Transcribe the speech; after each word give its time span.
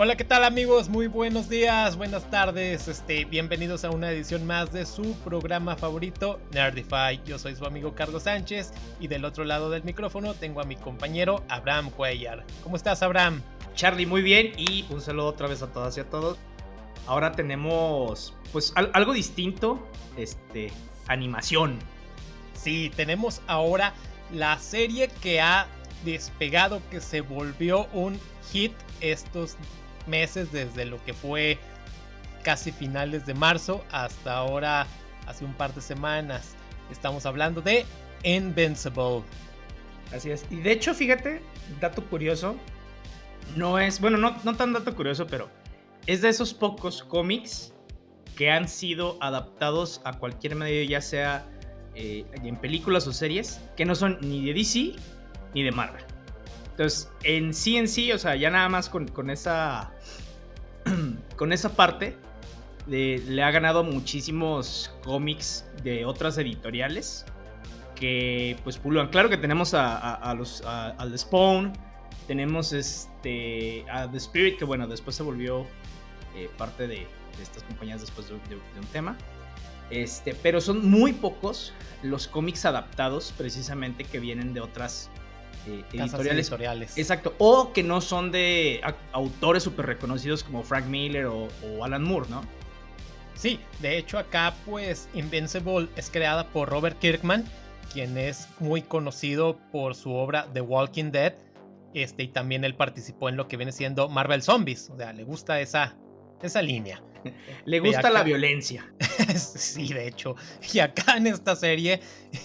Hola, 0.00 0.16
¿qué 0.16 0.22
tal 0.22 0.44
amigos? 0.44 0.88
Muy 0.88 1.08
buenos 1.08 1.48
días, 1.48 1.96
buenas 1.96 2.30
tardes. 2.30 2.86
Este, 2.86 3.24
bienvenidos 3.24 3.84
a 3.84 3.90
una 3.90 4.12
edición 4.12 4.46
más 4.46 4.72
de 4.72 4.86
su 4.86 5.12
programa 5.24 5.74
favorito, 5.74 6.38
Nerdify. 6.52 7.20
Yo 7.26 7.36
soy 7.36 7.56
su 7.56 7.64
amigo 7.66 7.96
Carlos 7.96 8.22
Sánchez 8.22 8.72
y 9.00 9.08
del 9.08 9.24
otro 9.24 9.42
lado 9.42 9.70
del 9.70 9.82
micrófono 9.82 10.34
tengo 10.34 10.60
a 10.60 10.64
mi 10.64 10.76
compañero 10.76 11.42
Abraham 11.48 11.90
Cuellar. 11.90 12.44
¿Cómo 12.62 12.76
estás, 12.76 13.02
Abraham? 13.02 13.42
Charlie, 13.74 14.06
muy 14.06 14.22
bien 14.22 14.52
y 14.56 14.86
un 14.88 15.00
saludo 15.00 15.26
otra 15.26 15.48
vez 15.48 15.62
a 15.62 15.72
todas 15.72 15.96
y 15.96 16.00
a 16.00 16.08
todos. 16.08 16.38
Ahora 17.08 17.32
tenemos 17.32 18.36
pues 18.52 18.72
algo 18.76 19.12
distinto, 19.12 19.84
este, 20.16 20.70
animación. 21.08 21.76
Sí, 22.54 22.92
tenemos 22.94 23.42
ahora 23.48 23.94
la 24.32 24.60
serie 24.60 25.10
que 25.20 25.40
ha 25.40 25.66
despegado, 26.04 26.80
que 26.88 27.00
se 27.00 27.20
volvió 27.20 27.88
un 27.92 28.20
hit 28.52 28.72
estos 29.00 29.56
meses 30.08 30.50
desde 30.52 30.84
lo 30.84 31.02
que 31.04 31.14
fue 31.14 31.58
casi 32.42 32.72
finales 32.72 33.26
de 33.26 33.34
marzo 33.34 33.84
hasta 33.90 34.36
ahora 34.36 34.86
hace 35.26 35.44
un 35.44 35.52
par 35.54 35.74
de 35.74 35.80
semanas. 35.80 36.54
Estamos 36.90 37.26
hablando 37.26 37.60
de 37.60 37.84
Invincible. 38.24 39.22
Así 40.12 40.30
es. 40.30 40.46
Y 40.50 40.56
de 40.56 40.72
hecho, 40.72 40.94
fíjate, 40.94 41.42
dato 41.80 42.02
curioso. 42.04 42.56
No 43.56 43.78
es, 43.78 44.00
bueno, 44.00 44.16
no, 44.18 44.36
no 44.44 44.56
tan 44.56 44.72
dato 44.72 44.94
curioso, 44.94 45.26
pero 45.26 45.48
es 46.06 46.22
de 46.22 46.30
esos 46.30 46.54
pocos 46.54 47.02
cómics 47.02 47.72
que 48.36 48.50
han 48.50 48.68
sido 48.68 49.18
adaptados 49.20 50.00
a 50.04 50.12
cualquier 50.18 50.54
medio, 50.54 50.82
ya 50.84 51.00
sea 51.00 51.46
eh, 51.94 52.24
en 52.44 52.56
películas 52.56 53.06
o 53.06 53.12
series, 53.12 53.60
que 53.76 53.84
no 53.84 53.94
son 53.94 54.18
ni 54.20 54.46
de 54.46 54.54
DC 54.54 54.94
ni 55.54 55.62
de 55.62 55.72
Marvel. 55.72 56.04
Entonces, 56.78 57.10
en 57.24 57.54
sí, 57.54 57.76
en 57.76 57.88
sí, 57.88 58.12
o 58.12 58.18
sea, 58.18 58.36
ya 58.36 58.50
nada 58.50 58.68
más 58.68 58.88
con, 58.88 59.30
esa. 59.30 59.90
con 61.36 61.52
esa 61.52 61.70
parte. 61.74 62.16
le 62.86 63.42
ha 63.42 63.50
ganado 63.50 63.82
muchísimos 63.82 64.94
cómics 65.02 65.66
de 65.82 66.04
otras 66.04 66.38
editoriales. 66.38 67.26
Que 67.96 68.56
pues 68.62 68.78
pululan. 68.78 69.08
Claro 69.08 69.28
que 69.28 69.36
tenemos 69.36 69.74
a, 69.74 70.32
los. 70.38 70.62
al 70.64 71.18
Spawn. 71.18 71.72
Tenemos 72.28 72.72
este. 72.72 73.84
a 73.90 74.08
The 74.08 74.18
Spirit. 74.18 74.56
Que 74.56 74.64
bueno, 74.64 74.86
después 74.86 75.16
se 75.16 75.24
volvió 75.24 75.66
eh, 76.36 76.48
parte 76.58 76.86
de, 76.86 77.08
estas 77.42 77.64
compañías 77.64 78.02
después 78.02 78.28
de, 78.28 78.34
un 78.34 78.86
tema. 78.92 79.18
Este, 79.90 80.32
pero 80.32 80.60
son 80.60 80.88
muy 80.88 81.12
pocos 81.12 81.72
los 82.04 82.28
cómics 82.28 82.66
adaptados 82.66 83.34
precisamente 83.36 84.04
que 84.04 84.20
vienen 84.20 84.54
de 84.54 84.60
otras 84.60 85.10
eh, 85.68 85.84
editoriales. 85.92 86.96
Exacto. 86.98 87.34
O 87.38 87.72
que 87.72 87.82
no 87.82 88.00
son 88.00 88.30
de 88.32 88.80
autores 89.12 89.62
súper 89.62 89.86
reconocidos 89.86 90.42
como 90.42 90.62
Frank 90.62 90.86
Miller 90.86 91.26
o, 91.26 91.48
Alan 91.82 92.02
Moore, 92.02 92.28
¿no? 92.30 92.42
Sí, 93.34 93.60
de 93.80 93.98
hecho 93.98 94.18
acá 94.18 94.54
pues 94.66 95.08
Invincible 95.14 95.88
es 95.96 96.10
creada 96.10 96.48
por 96.48 96.68
Robert 96.68 96.98
Kirkman, 96.98 97.44
quien 97.92 98.18
es 98.18 98.48
muy 98.58 98.82
conocido 98.82 99.56
por 99.70 99.94
su 99.94 100.12
obra 100.12 100.48
The 100.52 100.60
Walking 100.60 101.12
Dead. 101.12 101.34
Este, 101.94 102.24
y 102.24 102.28
también 102.28 102.64
él 102.64 102.74
participó 102.74 103.28
en 103.28 103.36
lo 103.36 103.48
que 103.48 103.56
viene 103.56 103.72
siendo 103.72 104.08
Marvel 104.08 104.42
Zombies. 104.42 104.90
O 104.90 104.96
sea, 104.96 105.12
le 105.12 105.24
gusta 105.24 105.60
esa, 105.60 105.96
esa 106.42 106.60
línea. 106.62 107.02
Le 107.64 107.80
gusta 107.80 108.10
la 108.10 108.22
violencia. 108.22 108.90
sí, 109.36 109.92
de 109.92 110.08
hecho. 110.08 110.36
Y 110.72 110.78
acá 110.80 111.16
en 111.16 111.26
esta 111.26 111.56
serie 111.56 112.00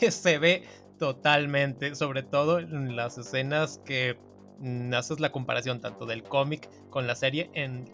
se 0.10 0.40
ve 0.40 0.64
Totalmente, 1.04 1.96
sobre 1.96 2.24
todo 2.24 2.60
en 2.60 2.96
las 2.96 3.18
escenas 3.18 3.82
que 3.84 4.18
mm, 4.60 4.94
haces 4.94 5.20
la 5.20 5.34
comparación 5.34 5.82
tanto 5.82 6.06
del 6.06 6.24
cómic 6.24 6.70
con 6.90 7.08
la 7.08 7.16
serie. 7.16 7.52
En 7.54 7.90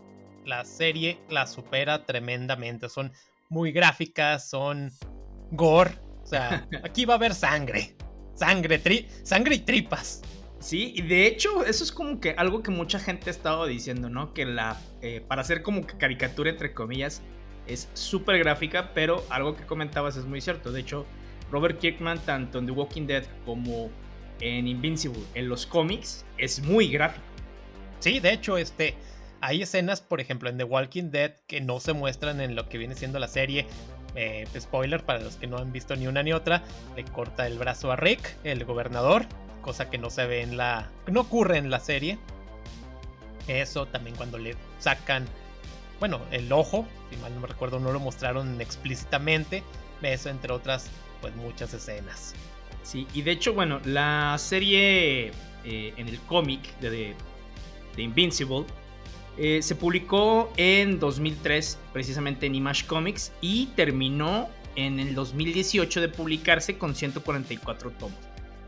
la 0.45 0.63
serie 0.63 1.19
la 1.27 1.47
supera 1.47 2.05
tremendamente. 2.05 2.87
Son 2.87 3.11
muy 3.49 3.71
gráficas, 3.71 4.47
son 4.47 4.91
gore. 5.49 5.95
O 6.21 6.27
sea, 6.27 6.67
aquí 6.83 7.05
va 7.05 7.15
a 7.15 7.17
haber 7.17 7.33
sangre. 7.33 7.95
Sangre, 8.35 8.77
tri 8.77 9.07
sangre 9.23 9.55
y 9.55 9.59
tripas. 9.61 10.21
Sí, 10.59 10.93
y 10.95 11.01
de 11.01 11.25
hecho, 11.25 11.65
eso 11.65 11.83
es 11.83 11.91
como 11.91 12.19
que 12.19 12.35
algo 12.37 12.61
que 12.61 12.69
mucha 12.69 12.99
gente 12.99 13.31
ha 13.31 13.33
estado 13.33 13.65
diciendo, 13.65 14.11
¿no? 14.11 14.35
Que 14.35 14.45
la. 14.45 14.79
Eh, 15.01 15.25
para 15.27 15.41
hacer 15.41 15.63
como 15.63 15.87
que 15.87 15.97
caricatura, 15.97 16.51
entre 16.51 16.75
comillas, 16.75 17.23
es 17.65 17.89
súper 17.95 18.37
gráfica, 18.37 18.93
pero 18.93 19.25
algo 19.31 19.55
que 19.55 19.65
comentabas 19.65 20.15
es 20.15 20.25
muy 20.25 20.41
cierto. 20.41 20.71
De 20.71 20.81
hecho, 20.81 21.07
Robert 21.51 21.79
Kirkman, 21.79 22.19
tanto 22.19 22.59
en 22.59 22.65
The 22.65 22.71
Walking 22.71 23.07
Dead 23.07 23.23
como 23.45 23.89
en 24.39 24.67
Invincible, 24.67 25.21
en 25.33 25.49
los 25.49 25.65
cómics, 25.65 26.25
es 26.37 26.61
muy 26.61 26.89
gráfico. 26.89 27.23
Sí, 27.99 28.19
de 28.19 28.33
hecho, 28.33 28.57
este, 28.57 28.95
hay 29.41 29.61
escenas, 29.61 30.01
por 30.01 30.21
ejemplo, 30.21 30.49
en 30.49 30.57
The 30.57 30.63
Walking 30.63 31.11
Dead 31.11 31.33
que 31.47 31.61
no 31.61 31.79
se 31.79 31.93
muestran 31.93 32.41
en 32.41 32.55
lo 32.55 32.69
que 32.69 32.77
viene 32.77 32.95
siendo 32.95 33.19
la 33.19 33.27
serie. 33.27 33.65
Eh, 34.15 34.47
spoiler 34.59 35.03
para 35.03 35.19
los 35.19 35.35
que 35.35 35.47
no 35.47 35.57
han 35.57 35.71
visto 35.71 35.95
ni 35.95 36.07
una 36.07 36.23
ni 36.23 36.33
otra, 36.33 36.63
le 36.95 37.03
corta 37.05 37.45
el 37.45 37.57
brazo 37.57 37.91
a 37.91 37.95
Rick, 37.95 38.37
el 38.43 38.65
gobernador, 38.65 39.25
cosa 39.61 39.89
que 39.89 39.97
no 39.97 40.09
se 40.09 40.25
ve 40.25 40.41
en 40.41 40.57
la. 40.57 40.89
no 41.07 41.21
ocurre 41.21 41.57
en 41.57 41.69
la 41.69 41.79
serie. 41.79 42.17
Eso 43.47 43.85
también 43.85 44.15
cuando 44.15 44.37
le 44.37 44.55
sacan, 44.79 45.25
bueno, 45.99 46.21
el 46.31 46.51
ojo, 46.51 46.85
si 47.09 47.17
mal 47.17 47.33
no 47.33 47.41
me 47.41 47.47
recuerdo, 47.47 47.79
no 47.79 47.91
lo 47.91 47.99
mostraron 47.99 48.61
explícitamente. 48.61 49.63
Eso 50.01 50.29
entre 50.29 50.53
otras 50.53 50.89
pues 51.21 51.35
muchas 51.35 51.73
escenas. 51.73 52.33
Sí, 52.83 53.07
y 53.13 53.21
de 53.21 53.31
hecho, 53.31 53.53
bueno, 53.53 53.79
la 53.85 54.35
serie 54.37 55.31
eh, 55.65 55.93
en 55.97 56.07
el 56.07 56.19
cómic 56.21 56.77
de, 56.79 57.15
de, 57.95 58.01
Invincible 58.01 58.65
eh, 59.37 59.61
se 59.61 59.75
publicó 59.75 60.51
en 60.57 60.99
2003, 60.99 61.77
precisamente 61.93 62.45
en 62.45 62.55
Image 62.55 62.85
Comics, 62.87 63.31
y 63.41 63.67
terminó 63.75 64.49
en 64.75 64.99
el 64.99 65.13
2018 65.15 66.01
de 66.01 66.09
publicarse 66.09 66.77
con 66.77 66.95
144 66.95 67.91
tomos. 67.91 68.17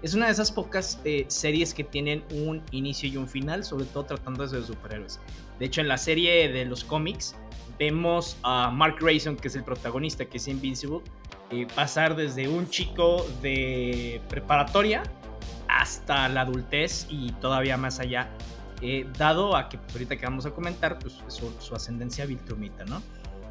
Es 0.02 0.16
una 0.16 0.26
de 0.26 0.32
esas 0.32 0.52
pocas 0.52 1.00
eh, 1.06 1.26
series 1.28 1.74
que 1.74 1.84
tienen 1.84 2.24
un 2.32 2.64
inicio 2.72 3.08
y 3.08 3.18
un 3.18 3.28
final, 3.28 3.64
sobre 3.64 3.86
todo 3.86 4.06
tratándose 4.06 4.58
de 4.58 4.66
superhéroes. 4.66 5.20
De 5.60 5.66
hecho, 5.66 5.82
en 5.82 5.88
la 5.88 5.98
serie 5.98 6.50
de 6.50 6.66
los 6.66 6.84
cómics 6.84 7.36
vemos 7.78 8.38
a 8.42 8.72
Mark 8.72 8.98
Grayson, 9.00 9.38
que 9.38 9.48
es 9.48 9.56
el 9.56 9.64
protagonista, 9.64 10.26
que 10.26 10.38
es 10.38 10.48
Invincible, 10.48 11.02
eh, 11.52 11.68
pasar 11.76 12.16
desde 12.16 12.48
un 12.48 12.70
chico 12.70 13.28
de 13.42 14.22
preparatoria 14.30 15.04
hasta 15.68 16.30
la 16.30 16.42
adultez 16.42 17.08
y 17.10 17.34
todavía 17.34 17.76
más 17.76 18.00
allá, 18.00 18.30
eh, 18.82 19.06
dado 19.18 19.58
a 19.58 19.68
que 19.68 19.78
pues, 19.78 19.94
ahorita 19.94 20.16
que 20.16 20.26
vamos 20.26 20.46
a 20.46 20.52
comentar, 20.52 20.98
pues 20.98 21.22
su, 21.28 21.76
ascendencia 21.76 22.26
viltrumita, 22.26 22.86
¿no? 22.86 23.02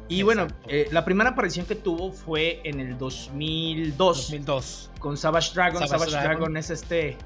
Y 0.07 0.23
bueno, 0.23 0.47
eh, 0.67 0.89
la 0.91 1.05
primera 1.05 1.29
aparición 1.29 1.67
que 1.67 1.75
tuvo 1.75 2.11
fue 2.11 2.59
en 2.63 2.79
el 2.79 2.97
2002. 2.97 3.97
2002. 3.97 4.91
Con 4.99 5.15
Savage 5.15 5.53
Dragon. 5.53 5.87
Savage, 5.87 6.11
Dragon. 6.11 6.57
es 6.57 6.71
este 6.71 7.17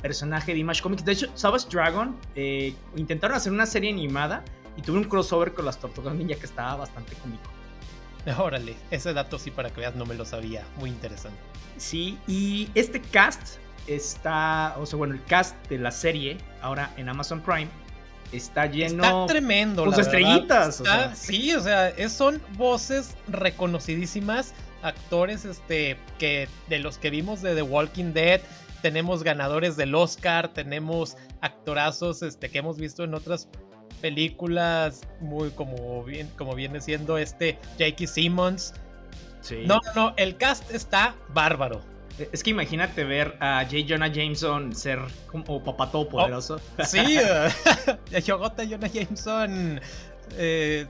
personaje 0.00 0.52
de 0.52 0.60
Image 0.60 0.82
Comics. 0.82 1.04
De 1.04 1.12
hecho, 1.12 1.26
Savage 1.34 1.66
Dragon 1.68 2.16
intentaron 2.94 3.36
hacer 3.36 3.52
una 3.52 3.66
serie 3.66 3.92
animada 3.92 4.44
y 4.76 4.82
tuvo 4.82 4.96
un 4.98 5.04
crossover 5.04 5.52
con 5.52 5.64
las 5.64 5.78
Tortugas 5.78 6.14
Ninja 6.14 6.36
que 6.36 6.46
estaba 6.46 6.76
bastante 6.76 7.14
cómico. 7.16 7.50
Órale, 8.38 8.74
ese 8.90 9.12
dato 9.12 9.38
sí 9.38 9.50
para 9.50 9.70
que 9.70 9.80
veas 9.80 9.94
no 9.94 10.04
me 10.06 10.14
lo 10.14 10.24
sabía, 10.24 10.64
muy 10.78 10.90
interesante. 10.90 11.38
Sí, 11.76 12.18
y 12.26 12.68
este 12.74 13.00
cast 13.00 13.58
está, 13.86 14.74
o 14.78 14.86
sea, 14.86 14.96
bueno, 14.96 15.14
el 15.14 15.24
cast 15.24 15.54
de 15.68 15.78
la 15.78 15.90
serie 15.90 16.38
ahora 16.60 16.92
en 16.96 17.08
Amazon 17.08 17.40
Prime 17.40 17.68
está 18.32 18.66
lleno. 18.66 19.02
Está 19.04 19.26
tremendo, 19.26 19.84
Con 19.84 19.98
estrellitas. 19.98 20.82
Sí, 21.14 21.54
o 21.54 21.60
sea, 21.60 21.92
son 22.08 22.42
voces 22.56 23.14
reconocidísimas, 23.28 24.54
actores 24.82 25.44
este, 25.44 25.96
que 26.18 26.48
de 26.68 26.78
los 26.78 26.98
que 26.98 27.10
vimos 27.10 27.42
de 27.42 27.54
The 27.54 27.62
Walking 27.62 28.12
Dead. 28.12 28.40
Tenemos 28.82 29.22
ganadores 29.22 29.76
del 29.76 29.94
Oscar, 29.94 30.48
tenemos 30.52 31.16
actorazos 31.40 32.22
este, 32.22 32.50
que 32.50 32.58
hemos 32.58 32.78
visto 32.78 33.04
en 33.04 33.14
otras 33.14 33.48
películas 34.06 35.00
muy 35.20 35.50
como 35.50 36.04
bien 36.04 36.30
como 36.38 36.54
viene 36.54 36.80
siendo 36.80 37.18
este 37.18 37.58
Jackie 37.76 38.06
Simmons. 38.06 38.72
No, 39.64 39.80
no, 39.96 40.14
el 40.16 40.36
cast 40.36 40.70
está 40.70 41.16
bárbaro. 41.34 41.80
Es 42.32 42.44
que 42.44 42.50
imagínate 42.50 43.02
ver 43.02 43.36
a 43.40 43.64
J. 43.64 43.78
Jonah 43.88 44.06
Jameson 44.06 44.74
ser 44.74 45.00
como 45.26 45.62
papá 45.62 45.90
todopoderoso. 45.90 46.60
Oh, 46.78 46.84
sí, 46.84 47.18
J. 48.26 48.64
Jonah 48.70 48.86
Jameson, 48.86 49.80
eh, 50.36 50.86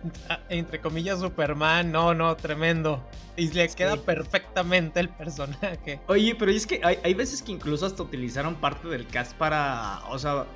entre 0.50 0.80
comillas, 0.80 1.20
Superman. 1.20 1.90
No, 1.90 2.12
no, 2.12 2.36
tremendo. 2.36 3.02
Y 3.34 3.50
le 3.50 3.66
queda 3.70 3.96
perfectamente 3.96 5.00
el 5.00 5.08
personaje. 5.08 6.00
Oye, 6.06 6.34
pero 6.38 6.50
es 6.50 6.66
que 6.66 6.80
hay, 6.84 6.98
hay 7.02 7.14
veces 7.14 7.42
que 7.42 7.52
incluso 7.52 7.86
hasta 7.86 8.02
utilizaron 8.02 8.56
parte 8.56 8.88
del 8.88 9.06
cast 9.06 9.32
para. 9.36 10.02
O 10.10 10.18
sea 10.18 10.46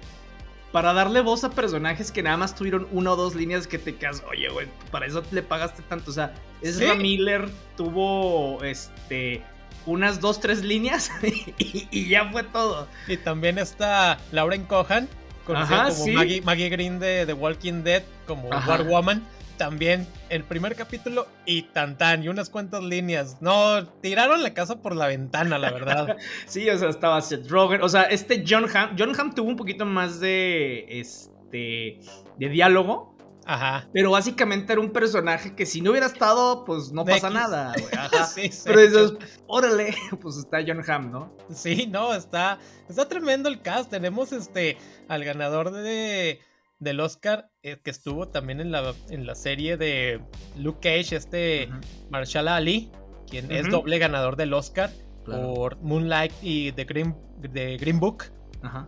para 0.73 0.93
darle 0.93 1.21
voz 1.21 1.45
a 1.45 1.51
personajes 1.51 2.13
que 2.13 2.23
nada 2.23 2.37
más 2.37 2.55
tuvieron 2.55 2.87
una 2.93 3.13
o 3.13 3.17
dos 3.17 3.35
líneas 3.35 3.67
que 3.67 3.79
te 3.79 3.97
quedas, 3.97 4.23
oye, 4.31 4.49
güey, 4.49 4.69
para 4.91 5.07
eso 5.07 5.23
le 5.33 5.43
pagaste 5.43 5.83
tanto. 5.83 6.11
O 6.11 6.15
sea, 6.15 6.35
Ezra 6.63 6.95
Miller 6.95 7.49
tuvo 7.77 8.63
este 8.63 9.43
unas 9.87 10.21
dos, 10.21 10.41
tres 10.41 10.63
líneas 10.63 11.11
y, 11.59 12.09
ya 12.09 12.31
fue 12.31 12.45
todo. 12.45 12.89
Y 13.09 13.17
también 13.17 13.59
está 13.59 14.19
Lauren 14.31 14.65
Cohan 14.65 15.09
conocida 15.45 15.89
como 15.89 16.45
Maggie, 16.45 16.69
Green 16.69 17.01
de 17.01 17.27
The 17.27 17.33
Walking 17.33 17.83
Dead, 17.83 18.05
como 18.27 18.49
War 18.49 18.85
Woman 18.85 19.23
también 19.61 20.07
el 20.31 20.43
primer 20.43 20.75
capítulo 20.75 21.27
y 21.45 21.65
tan 21.65 21.99
tan 21.99 22.25
y 22.25 22.31
unas 22.31 22.49
cuantas 22.49 22.83
líneas. 22.83 23.37
No, 23.43 23.87
tiraron 24.01 24.43
la 24.43 24.55
casa 24.55 24.81
por 24.81 24.97
la 24.97 25.07
ventana, 25.07 25.59
la 25.59 25.71
verdad. 25.71 26.17
sí, 26.47 26.71
o 26.71 26.79
sea, 26.79 26.89
estaba 26.89 27.21
Seth 27.21 27.47
Rogen. 27.51 27.83
O 27.83 27.89
sea, 27.91 28.05
este 28.05 28.43
John 28.49 28.65
Hamm, 28.75 28.97
John 28.99 29.13
Hamm 29.15 29.35
tuvo 29.35 29.51
un 29.51 29.57
poquito 29.57 29.85
más 29.85 30.19
de, 30.19 30.87
este, 30.89 32.01
de 32.39 32.49
diálogo. 32.49 33.15
Ajá. 33.45 33.87
Pero 33.93 34.13
básicamente 34.13 34.73
era 34.73 34.81
un 34.81 34.93
personaje 34.93 35.55
que 35.55 35.67
si 35.67 35.83
no 35.83 35.91
hubiera 35.91 36.07
estado, 36.07 36.65
pues 36.65 36.91
no 36.91 37.05
pasa 37.05 37.29
nada, 37.29 37.75
Ajá. 37.99 38.25
sí, 38.25 38.51
Pero 38.65 38.81
dices, 38.81 39.13
órale, 39.47 39.95
pues 40.23 40.39
está 40.39 40.61
John 40.67 40.83
Hamm, 40.89 41.11
¿no? 41.11 41.37
Sí, 41.53 41.87
no, 41.87 42.15
está, 42.15 42.59
está 42.89 43.07
tremendo 43.07 43.51
el 43.51 43.61
cast. 43.61 43.91
Tenemos 43.91 44.33
este, 44.33 44.79
al 45.07 45.23
ganador 45.23 45.71
de 45.71 46.41
del 46.81 47.01
Oscar 47.01 47.51
eh, 47.63 47.79
que 47.83 47.91
estuvo 47.91 48.29
también 48.29 48.61
en 48.61 48.73
la, 48.73 48.95
en 49.11 49.27
la 49.27 49.35
serie 49.35 49.77
de 49.77 50.21
Luke 50.57 50.81
Cage, 50.81 51.15
este 51.15 51.69
Marshall 52.11 52.49
Ali, 52.49 52.91
quien 53.29 53.53
es 53.53 53.71
doble 53.71 53.99
ganador 53.99 54.37
del 54.37 54.53
Oscar 54.53 54.91
por 55.25 55.77
Moonlight 55.79 56.33
y 56.43 56.73
The 56.73 56.85
Green, 56.85 57.15
Green 57.41 58.01
Book. 58.01 58.25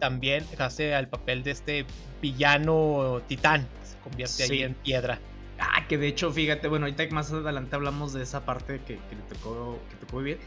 También 0.01 0.45
hace 0.59 0.93
el 0.93 1.09
papel 1.09 1.43
de 1.43 1.53
este 1.53 1.87
villano 2.21 3.23
titán, 3.27 3.67
que 3.81 3.87
se 3.87 3.99
convierte 3.99 4.43
ahí 4.43 4.63
en 4.63 4.75
piedra. 4.75 5.19
Ah, 5.59 5.87
que 5.89 5.97
de 5.97 6.09
hecho, 6.09 6.31
fíjate, 6.33 6.69
bueno, 6.69 6.87
ahorita 6.87 7.07
más 7.15 7.33
adelante 7.33 7.77
hablamos 7.77 8.13
de 8.13 8.23
esa 8.23 8.45
parte 8.45 8.81
que, 8.87 8.99
que 9.09 9.17
le 9.17 9.23
tocó, 9.23 9.79
que 9.89 9.97
tocó 9.97 10.19
vivir. 10.19 10.39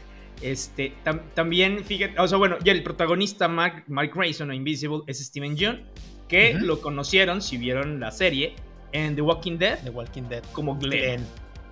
Este, 0.42 0.92
también, 1.34 1.82
fíjate, 1.84 2.20
o 2.20 2.28
sea, 2.28 2.36
bueno, 2.38 2.58
ya 2.62 2.72
el 2.72 2.82
protagonista 2.82 3.48
Mark, 3.48 3.84
Mark 3.88 4.12
Grayson 4.14 4.50
o 4.50 4.52
Invisible 4.52 5.00
es 5.06 5.24
Steven 5.24 5.56
Yeun, 5.56 5.82
que 6.28 6.54
lo 6.54 6.80
conocieron, 6.80 7.42
si 7.42 7.56
vieron 7.56 8.00
la 8.00 8.10
serie, 8.10 8.54
en 8.92 9.14
The 9.14 9.22
Walking 9.22 9.58
Dead. 9.58 9.78
The 9.82 9.90
Walking 9.90 10.22
Dead. 10.22 10.42
Como 10.52 10.76
Glenn. 10.76 11.24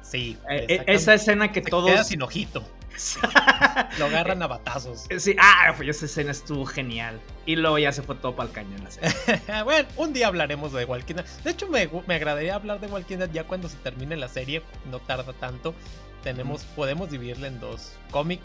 Sí. 0.03 0.37
Eh, 0.51 0.67
eh, 0.69 0.85
esa 0.87 1.15
escena 1.15 1.53
que 1.53 1.63
todos. 1.63 1.91
Queda 1.91 2.05
sin 2.05 2.23
ojito. 2.23 2.63
lo 3.99 4.07
agarran 4.07 4.43
a 4.43 4.47
batazos. 4.47 5.07
Eh, 5.11 5.19
sí, 5.19 5.35
ah, 5.41 5.75
pues 5.77 5.89
esa 5.89 6.07
escena 6.07 6.31
estuvo 6.31 6.65
genial. 6.65 7.21
Y 7.47 7.57
luego 7.57 7.79
ya 7.79 7.93
se 7.93 8.03
fue 8.03 8.15
todo 8.15 8.37
para 8.37 8.49
el 8.49 8.55
cañón 8.55 8.85
la 8.85 8.91
serie. 8.91 9.13
bueno, 9.65 9.89
un 9.97 10.13
día 10.13 10.29
hablaremos 10.29 10.73
de 10.73 10.85
Walking 10.85 11.17
Dead. 11.17 11.27
De 11.43 11.51
hecho, 11.51 11.69
me, 11.69 11.89
me 12.07 12.15
agradaría 12.15 12.55
hablar 12.55 12.81
de 12.81 12.87
Walking 12.87 13.19
Dead 13.19 13.31
ya 13.33 13.45
cuando 13.45 13.69
se 13.69 13.77
termine 13.79 14.17
la 14.17 14.29
serie. 14.29 14.63
No 14.91 15.01
tarda 15.01 15.33
tanto. 15.33 15.75
Tenemos, 16.23 16.65
podemos 16.65 17.11
dividirla 17.11 17.49
en 17.49 17.61
dos: 17.61 17.93
cómic 18.11 18.41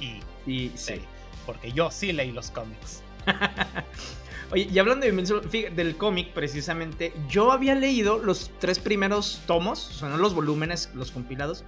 y, 0.00 0.20
y 0.50 0.70
serie. 0.74 1.06
Porque 1.46 1.72
yo 1.72 1.90
sí 1.90 2.12
leí 2.12 2.32
los 2.32 2.50
cómics. 2.50 3.02
Oye, 4.54 4.68
y 4.72 4.78
hablando 4.78 5.04
de 5.04 5.70
del 5.74 5.96
cómic, 5.96 6.32
precisamente, 6.32 7.12
yo 7.28 7.50
había 7.50 7.74
leído 7.74 8.18
los 8.18 8.52
tres 8.60 8.78
primeros 8.78 9.42
tomos, 9.48 9.90
o 9.90 9.92
sea, 9.94 10.08
no 10.10 10.16
los 10.16 10.32
volúmenes, 10.32 10.90
los 10.94 11.10
compilados, 11.10 11.64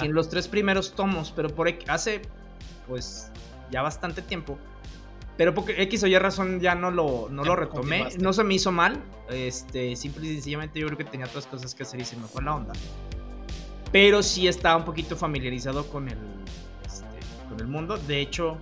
sino 0.00 0.14
los 0.14 0.30
tres 0.30 0.48
primeros 0.48 0.94
tomos, 0.94 1.34
pero 1.36 1.50
por 1.50 1.70
hace, 1.86 2.22
pues, 2.88 3.30
ya 3.70 3.82
bastante 3.82 4.22
tiempo. 4.22 4.56
Pero 5.36 5.54
porque 5.54 5.82
X 5.82 6.02
o 6.04 6.06
Y 6.06 6.16
razón 6.16 6.60
ya 6.60 6.74
no 6.74 6.90
lo, 6.90 7.28
no 7.30 7.44
lo 7.44 7.56
retomé. 7.56 8.08
No 8.18 8.32
se 8.32 8.42
me 8.42 8.54
hizo 8.54 8.72
mal. 8.72 9.02
Este, 9.28 9.94
simple 9.94 10.26
y 10.26 10.34
sencillamente 10.34 10.80
yo 10.80 10.86
creo 10.86 10.96
que 10.96 11.04
tenía 11.04 11.26
otras 11.26 11.46
cosas 11.46 11.74
que 11.74 11.82
hacer 11.82 12.00
y 12.00 12.06
se 12.06 12.16
me 12.16 12.26
fue 12.26 12.42
la 12.42 12.54
onda. 12.54 12.72
Pero 13.92 14.22
sí 14.22 14.48
estaba 14.48 14.76
un 14.76 14.86
poquito 14.86 15.14
familiarizado 15.14 15.86
con 15.88 16.08
el, 16.08 16.18
este, 16.86 17.04
con 17.50 17.60
el 17.60 17.66
mundo. 17.66 17.98
De 17.98 18.20
hecho, 18.20 18.56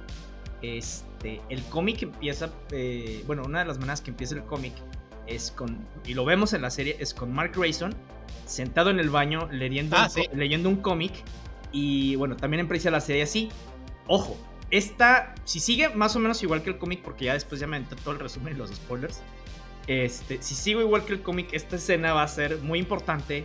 este 0.63 1.08
este, 1.19 1.41
el 1.49 1.63
cómic 1.65 2.03
empieza, 2.03 2.51
eh, 2.71 3.25
bueno, 3.27 3.43
una 3.45 3.59
de 3.61 3.65
las 3.65 3.79
maneras 3.79 4.01
que 4.01 4.11
empieza 4.11 4.37
el 4.37 4.45
cómic 4.45 4.73
es 5.27 5.51
con, 5.51 5.77
y 6.07 6.15
lo 6.15 6.25
vemos 6.25 6.53
en 6.53 6.63
la 6.63 6.71
serie, 6.71 6.97
es 7.01 7.13
con 7.13 7.33
Mark 7.33 7.53
Grayson 7.57 7.93
sentado 8.47 8.91
en 8.91 9.01
el 9.01 9.11
baño 9.11 9.49
leyendo, 9.51 9.97
ah, 9.97 10.09
un, 10.33 10.39
leyendo 10.39 10.69
un 10.69 10.77
cómic 10.77 11.13
y 11.73 12.15
bueno, 12.17 12.37
también 12.37 12.61
empieza 12.61 12.91
la 12.91 13.01
serie 13.01 13.23
así. 13.23 13.49
Ojo, 14.07 14.39
esta, 14.71 15.35
si 15.45 15.59
sigue 15.61 15.89
más 15.89 16.15
o 16.15 16.21
menos 16.21 16.43
igual 16.43 16.63
que 16.63 16.71
el 16.71 16.79
cómic, 16.79 17.03
porque 17.03 17.27
ya 17.27 17.35
después 17.35 17.61
ya 17.61 17.67
me 17.67 17.77
entré 17.77 17.99
todo 18.01 18.13
el 18.13 18.21
resumen 18.21 18.55
y 18.55 18.57
los 18.57 18.71
spoilers, 18.71 19.21
este, 19.89 20.41
si 20.41 20.55
sigo 20.55 20.81
igual 20.81 21.05
que 21.05 21.15
el 21.15 21.23
cómic, 21.23 21.49
esta 21.53 21.77
escena 21.77 22.13
va 22.13 22.23
a 22.23 22.29
ser 22.29 22.59
muy 22.59 22.79
importante 22.79 23.45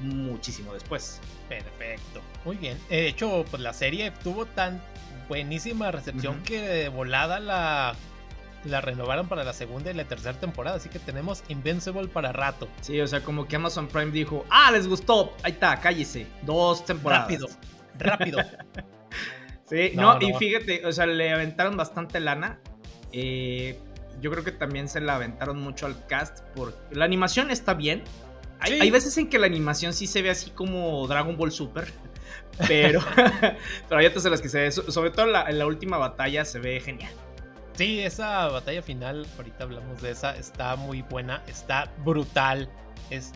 muchísimo 0.00 0.74
después. 0.74 1.20
Perfecto, 1.48 2.20
muy 2.44 2.56
bien. 2.56 2.76
De 2.90 3.08
hecho, 3.08 3.44
pues 3.50 3.62
la 3.62 3.72
serie 3.72 4.10
tuvo 4.10 4.46
tan 4.46 4.82
buenísima 5.28 5.90
recepción 5.90 6.42
que 6.42 6.60
de 6.60 6.88
volada 6.88 7.38
la, 7.38 7.94
la 8.64 8.80
renovaron 8.80 9.28
para 9.28 9.44
la 9.44 9.52
segunda 9.52 9.90
y 9.90 9.94
la 9.94 10.04
tercera 10.04 10.38
temporada. 10.38 10.76
Así 10.76 10.88
que 10.88 10.98
tenemos 10.98 11.44
Invincible 11.48 12.08
para 12.08 12.32
rato. 12.32 12.68
Sí, 12.80 13.00
o 13.00 13.06
sea, 13.06 13.22
como 13.22 13.46
que 13.46 13.56
Amazon 13.56 13.88
Prime 13.88 14.10
dijo, 14.10 14.44
ah, 14.50 14.70
les 14.72 14.88
gustó, 14.88 15.34
ahí 15.42 15.52
está, 15.52 15.78
cállese. 15.80 16.26
Dos 16.42 16.84
temporadas. 16.84 17.28
Rápido, 17.28 17.48
rápido. 17.98 18.38
sí, 19.68 19.92
no, 19.94 20.20
y 20.20 20.32
fíjate, 20.34 20.84
o 20.86 20.92
sea, 20.92 21.06
le 21.06 21.32
aventaron 21.32 21.76
bastante 21.76 22.20
lana. 22.20 22.58
Eh, 23.12 23.78
yo 24.20 24.30
creo 24.30 24.44
que 24.44 24.52
también 24.52 24.88
se 24.88 25.00
la 25.00 25.14
aventaron 25.14 25.60
mucho 25.60 25.86
al 25.86 26.06
cast 26.06 26.40
porque 26.54 26.94
la 26.94 27.04
animación 27.04 27.50
está 27.50 27.74
bien. 27.74 28.02
Hay, 28.60 28.72
hay, 28.80 28.90
veces 28.90 29.16
en 29.18 29.28
que 29.30 29.38
la 29.38 29.46
animación 29.46 29.92
sí 29.92 30.08
se 30.08 30.20
ve 30.20 30.30
así 30.30 30.50
como 30.50 31.06
Dragon 31.06 31.36
Ball 31.36 31.52
Super. 31.52 31.92
Pero, 32.66 33.00
pero 33.88 34.00
hay 34.00 34.06
otras 34.06 34.24
en 34.24 34.30
las 34.32 34.40
que 34.40 34.48
se 34.48 34.60
ve, 34.60 34.72
sobre 34.72 35.10
todo 35.10 35.26
en 35.26 35.58
la, 35.58 35.66
última 35.66 35.96
batalla 35.96 36.44
se 36.44 36.58
ve 36.58 36.80
genial. 36.80 37.12
Sí, 37.74 38.00
esa 38.00 38.48
batalla 38.48 38.82
final, 38.82 39.26
ahorita 39.36 39.64
hablamos 39.64 40.02
de 40.02 40.10
esa, 40.10 40.36
está 40.36 40.74
muy 40.74 41.02
buena, 41.02 41.42
está 41.46 41.92
brutal. 42.04 42.68
Es, 43.10 43.32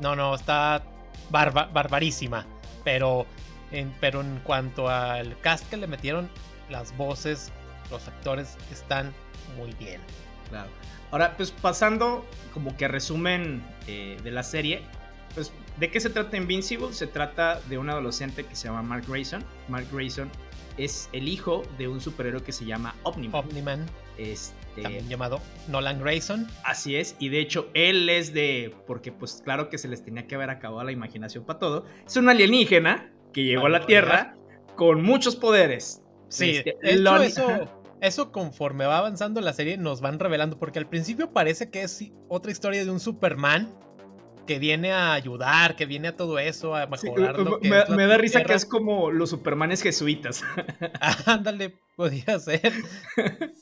no, 0.00 0.14
no, 0.14 0.34
está 0.34 0.82
barbarísima. 1.30 2.46
Pero 2.84 3.26
en, 3.70 3.94
pero 4.00 4.20
en 4.20 4.38
cuanto 4.40 4.88
al 4.88 5.38
cast 5.40 5.68
que 5.70 5.78
le 5.78 5.86
metieron, 5.86 6.28
las 6.68 6.94
voces, 6.96 7.50
los 7.90 8.06
actores 8.08 8.56
están 8.70 9.12
muy 9.56 9.72
bien. 9.74 10.00
Claro. 10.50 10.68
Ahora, 11.10 11.34
pues 11.36 11.50
pasando 11.50 12.26
como 12.54 12.76
que 12.76 12.88
resumen 12.88 13.62
eh, 13.86 14.18
de 14.22 14.30
la 14.30 14.42
serie, 14.42 14.82
pues 15.34 15.52
¿De 15.78 15.90
qué 15.90 16.00
se 16.00 16.10
trata 16.10 16.36
Invincible? 16.36 16.92
Se 16.92 17.06
trata 17.06 17.60
de 17.68 17.78
un 17.78 17.88
adolescente 17.88 18.44
que 18.44 18.54
se 18.54 18.68
llama 18.68 18.82
Mark 18.82 19.04
Grayson. 19.08 19.44
Mark 19.68 19.86
Grayson 19.92 20.30
es 20.76 21.08
el 21.12 21.28
hijo 21.28 21.62
de 21.78 21.88
un 21.88 22.00
superhéroe 22.00 22.42
que 22.42 22.52
se 22.52 22.64
llama 22.64 22.94
Omniman. 23.02 23.44
Omniman. 23.44 23.86
Este, 24.18 24.82
También 24.82 25.08
llamado 25.08 25.40
Nolan 25.68 26.00
Grayson. 26.00 26.46
Así 26.64 26.96
es, 26.96 27.16
y 27.18 27.30
de 27.30 27.40
hecho 27.40 27.70
él 27.74 28.08
es 28.08 28.32
de, 28.34 28.74
porque 28.86 29.10
pues 29.10 29.42
claro 29.44 29.70
que 29.70 29.78
se 29.78 29.88
les 29.88 30.04
tenía 30.04 30.26
que 30.26 30.34
haber 30.34 30.50
acabado 30.50 30.84
la 30.84 30.92
imaginación 30.92 31.44
para 31.44 31.58
todo, 31.58 31.86
es 32.06 32.16
un 32.16 32.28
alienígena 32.28 33.10
que 33.32 33.44
llegó 33.44 33.66
a 33.66 33.70
la 33.70 33.86
Tierra 33.86 34.36
con 34.76 35.02
muchos 35.02 35.36
poderes. 35.36 36.02
Sí, 36.28 36.50
este, 36.50 36.76
eso, 36.82 37.68
eso 38.00 38.32
conforme 38.32 38.86
va 38.86 38.98
avanzando 38.98 39.40
la 39.40 39.52
serie 39.52 39.78
nos 39.78 40.00
van 40.00 40.18
revelando, 40.18 40.58
porque 40.58 40.78
al 40.78 40.88
principio 40.88 41.32
parece 41.32 41.70
que 41.70 41.82
es 41.82 42.12
otra 42.28 42.52
historia 42.52 42.84
de 42.84 42.90
un 42.90 43.00
Superman 43.00 43.74
que 44.46 44.58
viene 44.58 44.92
a 44.92 45.12
ayudar, 45.12 45.76
que 45.76 45.86
viene 45.86 46.08
a 46.08 46.16
todo 46.16 46.38
eso, 46.38 46.74
a 46.74 46.86
mejorar 46.86 47.38
lo 47.38 47.60
que 47.60 47.68
me, 47.68 48.06
da 48.06 48.18
risa 48.18 48.42
que 48.44 48.54
es 48.54 48.64
como 48.64 49.10
los 49.10 49.30
supermanes 49.30 49.82
jesuitas. 49.82 50.42
Ándale, 51.26 51.78
podría 51.96 52.38
ser. 52.38 52.72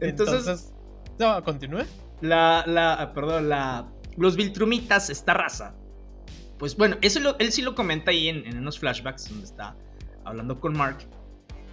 Entonces, 0.00 0.72
no, 1.18 1.42
continúe. 1.44 1.84
La, 2.20 2.64
la, 2.66 3.12
perdón, 3.14 3.48
la, 3.48 3.90
los 4.16 4.36
Viltrumitas, 4.36 5.10
esta 5.10 5.34
raza. 5.34 5.74
Pues 6.58 6.76
bueno, 6.76 6.96
eso 7.00 7.36
él 7.38 7.52
sí 7.52 7.62
lo 7.62 7.74
comenta 7.74 8.10
ahí 8.10 8.28
en, 8.28 8.46
en 8.46 8.58
unos 8.58 8.78
flashbacks 8.78 9.30
donde 9.30 9.46
está 9.46 9.76
hablando 10.24 10.60
con 10.60 10.76
Mark 10.76 10.98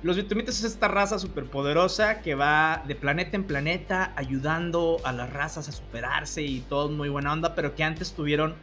los 0.03 0.15
Viltrumitas 0.15 0.59
es 0.59 0.63
esta 0.63 0.87
raza 0.87 1.17
superpoderosa 1.17 2.21
que 2.21 2.35
va 2.35 2.83
de 2.87 2.95
planeta 2.95 3.35
en 3.35 3.45
planeta 3.45 4.13
ayudando 4.15 4.97
a 5.03 5.11
las 5.11 5.31
razas 5.31 5.67
a 5.69 5.71
superarse 5.71 6.43
y 6.43 6.61
todo 6.61 6.89
muy 6.89 7.09
buena 7.09 7.33
onda, 7.33 7.55
pero 7.55 7.73
que 7.73 7.83
antes 7.83 8.13
tuvieron 8.13 8.55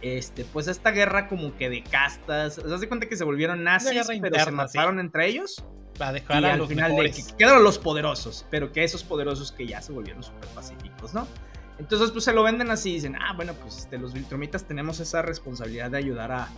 este, 0.00 0.44
pues 0.44 0.68
esta 0.68 0.90
guerra 0.90 1.28
como 1.28 1.56
que 1.56 1.68
de 1.68 1.82
castas. 1.82 2.54
¿Se 2.54 2.66
das 2.66 2.84
cuenta 2.86 3.08
que 3.08 3.16
se 3.16 3.24
volvieron 3.24 3.64
nazis, 3.64 4.06
pero 4.20 4.44
se 4.44 4.50
mataron 4.50 4.98
entre 5.00 5.26
ellos? 5.26 5.64
Para 5.98 6.12
dejar 6.12 6.44
a 6.44 6.52
al 6.52 6.58
los 6.58 6.68
final 6.68 6.94
de 6.94 7.10
que 7.10 7.22
quedaron 7.36 7.64
los 7.64 7.78
poderosos, 7.78 8.46
pero 8.50 8.72
que 8.72 8.84
esos 8.84 9.02
poderosos 9.02 9.50
que 9.50 9.66
ya 9.66 9.82
se 9.82 9.92
volvieron 9.92 10.22
super 10.22 10.48
pacíficos, 10.50 11.12
¿no? 11.12 11.26
Entonces, 11.78 12.10
pues 12.12 12.24
se 12.24 12.32
lo 12.32 12.42
venden 12.42 12.70
así 12.70 12.90
y 12.90 12.94
dicen, 12.94 13.16
ah, 13.16 13.32
bueno, 13.34 13.52
pues 13.54 13.78
este, 13.78 13.98
los 13.98 14.12
Viltrumitas 14.12 14.64
tenemos 14.64 15.00
esa 15.00 15.22
responsabilidad 15.22 15.90
de 15.90 15.98
ayudar 15.98 16.32
a, 16.32 16.48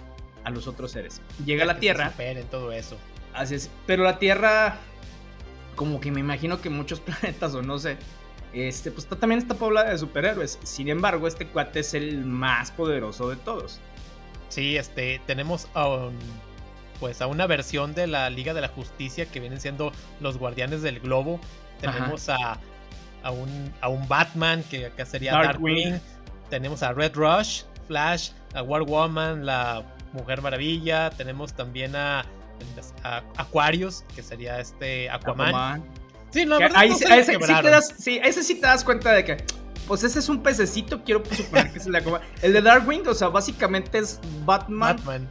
a 0.44 0.50
los 0.50 0.66
otros 0.66 0.92
seres. 0.92 1.20
Llega 1.44 1.64
a 1.64 1.66
la 1.66 1.78
Tierra. 1.78 2.12
en 2.18 2.46
todo 2.46 2.72
eso. 2.72 2.96
Así 3.34 3.54
es. 3.54 3.70
Pero 3.86 4.04
la 4.04 4.18
Tierra, 4.18 4.76
como 5.76 6.00
que 6.00 6.10
me 6.10 6.20
imagino 6.20 6.60
que 6.60 6.70
muchos 6.70 7.00
planetas 7.00 7.54
o 7.54 7.62
no 7.62 7.78
sé, 7.78 7.96
este, 8.52 8.90
pues 8.90 9.06
también 9.06 9.38
está 9.38 9.54
poblada 9.54 9.90
de 9.90 9.98
superhéroes. 9.98 10.58
Sin 10.62 10.88
embargo, 10.88 11.26
este 11.26 11.46
cuate 11.46 11.80
es 11.80 11.94
el 11.94 12.24
más 12.24 12.70
poderoso 12.70 13.28
de 13.28 13.36
todos. 13.36 13.80
Sí, 14.48 14.76
este, 14.76 15.20
tenemos 15.26 15.68
a, 15.74 16.08
pues 16.98 17.22
a 17.22 17.28
una 17.28 17.46
versión 17.46 17.94
de 17.94 18.08
la 18.08 18.28
Liga 18.30 18.52
de 18.52 18.60
la 18.60 18.68
Justicia 18.68 19.26
que 19.26 19.38
vienen 19.38 19.60
siendo 19.60 19.92
los 20.20 20.38
Guardianes 20.38 20.82
del 20.82 20.98
Globo. 20.98 21.40
Tenemos 21.80 22.28
a 22.28 22.58
a 23.22 23.30
un, 23.30 23.72
a 23.80 23.88
un 23.88 24.06
Batman, 24.08 24.62
que 24.70 24.86
acá 24.86 25.04
sería 25.04 25.32
Darkwing. 25.32 26.00
Tenemos 26.48 26.82
a 26.82 26.92
Red 26.92 27.14
Rush, 27.14 27.62
Flash, 27.86 28.30
a 28.54 28.62
War 28.62 28.82
Woman, 28.82 29.46
la 29.46 29.82
Mujer 30.12 30.42
Maravilla. 30.42 31.10
Tenemos 31.10 31.52
también 31.52 31.94
a, 31.94 32.24
Aquarius, 33.36 34.04
que 34.14 34.22
sería 34.22 34.60
este 34.60 35.10
Aquaman. 35.10 35.84
Sí, 36.30 36.44
la 36.44 36.58
verdad, 36.58 36.78
ahí, 36.78 36.94
sí, 36.94 37.04
te 37.04 37.70
das, 37.70 37.94
sí, 37.98 38.20
ese 38.22 38.42
sí 38.44 38.54
te 38.54 38.66
das 38.66 38.84
cuenta 38.84 39.12
de 39.12 39.24
que 39.24 39.36
pues 39.90 40.04
ese 40.04 40.20
es 40.20 40.28
un 40.28 40.40
pececito, 40.40 41.02
quiero 41.02 41.20
suponer 41.32 41.72
que 41.72 41.78
es 41.78 41.86
el 41.86 41.92
de 41.92 42.20
El 42.42 42.52
de 42.52 42.62
Darkwing, 42.62 43.08
o 43.08 43.14
sea, 43.14 43.26
básicamente 43.26 43.98
es 43.98 44.20
Batman, 44.44 44.96
Batman. 44.96 45.28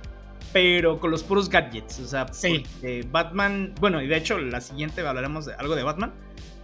Pero 0.51 0.99
con 0.99 1.11
los 1.11 1.23
puros 1.23 1.47
gadgets. 1.47 1.99
O 1.99 2.07
sea, 2.07 2.27
sí. 2.33 2.65
Batman. 3.09 3.73
Bueno, 3.79 4.01
y 4.01 4.07
de 4.07 4.17
hecho, 4.17 4.37
la 4.37 4.59
siguiente 4.59 5.05
hablaremos 5.07 5.45
de 5.45 5.53
algo 5.53 5.75
de 5.75 5.83
Batman. 5.83 6.11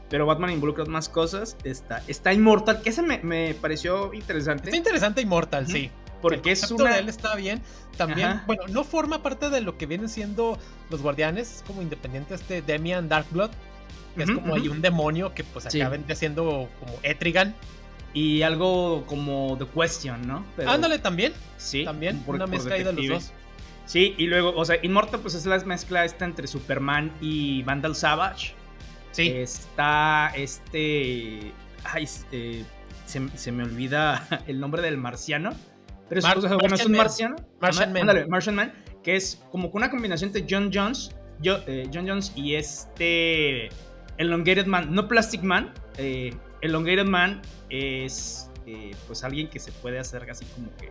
Pero 0.10 0.26
Batman 0.26 0.52
involucra 0.52 0.84
más 0.86 1.08
cosas. 1.08 1.56
Está, 1.64 2.04
está 2.08 2.34
Immortal, 2.34 2.82
que 2.82 2.90
ese 2.90 3.02
me, 3.02 3.54
pareció 3.54 4.14
interesante. 4.14 4.66
Está 4.66 4.78
interesante 4.78 5.22
Immortal, 5.22 5.68
sí. 5.68 5.90
Porque 6.22 6.52
es 6.52 6.70
una. 6.72 6.94
de 6.94 7.00
él 7.00 7.10
está 7.10 7.36
bien. 7.36 7.62
También, 7.98 8.42
bueno, 8.46 8.64
no 8.70 8.84
forma 8.84 9.24
parte 9.24 9.50
de 9.50 9.62
lo 9.62 9.78
que 9.78 9.86
vienen 9.86 10.10
siendo 10.10 10.58
los 10.90 11.02
guardianes. 11.02 11.58
Es 11.58 11.64
como 11.64 11.82
independiente 11.82 12.36
este 12.36 12.62
Demian 12.62 13.08
Darkblood. 13.08 13.52
Que 14.16 14.24
es 14.24 14.32
como 14.32 14.56
hay 14.56 14.70
un 14.70 14.82
demonio 14.82 15.34
que 15.34 15.44
pues 15.44 15.66
sí. 15.70 15.82
siendo 16.16 16.70
como 16.80 16.94
Etrigan. 17.04 17.56
Y 18.14 18.44
algo 18.44 19.04
como 19.08 19.58
The 19.58 19.66
Question, 19.66 20.26
¿no? 20.26 20.46
Ándale 20.66 21.00
también. 21.00 21.34
Sí. 21.58 21.84
También. 21.84 22.24
una 22.26 22.48
mezcla 22.48 22.76
ahí 22.76 22.84
de 22.84 22.94
los 22.94 23.08
dos. 23.08 23.34
Sí, 23.86 24.16
y 24.18 24.26
luego, 24.28 24.54
o 24.56 24.66
sea, 24.66 24.78
Immortal 24.82 25.20
pues 25.20 25.36
es 25.36 25.46
la 25.46 25.60
mezcla 25.60 26.06
esta 26.06 26.26
entre 26.26 26.48
Superman 26.48 27.12
y 27.22 27.62
Vandal 27.64 27.96
Savage. 27.96 28.54
Sí. 29.12 29.30
Está 29.30 30.32
este... 30.36 31.52
Ay, 31.84 32.08
eh, 32.32 32.66
se, 33.06 33.52
me 33.52 33.64
olvida 33.64 34.28
el 34.48 34.60
nombre 34.60 34.82
del 34.82 34.98
marciano. 34.98 35.54
Pero 36.10 36.20
es, 36.20 36.26
bueno, 36.60 36.76
es 36.76 36.86
un 36.86 36.92
marciano. 36.92 37.36
Martian 37.60 37.94
Man. 37.94 38.02
Ándale, 38.02 38.28
Martian 38.28 38.56
Man. 38.56 38.74
Que 39.04 39.16
es 39.16 39.44
como 39.52 39.70
una 39.70 39.90
combinación 39.90 40.32
entre 40.34 40.46
John 40.50 40.72
Jones, 40.74 41.16
yo, 41.40 41.60
eh, 41.68 41.90
John 41.94 42.08
Jones 42.08 42.32
y 42.36 42.56
este... 42.56 43.70
Elongated 44.18 44.66
Man. 44.66 44.94
No 44.94 45.08
Plastic 45.08 45.44
Man. 45.44 45.74
Eh, 45.98 46.34
Elongated 46.62 47.06
Man 47.06 47.42
es 47.70 48.50
eh, 48.66 48.96
pues 49.06 49.24
alguien 49.24 49.48
que 49.48 49.60
se 49.60 49.72
puede 49.72 50.00
hacer 50.00 50.30
así 50.30 50.46
como 50.46 50.76
que 50.78 50.88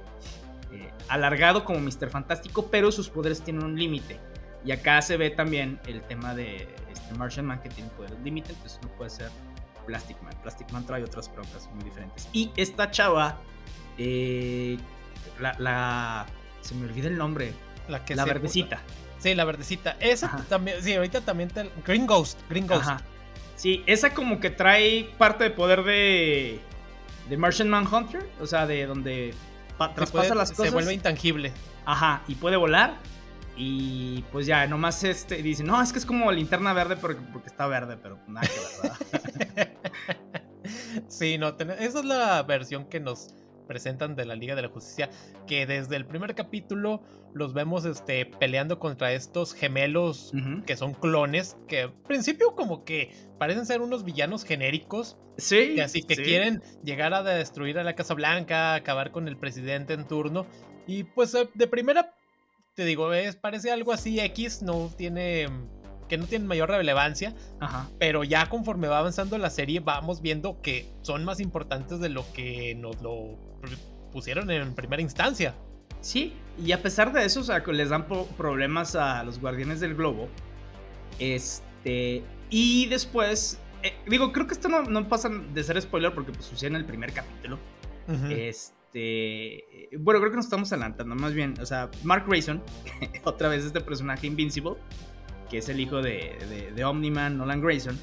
eh, 0.74 0.90
alargado 1.08 1.64
como 1.64 1.80
Mr. 1.80 2.08
Fantástico, 2.10 2.68
pero 2.70 2.92
sus 2.92 3.08
poderes 3.08 3.42
tienen 3.42 3.64
un 3.64 3.76
límite. 3.76 4.18
Y 4.64 4.72
acá 4.72 5.02
se 5.02 5.16
ve 5.16 5.30
también 5.30 5.80
el 5.86 6.00
tema 6.02 6.34
de 6.34 6.68
este 6.90 7.14
Martian 7.14 7.46
Man 7.46 7.60
que 7.60 7.68
tiene 7.68 7.90
poderes 7.90 8.18
límite, 8.20 8.52
entonces 8.52 8.80
no 8.82 8.88
puede 8.96 9.10
ser 9.10 9.30
Plastic 9.86 10.20
Man. 10.22 10.32
Plastic 10.42 10.70
Man 10.72 10.86
trae 10.86 11.02
otras 11.02 11.32
broncas 11.32 11.68
muy 11.74 11.84
diferentes. 11.84 12.28
Y 12.32 12.50
esta 12.56 12.90
chava, 12.90 13.38
eh, 13.98 14.78
la, 15.40 16.26
se 16.60 16.74
me 16.74 16.86
olvida 16.86 17.08
el 17.08 17.16
nombre, 17.16 17.52
la, 17.88 18.04
que 18.04 18.14
la 18.14 18.24
verdecita. 18.24 18.80
Sí, 19.18 19.34
la 19.34 19.44
verdecita. 19.44 19.96
Esa 20.00 20.44
también, 20.48 20.82
sí, 20.82 20.94
ahorita 20.94 21.22
también 21.22 21.50
Green 21.86 22.06
Ghost, 22.06 22.40
Green 22.48 22.66
Ghost. 22.66 22.88
Sí, 23.56 23.82
esa 23.86 24.12
como 24.12 24.40
que 24.40 24.50
trae 24.50 25.04
parte 25.16 25.44
de 25.44 25.50
poder 25.50 25.84
de 25.84 26.60
de 27.28 27.36
Martian 27.36 27.68
Manhunter, 27.68 28.28
o 28.40 28.46
sea, 28.46 28.66
de 28.66 28.86
donde 28.86 29.34
traspasa 29.94 30.34
las 30.34 30.50
cosas. 30.50 30.66
Se 30.66 30.72
vuelve 30.72 30.92
intangible. 30.92 31.52
Ajá, 31.84 32.22
y 32.28 32.34
puede 32.34 32.56
volar. 32.56 32.94
Y 33.56 34.22
pues 34.32 34.46
ya, 34.46 34.66
nomás 34.66 35.04
este 35.04 35.36
dice, 35.36 35.62
no, 35.62 35.80
es 35.80 35.92
que 35.92 35.98
es 36.00 36.06
como 36.06 36.30
linterna 36.32 36.72
verde 36.72 36.96
porque, 36.96 37.20
porque 37.32 37.48
está 37.48 37.66
verde, 37.66 37.96
pero 37.96 38.18
nada 38.26 38.46
que 38.46 38.82
verdad. 38.82 39.70
sí, 41.08 41.38
no, 41.38 41.48
esa 41.48 41.98
es 42.00 42.04
la 42.04 42.42
versión 42.42 42.86
que 42.86 42.98
nos 42.98 43.32
presentan 43.66 44.14
de 44.16 44.24
la 44.24 44.34
Liga 44.34 44.54
de 44.54 44.62
la 44.62 44.68
Justicia, 44.68 45.10
que 45.46 45.66
desde 45.66 45.96
el 45.96 46.06
primer 46.06 46.34
capítulo 46.34 47.02
los 47.34 47.52
vemos 47.52 47.84
este, 47.84 48.26
peleando 48.26 48.78
contra 48.78 49.12
estos 49.12 49.54
gemelos 49.54 50.32
que 50.66 50.76
son 50.76 50.94
clones, 50.94 51.56
que 51.66 51.82
al 51.82 51.92
principio 51.92 52.54
como 52.54 52.84
que 52.84 53.12
parecen 53.38 53.66
ser 53.66 53.80
unos 53.80 54.04
villanos 54.04 54.44
genéricos. 54.44 55.16
Sí. 55.36 55.74
Que 55.74 55.82
así 55.82 56.02
que 56.02 56.14
quieren 56.14 56.62
llegar 56.84 57.12
a 57.12 57.22
destruir 57.24 57.78
a 57.78 57.84
la 57.84 57.94
Casa 57.94 58.14
Blanca, 58.14 58.74
acabar 58.74 59.10
con 59.10 59.26
el 59.26 59.36
presidente 59.36 59.94
en 59.94 60.06
turno. 60.06 60.46
Y 60.86 61.04
pues 61.04 61.34
eh, 61.34 61.48
de 61.54 61.66
primera, 61.66 62.14
te 62.74 62.84
digo, 62.84 63.12
es, 63.12 63.34
parece 63.34 63.72
algo 63.72 63.92
así 63.92 64.20
X, 64.20 64.62
no 64.62 64.90
tiene 64.96 65.48
que 66.08 66.18
no 66.18 66.26
tienen 66.26 66.46
mayor 66.46 66.68
relevancia, 66.68 67.34
Ajá. 67.60 67.88
pero 67.98 68.24
ya 68.24 68.48
conforme 68.50 68.88
va 68.88 68.98
avanzando 68.98 69.38
la 69.38 69.50
serie 69.50 69.80
vamos 69.80 70.20
viendo 70.20 70.60
que 70.60 70.92
son 71.02 71.24
más 71.24 71.40
importantes 71.40 71.98
de 72.00 72.10
lo 72.10 72.30
que 72.32 72.74
nos 72.74 73.00
lo 73.00 73.38
pusieron 74.12 74.50
en 74.50 74.74
primera 74.74 75.02
instancia. 75.02 75.54
Sí, 76.00 76.34
y 76.62 76.72
a 76.72 76.82
pesar 76.82 77.12
de 77.12 77.24
eso, 77.24 77.40
o 77.40 77.44
sea, 77.44 77.60
les 77.60 77.88
dan 77.88 78.06
problemas 78.06 78.94
a 78.94 79.24
los 79.24 79.40
guardianes 79.40 79.80
del 79.80 79.94
globo. 79.94 80.28
Este. 81.18 82.22
Y 82.50 82.86
después. 82.86 83.58
Eh, 83.82 83.94
digo, 84.06 84.32
creo 84.32 84.46
que 84.46 84.54
esto 84.54 84.68
no, 84.68 84.82
no, 84.82 85.08
pasa 85.08 85.28
de 85.28 85.62
ser 85.62 85.80
spoiler 85.80 86.14
porque 86.14 86.32
pues, 86.32 86.46
sucede 86.46 86.68
en 86.70 86.76
el 86.76 86.84
primer 86.84 87.12
capítulo. 87.12 87.58
Este. 88.30 89.64
Bueno, 89.98 90.20
creo 90.20 90.30
que 90.30 90.36
nos 90.36 90.46
estamos 90.46 90.72
adelantando. 90.72 91.14
Más 91.14 91.32
bien, 91.34 91.54
o 91.60 91.66
sea, 91.66 91.90
Mark 92.02 92.24
Grayson, 92.28 92.62
otra 93.24 93.48
vez 93.48 93.64
este 93.64 93.80
personaje 93.80 94.26
Invincible, 94.26 94.76
que 95.50 95.58
es 95.58 95.68
el 95.68 95.80
hijo 95.80 96.02
de, 96.02 96.36
de, 96.48 96.72
de 96.74 96.84
Omniman, 96.84 97.38
Nolan 97.38 97.60
Grayson. 97.60 97.98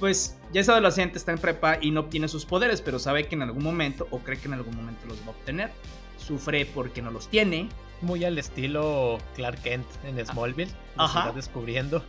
Pues 0.00 0.38
ya 0.52 0.60
es 0.60 0.68
adolescente, 0.68 1.18
está 1.18 1.32
en 1.32 1.38
prepa 1.38 1.78
y 1.80 1.90
no 1.90 2.00
obtiene 2.00 2.28
sus 2.28 2.44
poderes, 2.44 2.80
pero 2.80 2.98
sabe 2.98 3.26
que 3.26 3.34
en 3.34 3.42
algún 3.42 3.64
momento, 3.64 4.06
o 4.10 4.20
cree 4.20 4.38
que 4.38 4.46
en 4.46 4.54
algún 4.54 4.76
momento 4.76 5.06
los 5.06 5.18
va 5.22 5.26
a 5.26 5.30
obtener 5.30 5.70
sufre 6.28 6.66
porque 6.66 7.02
no 7.02 7.10
los 7.10 7.28
tiene. 7.28 7.68
Muy 8.00 8.24
al 8.24 8.38
estilo 8.38 9.18
Clark 9.34 9.60
Kent 9.62 9.86
en 10.04 10.20
ah, 10.20 10.24
Smallville. 10.24 10.70
Ajá. 10.96 11.32
descubriendo. 11.32 12.04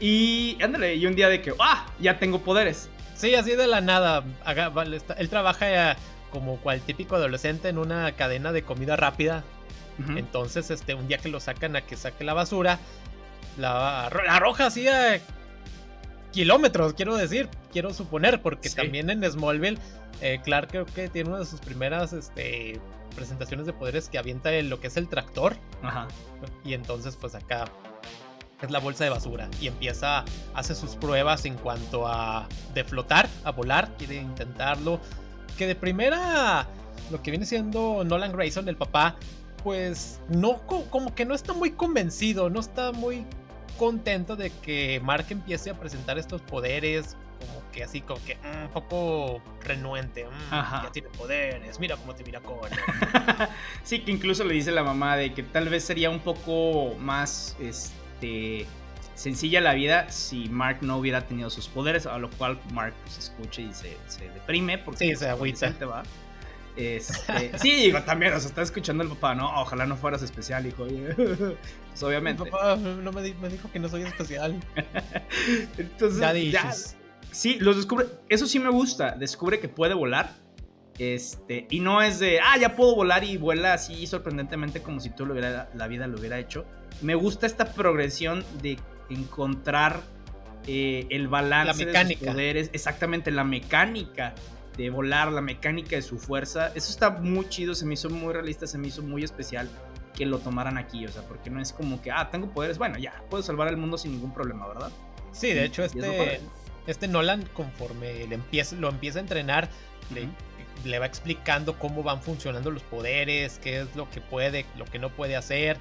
Y 0.00 0.56
ándale, 0.62 0.94
y 0.94 1.06
un 1.06 1.14
día 1.14 1.28
de 1.28 1.42
que, 1.42 1.52
¡ah! 1.60 1.86
Ya 2.00 2.18
tengo 2.18 2.40
poderes. 2.40 2.88
Sí, 3.14 3.34
así 3.34 3.54
de 3.54 3.66
la 3.66 3.80
nada. 3.80 4.24
Él 5.18 5.28
trabaja 5.28 5.92
eh, 5.92 5.96
como 6.30 6.56
cual 6.58 6.80
típico 6.80 7.16
adolescente 7.16 7.68
en 7.68 7.78
una 7.78 8.12
cadena 8.12 8.52
de 8.52 8.62
comida 8.62 8.96
rápida. 8.96 9.44
Entonces, 10.16 10.72
este, 10.72 10.94
un 10.94 11.06
día 11.06 11.18
que 11.18 11.28
lo 11.28 11.38
sacan 11.38 11.76
a 11.76 11.82
que 11.82 11.96
saque 11.96 12.24
la 12.24 12.34
basura, 12.34 12.80
la, 13.56 14.06
arroja 14.06 14.66
así 14.66 14.88
a 14.88 15.20
kilómetros, 16.34 16.94
quiero 16.94 17.16
decir, 17.16 17.48
quiero 17.72 17.94
suponer, 17.94 18.42
porque 18.42 18.68
también 18.68 19.08
en 19.08 19.22
Smallville, 19.30 19.78
eh, 20.20 20.40
Clark 20.42 20.68
creo 20.70 20.84
que 20.84 21.08
tiene 21.08 21.30
una 21.30 21.38
de 21.38 21.46
sus 21.46 21.60
primeras 21.60 22.12
este, 22.12 22.80
presentaciones 23.14 23.66
de 23.66 23.72
poderes 23.72 24.08
que 24.08 24.18
avienta 24.18 24.50
lo 24.62 24.80
que 24.80 24.88
es 24.88 24.96
el 24.96 25.08
tractor. 25.08 25.56
Ajá. 25.82 26.08
Y 26.64 26.74
entonces, 26.74 27.16
pues 27.16 27.36
acá 27.36 27.66
es 28.60 28.70
la 28.70 28.80
bolsa 28.80 29.04
de 29.04 29.10
basura. 29.10 29.48
Y 29.60 29.68
empieza, 29.68 30.24
hace 30.54 30.74
sus 30.74 30.96
pruebas 30.96 31.44
en 31.44 31.54
cuanto 31.54 32.08
a 32.08 32.48
de 32.74 32.82
flotar, 32.82 33.28
a 33.44 33.52
volar, 33.52 33.96
quiere 33.96 34.16
intentarlo. 34.16 35.00
Que 35.56 35.68
de 35.68 35.76
primera, 35.76 36.66
lo 37.12 37.22
que 37.22 37.30
viene 37.30 37.46
siendo 37.46 38.02
Nolan 38.02 38.32
Grayson, 38.32 38.68
el 38.68 38.76
papá, 38.76 39.16
pues 39.62 40.20
no, 40.28 40.66
como 40.66 41.14
que 41.14 41.24
no 41.24 41.34
está 41.34 41.52
muy 41.52 41.70
convencido, 41.70 42.50
no 42.50 42.58
está 42.58 42.90
muy 42.90 43.24
contento 43.76 44.36
de 44.36 44.50
que 44.50 45.00
Mark 45.02 45.26
empiece 45.30 45.70
a 45.70 45.74
presentar 45.74 46.18
estos 46.18 46.40
poderes 46.42 47.16
como 47.40 47.62
que 47.72 47.84
así 47.84 48.00
como 48.00 48.24
que 48.24 48.36
mm, 48.36 48.64
un 48.64 48.70
poco 48.70 49.42
renuente, 49.62 50.24
mm, 50.24 50.50
ya 50.50 50.90
tiene 50.92 51.08
poderes, 51.10 51.78
mira 51.78 51.96
cómo 51.96 52.14
te 52.14 52.24
mira 52.24 52.40
con. 52.40 52.70
sí, 53.82 54.00
que 54.00 54.10
incluso 54.10 54.44
le 54.44 54.54
dice 54.54 54.70
la 54.70 54.82
mamá 54.82 55.16
de 55.16 55.34
que 55.34 55.42
tal 55.42 55.68
vez 55.68 55.84
sería 55.84 56.10
un 56.10 56.20
poco 56.20 56.94
más 56.98 57.56
este 57.60 58.66
sencilla 59.14 59.60
la 59.60 59.74
vida 59.74 60.10
si 60.10 60.48
Mark 60.48 60.78
no 60.80 60.96
hubiera 60.98 61.26
tenido 61.26 61.48
sus 61.50 61.68
poderes, 61.68 62.06
a 62.06 62.18
lo 62.18 62.30
cual 62.30 62.58
Mark 62.72 62.94
se 62.96 63.02
pues, 63.02 63.18
escucha 63.18 63.60
y 63.62 63.72
se, 63.72 63.96
deprime 64.34 64.78
porque 64.78 65.10
sí, 65.10 65.16
se 65.16 65.28
agüita. 65.28 65.72
va. 65.86 66.02
Este, 66.76 67.52
sí, 67.58 67.92
también, 68.04 68.32
o 68.32 68.40
sea, 68.40 68.48
está 68.48 68.62
escuchando 68.62 69.04
el 69.04 69.10
papá, 69.10 69.34
¿no? 69.34 69.60
Ojalá 69.60 69.86
no 69.86 69.96
fueras 69.96 70.22
especial, 70.22 70.66
hijo. 70.66 70.86
pues 71.16 72.02
obviamente. 72.02 72.44
Mi 72.44 72.50
papá 72.50 72.76
no 72.76 73.12
me, 73.12 73.22
dijo 73.22 73.70
que 73.72 73.78
no 73.78 73.88
soy 73.88 74.02
especial. 74.02 74.60
Entonces, 75.78 76.52
ya, 76.52 76.72
Sí, 77.30 77.58
los 77.58 77.76
descubre. 77.76 78.06
Eso 78.28 78.46
sí 78.46 78.60
me 78.60 78.70
gusta. 78.70 79.12
Descubre 79.12 79.58
que 79.58 79.68
puede 79.68 79.94
volar. 79.94 80.32
Este, 80.98 81.66
y 81.70 81.80
no 81.80 82.02
es 82.02 82.20
de, 82.20 82.38
ah, 82.38 82.56
ya 82.56 82.76
puedo 82.76 82.94
volar 82.94 83.24
y 83.24 83.36
vuela 83.36 83.72
así 83.72 84.06
sorprendentemente 84.06 84.80
como 84.80 85.00
si 85.00 85.10
tú 85.10 85.26
lo 85.26 85.32
hubiera, 85.32 85.68
la 85.74 85.88
vida 85.88 86.06
lo 86.06 86.18
hubiera 86.18 86.38
hecho. 86.38 86.64
Me 87.02 87.16
gusta 87.16 87.46
esta 87.46 87.72
progresión 87.72 88.44
de 88.62 88.78
encontrar 89.10 90.02
eh, 90.68 91.08
el 91.10 91.26
balance 91.26 91.84
de 91.84 92.06
sus 92.06 92.28
poderes, 92.28 92.70
exactamente 92.72 93.32
la 93.32 93.42
mecánica 93.42 94.34
de 94.76 94.90
volar, 94.90 95.32
la 95.32 95.40
mecánica 95.40 95.96
de 95.96 96.02
su 96.02 96.18
fuerza. 96.18 96.68
Eso 96.74 96.90
está 96.90 97.10
muy 97.10 97.48
chido, 97.48 97.74
se 97.74 97.86
me 97.86 97.94
hizo 97.94 98.10
muy 98.10 98.32
realista, 98.32 98.66
se 98.66 98.78
me 98.78 98.88
hizo 98.88 99.02
muy 99.02 99.24
especial 99.24 99.68
que 100.14 100.26
lo 100.26 100.38
tomaran 100.38 100.78
aquí, 100.78 101.04
o 101.06 101.08
sea, 101.10 101.22
porque 101.22 101.50
no 101.50 101.60
es 101.60 101.72
como 101.72 102.00
que, 102.00 102.10
ah, 102.10 102.30
tengo 102.30 102.48
poderes, 102.48 102.78
bueno, 102.78 102.98
ya, 102.98 103.22
puedo 103.30 103.42
salvar 103.42 103.68
el 103.68 103.76
mundo 103.76 103.98
sin 103.98 104.12
ningún 104.12 104.32
problema, 104.32 104.66
¿verdad? 104.68 104.90
Sí, 105.32 105.52
de 105.52 105.64
hecho, 105.64 105.82
este 105.82 106.40
este 106.86 107.08
Nolan, 107.08 107.48
conforme 107.54 108.26
le 108.26 108.34
empieza, 108.34 108.76
lo 108.76 108.90
empieza 108.90 109.18
a 109.18 109.22
entrenar, 109.22 109.68
le, 110.12 110.28
le 110.84 110.98
va 110.98 111.06
explicando 111.06 111.78
cómo 111.78 112.02
van 112.02 112.22
funcionando 112.22 112.70
los 112.70 112.82
poderes, 112.82 113.58
qué 113.58 113.80
es 113.80 113.96
lo 113.96 114.08
que 114.10 114.20
puede, 114.20 114.66
lo 114.76 114.84
que 114.84 114.98
no 114.98 115.10
puede 115.10 115.34
hacer 115.34 115.78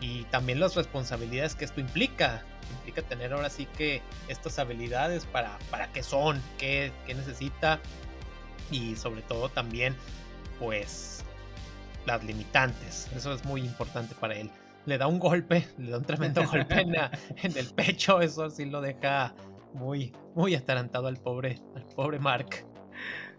y 0.00 0.24
también 0.24 0.60
las 0.60 0.74
responsabilidades 0.74 1.54
que 1.54 1.64
esto 1.64 1.80
implica. 1.80 2.42
Implica 2.78 3.02
tener 3.02 3.32
ahora 3.32 3.50
sí 3.50 3.66
que 3.76 4.02
estas 4.28 4.58
habilidades 4.58 5.24
para, 5.26 5.58
para 5.70 5.92
qué 5.92 6.02
son, 6.02 6.40
qué, 6.58 6.92
qué 7.06 7.14
necesita 7.14 7.80
y 8.70 8.96
sobre 8.96 9.22
todo 9.22 9.48
también 9.48 9.94
pues 10.58 11.24
las 12.06 12.24
limitantes. 12.24 13.08
Eso 13.14 13.32
es 13.32 13.44
muy 13.44 13.62
importante 13.62 14.14
para 14.14 14.34
él. 14.34 14.50
Le 14.86 14.98
da 14.98 15.06
un 15.06 15.18
golpe, 15.18 15.66
le 15.78 15.90
da 15.90 15.98
un 15.98 16.04
tremendo 16.04 16.46
golpe 16.50 16.80
en, 16.80 16.94
en, 16.94 17.56
el 17.56 17.66
pecho, 17.74 18.20
eso 18.20 18.48
sí 18.50 18.64
lo 18.64 18.80
deja 18.80 19.34
muy, 19.74 20.12
muy 20.34 20.54
atarantado 20.54 21.06
al 21.06 21.16
pobre, 21.16 21.60
al 21.74 21.84
pobre 21.94 22.18
Mark. 22.18 22.66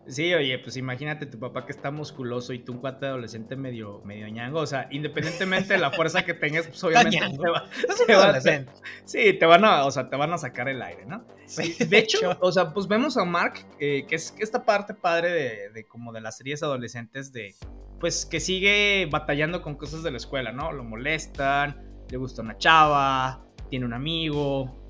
Sí, 0.08 0.34
oye, 0.34 0.58
pues 0.60 0.77
imagínate 0.77 1.25
tu 1.25 1.39
papá 1.39 1.65
que 1.65 1.72
está 1.72 1.91
musculoso 1.91 2.53
y 2.53 2.60
tú 2.60 2.74
un 2.74 2.79
cuate 2.79 3.05
adolescente 3.05 3.55
medio, 3.55 4.01
medio 4.03 4.27
ñango. 4.27 4.60
O 4.60 4.65
sea, 4.65 4.88
independientemente 4.91 5.74
de 5.74 5.79
la 5.79 5.91
fuerza 5.91 6.25
que 6.25 6.34
tengas, 6.34 6.67
pues 6.67 6.84
obviamente 6.84 7.20
te 7.20 8.15
va, 8.15 8.39
te 8.39 8.65
sí, 9.05 9.34
te 9.34 9.46
van 9.46 9.63
a, 9.63 9.86
o 9.86 9.91
sea, 9.91 10.10
te 10.10 10.15
van 10.15 10.34
a 10.34 10.38
sacar 10.38 10.67
el 10.70 10.81
aire, 10.81 11.05
¿no? 11.05 11.24
Sí, 11.46 11.75
de 11.86 11.98
hecho, 12.00 12.38
o 12.39 12.51
sea, 12.51 12.74
pues 12.74 12.88
vemos 12.88 13.15
a 13.17 13.25
Mark, 13.25 13.65
eh, 13.79 14.05
que 14.08 14.15
es 14.15 14.34
esta 14.39 14.65
parte 14.65 14.93
padre 14.93 15.29
de, 15.29 15.70
de, 15.70 15.86
como 15.86 16.12
de 16.12 16.22
las 16.22 16.38
series 16.38 16.63
adolescentes 16.63 17.31
de, 17.31 17.55
pues 18.00 18.25
que 18.25 18.39
sigue 18.39 19.08
batallando 19.12 19.62
con 19.62 19.75
cosas 19.75 20.01
de 20.01 20.12
la 20.12 20.17
escuela, 20.17 20.51
¿no? 20.51 20.72
Lo 20.72 20.84
molestan, 20.84 21.91
le 22.10 22.17
gusta 22.17 22.41
una 22.41 22.58
chava, 22.58 23.46
tiene 23.70 23.86
un 23.86 23.93
amigo, 23.93 24.81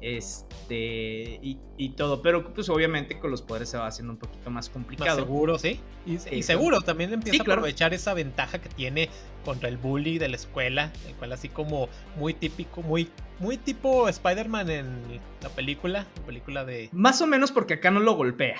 este 0.00 1.40
y, 1.42 1.88
todo, 1.90 2.22
pero 2.22 2.52
pues 2.54 2.68
obviamente 2.68 3.18
con 3.18 3.30
los 3.30 3.42
poderes 3.42 3.70
se 3.70 3.78
va 3.78 3.86
haciendo 3.86 4.12
un 4.12 4.18
poquito 4.18 4.50
más 4.50 4.68
complicado. 4.68 5.16
seguro, 5.16 5.58
sí. 5.58 5.80
Y, 6.06 6.42
seguro 6.42 6.80
también 6.80 7.12
empieza 7.12 7.42
a 7.42 7.42
aprovechar 7.42 7.94
esa 7.94 8.14
ventaja 8.14 8.60
que 8.60 8.68
tiene 8.68 9.08
contra 9.44 9.68
el 9.68 9.76
bully 9.76 10.18
de 10.18 10.28
la 10.28 10.36
escuela, 10.36 10.92
el 11.08 11.14
cual 11.14 11.32
así 11.32 11.48
como 11.48 11.88
muy 12.16 12.34
típico, 12.34 12.82
muy 12.82 13.08
muy 13.38 13.56
tipo 13.56 14.08
Spider-Man 14.08 14.70
en 14.70 15.20
la 15.42 15.48
película, 15.48 16.06
la 16.16 16.26
película 16.26 16.64
de 16.64 16.90
Más 16.92 17.20
o 17.22 17.26
menos 17.26 17.50
porque 17.50 17.74
acá 17.74 17.90
no 17.90 18.00
lo 18.00 18.14
golpea. 18.14 18.56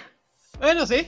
Bueno, 0.59 0.87
sí, 0.87 1.07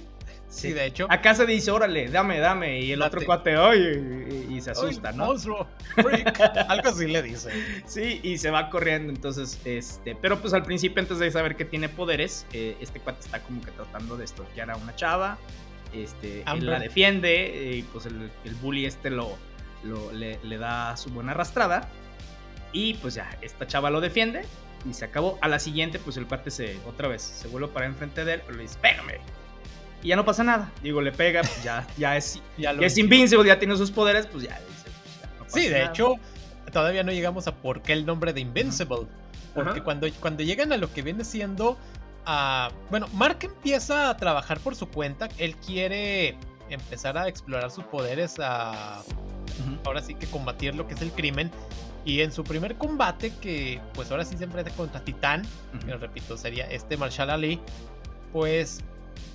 Sí, 0.53 0.73
de 0.73 0.85
hecho. 0.85 1.07
Acá 1.09 1.35
se 1.35 1.47
dice, 1.47 1.71
órale, 1.71 2.09
dame, 2.09 2.39
dame. 2.39 2.81
Y 2.81 2.93
el 2.93 3.01
otro 3.01 3.25
cuate, 3.25 3.57
oye, 3.57 4.47
y, 4.51 4.61
se 4.61 4.73
asusta, 4.73 5.11
¿no? 5.13 5.27
Monstruo, 5.27 5.67
freak. 5.95 6.39
Algo 6.69 6.91
así 6.91 7.07
le 7.07 7.23
dice. 7.23 7.51
Sí, 7.87 8.21
y 8.23 8.37
se 8.37 8.51
va 8.51 8.69
corriendo. 8.69 9.13
Entonces, 9.13 9.59
este. 9.65 10.15
Pero 10.15 10.41
pues 10.41 10.53
al 10.53 10.63
principio, 10.63 11.01
antes 11.01 11.19
de 11.19 11.31
saber 11.31 11.57
que 11.57 11.65
tiene 11.65 11.89
poderes, 11.89 12.47
eh, 12.53 12.77
este 12.81 13.01
cuate 13.01 13.21
está 13.21 13.41
como 13.43 13.63
que 13.63 13.71
tratando 13.71 14.17
de 14.17 14.25
estoquear 14.25 14.71
a 14.71 14.77
una 14.77 14.95
chava. 14.95 15.39
Este, 15.95 16.45
él 16.47 16.67
la 16.67 16.79
defiende. 16.79 17.77
Y 17.79 17.83
pues 17.85 18.07
el, 18.07 18.31
bully 18.61 18.85
este 18.85 19.09
lo, 19.09 19.37
le, 20.13 20.39
le 20.45 20.59
da 20.59 20.97
su 20.99 21.09
buena 21.11 21.33
arrastrada. 21.33 21.89
Y 22.73 22.95
pues 22.95 23.15
ya, 23.15 23.39
esta 23.41 23.67
chava 23.67 23.91
lo 23.91 24.03
defiende. 24.03 24.43
Y 24.89 24.93
se 24.93 25.07
acabó. 25.07 25.39
A 25.41 25.49
la 25.49 25.59
siguiente, 25.59 25.99
pues 25.99 26.19
el 26.19 26.27
cuate 26.27 26.51
se, 26.51 26.77
otra 26.87 27.09
vez, 27.09 27.23
se 27.23 27.49
vuelve 27.49 27.69
para 27.69 27.87
enfrente 27.87 28.25
de 28.27 28.35
él, 28.35 28.43
pero 28.45 28.59
le 28.59 28.65
dice, 28.65 28.79
pégame 28.83 29.19
y 30.03 30.09
ya 30.09 30.17
no 30.17 30.25
pasa 30.25 30.43
nada. 30.43 30.71
Digo, 30.83 31.01
le 31.01 31.13
pega, 31.13 31.43
pues 31.43 31.63
ya, 31.63 31.87
ya 31.97 32.17
es, 32.17 32.41
ya, 32.59 32.73
es 32.73 32.99
invincible, 32.99 33.47
ya 33.47 33.59
tiene 33.59 33.77
sus 33.77 33.91
poderes, 33.91 34.27
pues 34.27 34.45
ya. 34.45 34.61
Pues 35.39 35.53
sí, 35.53 35.69
de 35.69 35.85
hecho, 35.85 36.17
todavía 36.73 37.05
no 37.05 37.13
llegamos 37.13 37.47
a 37.47 37.55
por 37.55 37.83
qué 37.83 37.93
el 37.93 38.05
nombre 38.05 38.33
de 38.33 38.41
Invincible. 38.41 39.07
Porque 39.55 39.83
cuando, 39.83 40.09
cuando 40.21 40.43
llegan 40.43 40.73
a 40.73 40.77
lo 40.77 40.93
que 40.93 41.03
viene 41.03 41.25
siendo. 41.25 41.77
a 42.25 42.71
bueno, 42.91 43.07
Mark 43.13 43.39
empieza 43.43 44.09
a 44.09 44.17
trabajar 44.17 44.59
por 44.61 44.75
su 44.75 44.89
cuenta. 44.89 45.29
Él 45.39 45.57
quiere 45.57 46.37
empezar 46.71 47.19
a 47.19 47.29
explorar 47.29 47.71
sus 47.71 47.85
poderes, 47.85 48.39
a. 48.41 49.03
Ahora 49.85 50.01
sí 50.01 50.15
que 50.15 50.27
combatir 50.27 50.75
lo 50.75 50.89
que 50.89 50.95
es 50.95 51.03
el 51.03 51.11
crimen. 51.13 51.51
Y 52.05 52.23
en 52.23 52.33
su 52.33 52.43
primer 52.43 52.77
combate, 52.77 53.33
que 53.41 53.81
pues 53.95 54.11
ahora 54.11 54.25
sí 54.25 54.37
se 54.37 54.45
enfrenta 54.45 54.73
contra 54.73 55.05
Titán, 55.05 55.47
que 55.87 55.95
repito, 55.95 56.37
sería 56.37 56.67
este 56.67 56.97
Marshall 56.97 57.31
Ali, 57.31 57.61
pues 58.33 58.81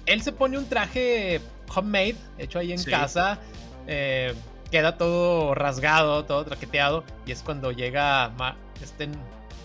él 0.06 0.22
se 0.22 0.32
pone 0.32 0.58
un 0.58 0.68
traje 0.68 1.42
homemade, 1.76 2.16
hecho 2.38 2.60
ahí 2.60 2.72
en 2.72 2.84
casa. 2.84 3.40
Eh, 3.88 4.34
queda 4.72 4.98
todo 4.98 5.54
rasgado, 5.54 6.26
todo 6.26 6.46
traqueteado. 6.46 7.04
Y 7.26 7.32
es 7.32 7.42
cuando 7.42 7.72
llega 7.72 8.32
este 8.82 9.10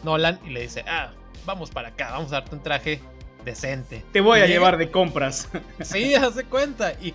Nolan 0.02 0.38
y 0.46 0.50
le 0.50 0.62
dice: 0.62 0.84
Ah, 0.86 1.12
vamos 1.46 1.70
para 1.70 1.88
acá, 1.88 2.10
vamos 2.10 2.32
a 2.32 2.40
darte 2.40 2.56
un 2.56 2.62
traje 2.62 3.00
decente. 3.44 4.04
Te 4.12 4.20
voy 4.20 4.40
a 4.40 4.46
llevar 4.46 4.76
de 4.76 4.90
compras. 4.90 5.48
Sí, 5.82 6.14
hace 6.14 6.44
cuenta. 6.44 6.92
Y 7.00 7.14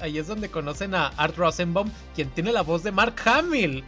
ahí 0.00 0.18
es 0.18 0.26
donde 0.26 0.50
conocen 0.50 0.94
a 0.94 1.08
Art 1.08 1.36
Rosenbaum, 1.36 1.90
quien 2.14 2.30
tiene 2.30 2.52
la 2.52 2.62
voz 2.62 2.82
de 2.82 2.92
Mark 2.92 3.16
Hamill. 3.24 3.84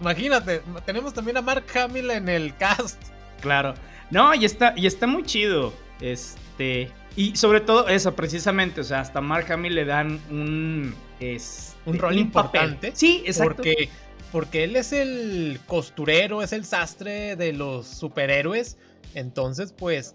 Imagínate, 0.00 0.62
tenemos 0.86 1.12
también 1.12 1.36
a 1.36 1.42
Mark 1.42 1.64
Hamill 1.74 2.10
en 2.10 2.28
el 2.28 2.56
cast. 2.56 3.00
Claro. 3.40 3.74
No, 4.10 4.34
y 4.34 4.44
está, 4.44 4.72
y 4.76 4.86
está 4.86 5.06
muy 5.06 5.22
chido. 5.24 5.72
Este. 6.00 6.90
Y 7.16 7.36
sobre 7.36 7.60
todo 7.60 7.88
eso, 7.88 8.14
precisamente, 8.14 8.80
o 8.80 8.84
sea, 8.84 9.00
hasta 9.00 9.20
Mark 9.20 9.50
Hamill 9.52 9.74
le 9.74 9.84
dan 9.84 10.20
un... 10.30 10.94
Es, 11.18 11.76
un 11.84 11.98
rol 11.98 12.18
importante. 12.18 12.92
Sí, 12.94 13.22
exacto. 13.26 13.56
Porque, 13.56 13.88
porque 14.32 14.64
él 14.64 14.76
es 14.76 14.92
el 14.92 15.60
costurero, 15.66 16.42
es 16.42 16.52
el 16.52 16.64
sastre 16.64 17.36
de 17.36 17.52
los 17.52 17.86
superhéroes. 17.86 18.78
Entonces, 19.14 19.72
pues, 19.72 20.14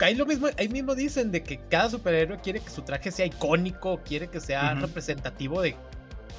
ahí 0.00 0.14
lo 0.14 0.26
mismo, 0.26 0.48
ahí 0.58 0.68
mismo 0.68 0.94
dicen 0.94 1.30
de 1.30 1.42
que 1.42 1.60
cada 1.68 1.90
superhéroe 1.90 2.40
quiere 2.40 2.60
que 2.60 2.70
su 2.70 2.82
traje 2.82 3.10
sea 3.10 3.26
icónico, 3.26 4.00
quiere 4.04 4.28
que 4.28 4.40
sea 4.40 4.74
representativo 4.74 5.60
de, 5.60 5.76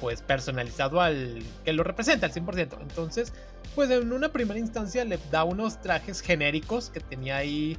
pues, 0.00 0.22
personalizado 0.22 1.00
al 1.00 1.42
que 1.64 1.72
lo 1.72 1.84
representa 1.84 2.26
al 2.26 2.32
100%. 2.32 2.78
Entonces, 2.80 3.32
pues 3.74 3.90
en 3.90 4.12
una 4.12 4.30
primera 4.30 4.58
instancia 4.58 5.04
le 5.04 5.18
da 5.30 5.44
unos 5.44 5.80
trajes 5.80 6.20
genéricos 6.20 6.90
que 6.90 7.00
tenía 7.00 7.36
ahí 7.36 7.78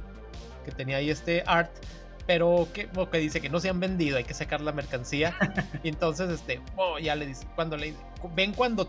que 0.62 0.70
tenía 0.70 0.98
ahí 0.98 1.10
este 1.10 1.42
art, 1.46 1.70
pero 2.26 2.68
que, 2.72 2.88
que 3.10 3.18
dice 3.18 3.40
que 3.40 3.48
no 3.48 3.60
se 3.60 3.68
han 3.68 3.80
vendido, 3.80 4.16
hay 4.16 4.24
que 4.24 4.34
sacar 4.34 4.60
la 4.60 4.72
mercancía. 4.72 5.36
y 5.82 5.88
entonces, 5.88 6.30
este, 6.30 6.60
oh, 6.76 6.98
ya 6.98 7.14
le 7.16 7.26
dice, 7.26 7.46
cuando 7.54 7.76
le 7.76 7.94
ven 8.34 8.52
cuando 8.52 8.88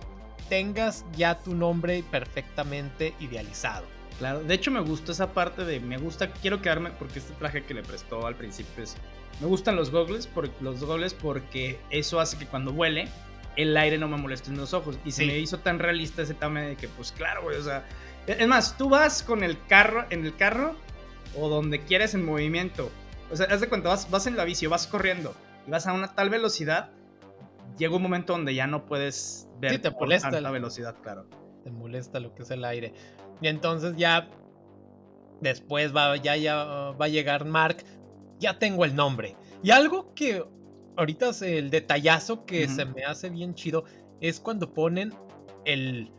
tengas 0.50 1.06
ya 1.16 1.40
tu 1.40 1.56
nombre 1.56 2.04
perfectamente 2.12 3.14
idealizado. 3.20 3.86
Claro, 4.20 4.44
de 4.44 4.54
hecho 4.54 4.70
me 4.70 4.82
gustó 4.82 5.14
esa 5.14 5.34
parte 5.34 5.66
de, 5.66 5.80
me 5.80 5.98
gusta, 5.98 6.30
quiero 6.30 6.62
quedarme, 6.62 6.92
porque 6.92 7.20
este 7.20 7.34
traje 7.34 7.64
que 7.64 7.74
le 7.74 7.82
prestó 7.82 8.28
al 8.28 8.36
principio 8.36 8.84
es, 8.84 8.96
me 9.40 9.48
gustan 9.48 9.76
los 9.76 9.90
goggles, 9.90 10.28
por, 10.28 10.50
los 10.62 10.84
goggles 10.84 11.14
porque 11.14 11.80
eso 11.90 12.20
hace 12.20 12.38
que 12.38 12.46
cuando 12.46 12.72
huele, 12.72 13.08
el 13.56 13.76
aire 13.76 13.98
no 13.98 14.08
me 14.08 14.18
moleste 14.18 14.50
en 14.52 14.58
los 14.58 14.74
ojos. 14.74 15.00
Y 15.06 15.12
se 15.12 15.26
me 15.26 15.38
hizo 15.38 15.60
tan 15.60 15.80
realista 15.80 16.22
ese 16.22 16.34
tema 16.34 16.62
de 16.62 16.76
que, 16.76 16.88
pues 16.88 17.12
claro, 17.12 17.44
güey, 17.44 17.58
o 17.58 17.64
sea, 17.64 17.86
es 18.28 18.48
más, 18.48 18.78
tú 18.78 18.90
vas 18.90 19.24
con 19.24 19.44
el 19.44 19.58
carro, 19.68 20.06
en 20.10 20.26
el 20.26 20.36
carro 20.36 20.76
o 21.38 21.50
donde 21.50 21.84
quieres 21.84 22.14
en 22.14 22.26
movimiento. 22.26 22.90
O 23.32 23.36
sea, 23.36 23.48
haz 23.48 23.62
de 23.62 23.70
cuenta, 23.70 23.90
vas, 23.90 24.10
vas 24.10 24.28
en 24.28 24.36
la 24.36 24.44
bici, 24.44 24.68
vas 24.68 24.88
corriendo 24.88 25.34
y 25.66 25.72
vas 25.72 25.88
a 25.88 25.94
una 25.94 26.14
tal 26.14 26.30
velocidad, 26.30 26.92
llega 27.78 27.96
un 27.96 28.02
momento 28.02 28.34
donde 28.34 28.54
ya 28.54 28.68
no 28.68 28.86
puedes 28.86 29.48
ver 29.60 29.74
sí, 29.74 29.80
te 29.80 29.92
molesta 29.92 30.42
la 30.42 30.52
velocidad, 30.52 30.96
claro. 31.02 31.26
Te 31.64 31.72
molesta 31.72 32.20
lo 32.20 32.34
que 32.34 32.44
es 32.44 32.52
el 32.52 32.66
aire. 32.66 32.94
Y 33.40 33.48
entonces 33.48 33.96
ya 33.96 34.30
después 35.40 35.96
va, 35.96 36.16
ya, 36.18 36.36
ya 36.36 36.56
va 36.56 37.06
a 37.06 37.08
llegar 37.08 37.46
Mark, 37.46 37.84
ya 38.40 38.60
tengo 38.60 38.84
el 38.84 38.96
nombre. 38.96 39.36
Y 39.64 39.72
algo 39.72 40.14
que 40.14 40.44
ahorita 40.98 41.30
es 41.30 41.42
el 41.44 41.70
detallazo 41.70 42.46
que 42.46 42.68
se 42.68 42.86
me 42.86 43.04
hace 43.04 43.30
bien 43.30 43.54
chido 43.54 43.86
es 44.20 44.40
cuando 44.40 44.74
ponen 44.74 45.14
el 45.66 46.12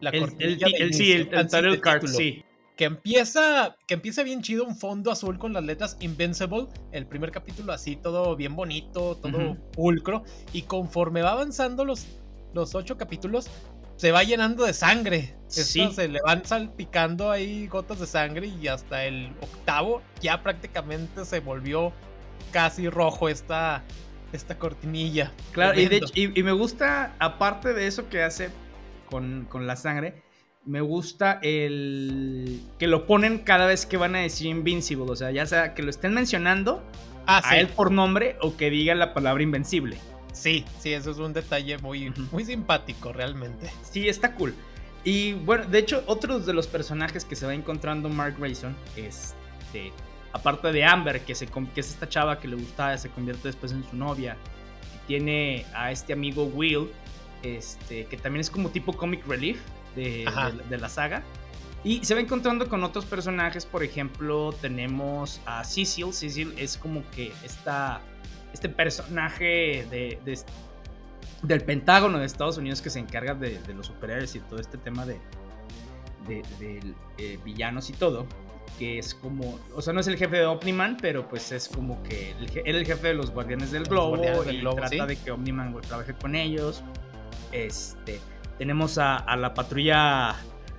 la 0.00 0.10
el, 0.10 0.36
el, 0.38 0.94
sí, 0.94 1.12
el, 1.12 1.28
el 1.32 1.80
card, 1.80 2.06
sí 2.06 2.44
que 2.78 2.84
empieza, 2.84 3.76
que 3.88 3.94
empieza 3.94 4.22
bien 4.22 4.40
chido, 4.40 4.64
un 4.64 4.76
fondo 4.76 5.10
azul 5.10 5.36
con 5.36 5.52
las 5.52 5.64
letras 5.64 5.96
Invincible, 5.98 6.68
el 6.92 7.06
primer 7.06 7.32
capítulo 7.32 7.72
así, 7.72 7.96
todo 7.96 8.36
bien 8.36 8.54
bonito, 8.54 9.16
todo 9.16 9.56
pulcro, 9.72 10.22
y 10.52 10.62
conforme 10.62 11.20
va 11.20 11.32
avanzando 11.32 11.84
los, 11.84 12.06
los 12.54 12.76
ocho 12.76 12.96
capítulos, 12.96 13.50
se 13.96 14.12
va 14.12 14.22
llenando 14.22 14.64
de 14.64 14.72
sangre. 14.72 15.34
Sí. 15.48 15.90
se 15.92 16.06
le 16.06 16.20
van 16.24 16.44
salpicando 16.44 17.32
ahí 17.32 17.66
gotas 17.66 17.98
de 17.98 18.06
sangre 18.06 18.46
y 18.46 18.68
hasta 18.68 19.04
el 19.06 19.32
octavo 19.40 20.00
ya 20.20 20.40
prácticamente 20.44 21.24
se 21.24 21.40
volvió 21.40 21.92
casi 22.52 22.88
rojo 22.88 23.28
esta, 23.28 23.82
esta 24.32 24.56
cortinilla. 24.56 25.32
Claro, 25.50 25.80
y, 25.80 25.90
y, 26.14 26.42
me 26.44 26.52
gusta, 26.52 27.16
aparte 27.18 27.74
de 27.74 27.88
eso 27.88 28.08
que 28.08 28.22
hace 28.22 28.50
con, 29.10 29.46
con 29.50 29.66
la 29.66 29.74
sangre, 29.74 30.22
me 30.68 30.80
gusta 30.80 31.38
el 31.42 32.60
que 32.78 32.86
lo 32.86 33.06
ponen 33.06 33.38
cada 33.38 33.66
vez 33.66 33.86
que 33.86 33.96
van 33.96 34.14
a 34.14 34.20
decir 34.20 34.46
Invincible. 34.46 35.10
O 35.10 35.16
sea, 35.16 35.30
ya 35.30 35.46
sea 35.46 35.74
que 35.74 35.82
lo 35.82 35.90
estén 35.90 36.14
mencionando 36.14 36.82
ah, 37.26 37.40
a 37.44 37.58
él 37.58 37.68
por 37.68 37.90
nombre 37.90 38.36
o 38.40 38.56
que 38.56 38.70
diga 38.70 38.94
la 38.94 39.14
palabra 39.14 39.42
invencible. 39.42 39.98
Sí, 40.32 40.64
sí, 40.78 40.92
eso 40.92 41.10
es 41.10 41.18
un 41.18 41.32
detalle 41.32 41.78
muy, 41.78 42.12
muy 42.30 42.44
simpático 42.44 43.12
realmente. 43.12 43.70
Sí, 43.90 44.08
está 44.08 44.34
cool. 44.34 44.54
Y 45.04 45.32
bueno, 45.32 45.64
de 45.64 45.78
hecho, 45.78 46.04
otros 46.06 46.46
de 46.46 46.52
los 46.52 46.66
personajes 46.66 47.24
que 47.24 47.34
se 47.34 47.46
va 47.46 47.54
encontrando 47.54 48.08
Mark 48.08 48.36
Grayson, 48.38 48.76
este, 48.96 49.38
Este, 49.68 49.92
aparte 50.32 50.72
de 50.72 50.84
Amber, 50.84 51.20
que, 51.20 51.34
se, 51.34 51.46
que 51.46 51.80
es 51.80 51.90
esta 51.90 52.08
chava 52.08 52.38
que 52.38 52.48
le 52.48 52.56
gustaba, 52.56 52.96
se 52.96 53.10
convierte 53.10 53.48
después 53.48 53.72
en 53.72 53.84
su 53.84 53.96
novia. 53.96 54.36
tiene 55.06 55.64
a 55.74 55.90
este 55.90 56.12
amigo 56.12 56.44
Will, 56.44 56.90
este, 57.42 58.04
que 58.06 58.16
también 58.18 58.42
es 58.42 58.50
como 58.50 58.68
tipo 58.68 58.92
comic 58.92 59.26
relief 59.26 59.58
de, 59.94 60.24
la 60.78 60.88
saga. 60.88 61.22
Y 61.84 62.04
se 62.04 62.14
va 62.14 62.20
encontrando 62.20 62.68
con 62.68 62.82
otros 62.82 63.04
personajes, 63.04 63.64
por 63.64 63.82
ejemplo, 63.84 64.52
tenemos 64.60 65.40
a 65.46 65.64
Cecil. 65.64 66.12
Cecil 66.12 66.54
es 66.56 66.76
como 66.76 67.08
que 67.10 67.32
esta, 67.44 68.00
este 68.52 68.68
personaje 68.68 69.86
de, 69.90 70.18
del 71.42 71.62
Pentágono 71.62 72.18
de 72.18 72.26
Estados 72.26 72.58
Unidos 72.58 72.82
que 72.82 72.90
se 72.90 72.98
encarga 72.98 73.34
de, 73.34 73.60
los 73.74 73.86
superhéroes 73.86 74.34
y 74.34 74.40
todo 74.40 74.60
este 74.60 74.76
tema 74.76 75.06
de, 75.06 75.20
de, 76.26 76.94
eh, 77.18 77.38
villanos 77.44 77.90
y 77.90 77.92
todo 77.92 78.26
que 78.78 78.98
es 78.98 79.14
como, 79.14 79.58
o 79.74 79.82
sea, 79.82 79.92
no 79.92 80.00
es 80.00 80.06
el 80.06 80.16
jefe 80.16 80.36
de 80.36 80.46
Omniman, 80.46 80.98
pero 81.00 81.28
pues 81.28 81.50
es 81.50 81.68
como 81.68 82.00
que 82.04 82.30
él 82.30 82.50
era 82.64 82.78
el 82.78 82.86
jefe 82.86 83.08
de 83.08 83.14
los 83.14 83.30
Guardianes 83.30 83.72
del 83.72 83.84
Globo 83.84 84.22
y 84.48 84.62
trata 84.62 85.06
de 85.06 85.16
que 85.16 85.30
Omniman 85.32 85.74
trabaje 85.80 86.14
con 86.14 86.36
ellos. 86.36 86.82
Este, 87.50 88.20
tenemos 88.58 88.98
a, 88.98 89.36
la 89.36 89.54
patrulla, 89.54 90.34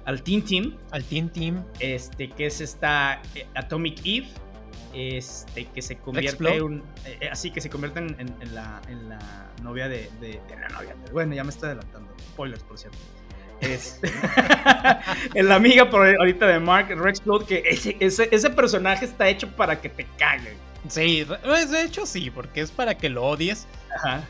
al 0.06 0.22
Team 0.22 0.42
Team. 0.42 0.78
Al 0.92 1.04
Team 1.04 1.30
Team. 1.30 1.63
Este, 1.80 2.30
que 2.30 2.48
es 2.48 2.62
esta 2.62 3.22
eh, 3.36 3.48
Atomic 3.56 4.00
Eve. 4.06 4.28
Este, 4.94 5.65
que 5.65 5.84
se 5.84 5.98
convierte 5.98 6.58
en 6.58 6.82
eh, 7.06 7.30
así 7.32 7.52
que 7.52 7.62
se 7.62 7.70
convierte 7.70 8.00
en, 8.00 8.34
la, 8.56 8.82
en 8.88 9.08
la 9.08 9.20
novia 9.62 9.88
de, 9.88 10.10
de, 10.20 10.42
la 10.60 10.68
novia. 10.70 10.96
Bueno, 11.13 11.36
ya 11.36 11.44
me 11.44 11.52
estoy 11.52 11.68
adelantando. 11.68 12.12
Spoilers, 12.32 12.63
por 12.63 12.78
cierto. 12.78 12.98
Este, 13.62 14.12
la 15.44 15.56
amiga 15.56 15.89
por 15.89 16.08
ahorita 16.08 16.48
de 16.48 16.60
Mark 16.60 16.88
Rexplode, 16.89 17.46
que 17.46 17.63
ese, 17.65 17.98
ese, 18.00 18.50
personaje 18.50 19.06
está 19.06 19.30
hecho 19.30 19.48
para 19.50 19.80
que 19.80 19.89
te 19.89 20.08
caguen. 20.18 20.56
Sí, 20.88 21.24
de 21.24 21.84
hecho 21.84 22.06
sí, 22.06 22.32
porque 22.32 22.62
es 22.62 22.72
para 22.72 22.98
que 22.98 23.10
lo 23.10 23.26
odies. 23.26 23.68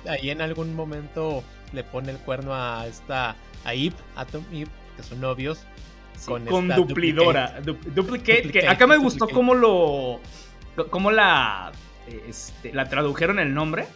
Ahí 0.07 0.29
en 0.29 0.41
algún 0.41 0.75
momento 0.75 1.43
le 1.73 1.83
pone 1.83 2.11
el 2.11 2.17
cuerno 2.17 2.53
a 2.53 2.87
esta 2.87 3.35
a 3.65 3.71
Atom 4.15 4.43
Eve, 4.51 4.69
que 4.95 5.03
son 5.03 5.21
novios. 5.21 5.65
con, 6.25 6.67
duplidora. 6.69 7.61
Duplicate, 7.61 8.51
que 8.51 8.67
acá 8.67 8.87
me 8.87 8.97
gustó 8.97 9.27
cómo 9.27 9.53
lo. 9.53 10.19
cómo 10.89 11.11
la. 11.11 11.71
Este, 12.27 12.73
la 12.73 12.89
tradujeron 12.89 13.39
el 13.39 13.53
nombre. 13.53 13.87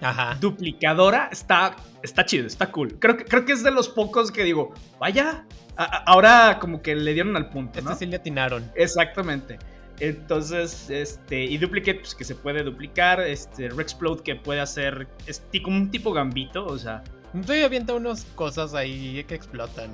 Ajá. 0.00 0.36
Duplicadora 0.40 1.30
está, 1.32 1.74
está 2.02 2.24
chido, 2.24 2.46
está 2.46 2.70
cool. 2.70 2.98
Creo 2.98 3.16
que, 3.16 3.24
creo 3.24 3.44
que 3.44 3.52
es 3.52 3.62
de 3.62 3.70
los 3.70 3.88
pocos 3.88 4.30
que 4.30 4.44
digo, 4.44 4.74
vaya, 5.00 5.46
ahora 5.76 6.58
como 6.60 6.82
que 6.82 6.94
le 6.94 7.14
dieron 7.14 7.36
al 7.36 7.48
punto. 7.48 7.78
Este 7.78 7.94
sí 7.94 8.06
le 8.06 8.16
atinaron. 8.16 8.70
Exactamente. 8.74 9.58
Entonces, 10.00 10.90
este, 10.90 11.44
y 11.44 11.58
Duplicate, 11.58 12.00
pues 12.00 12.14
que 12.14 12.24
se 12.24 12.34
puede 12.34 12.62
duplicar, 12.62 13.20
este, 13.20 13.68
Rexplode 13.70 14.22
que 14.22 14.36
puede 14.36 14.60
hacer, 14.60 15.08
es 15.26 15.42
como 15.62 15.76
un 15.76 15.90
tipo 15.90 16.12
gambito, 16.12 16.66
o 16.66 16.78
sea. 16.78 17.02
Estoy 17.34 17.62
avienta 17.62 17.94
unas 17.94 18.24
cosas 18.34 18.74
ahí 18.74 19.24
que 19.26 19.34
explotan. 19.34 19.90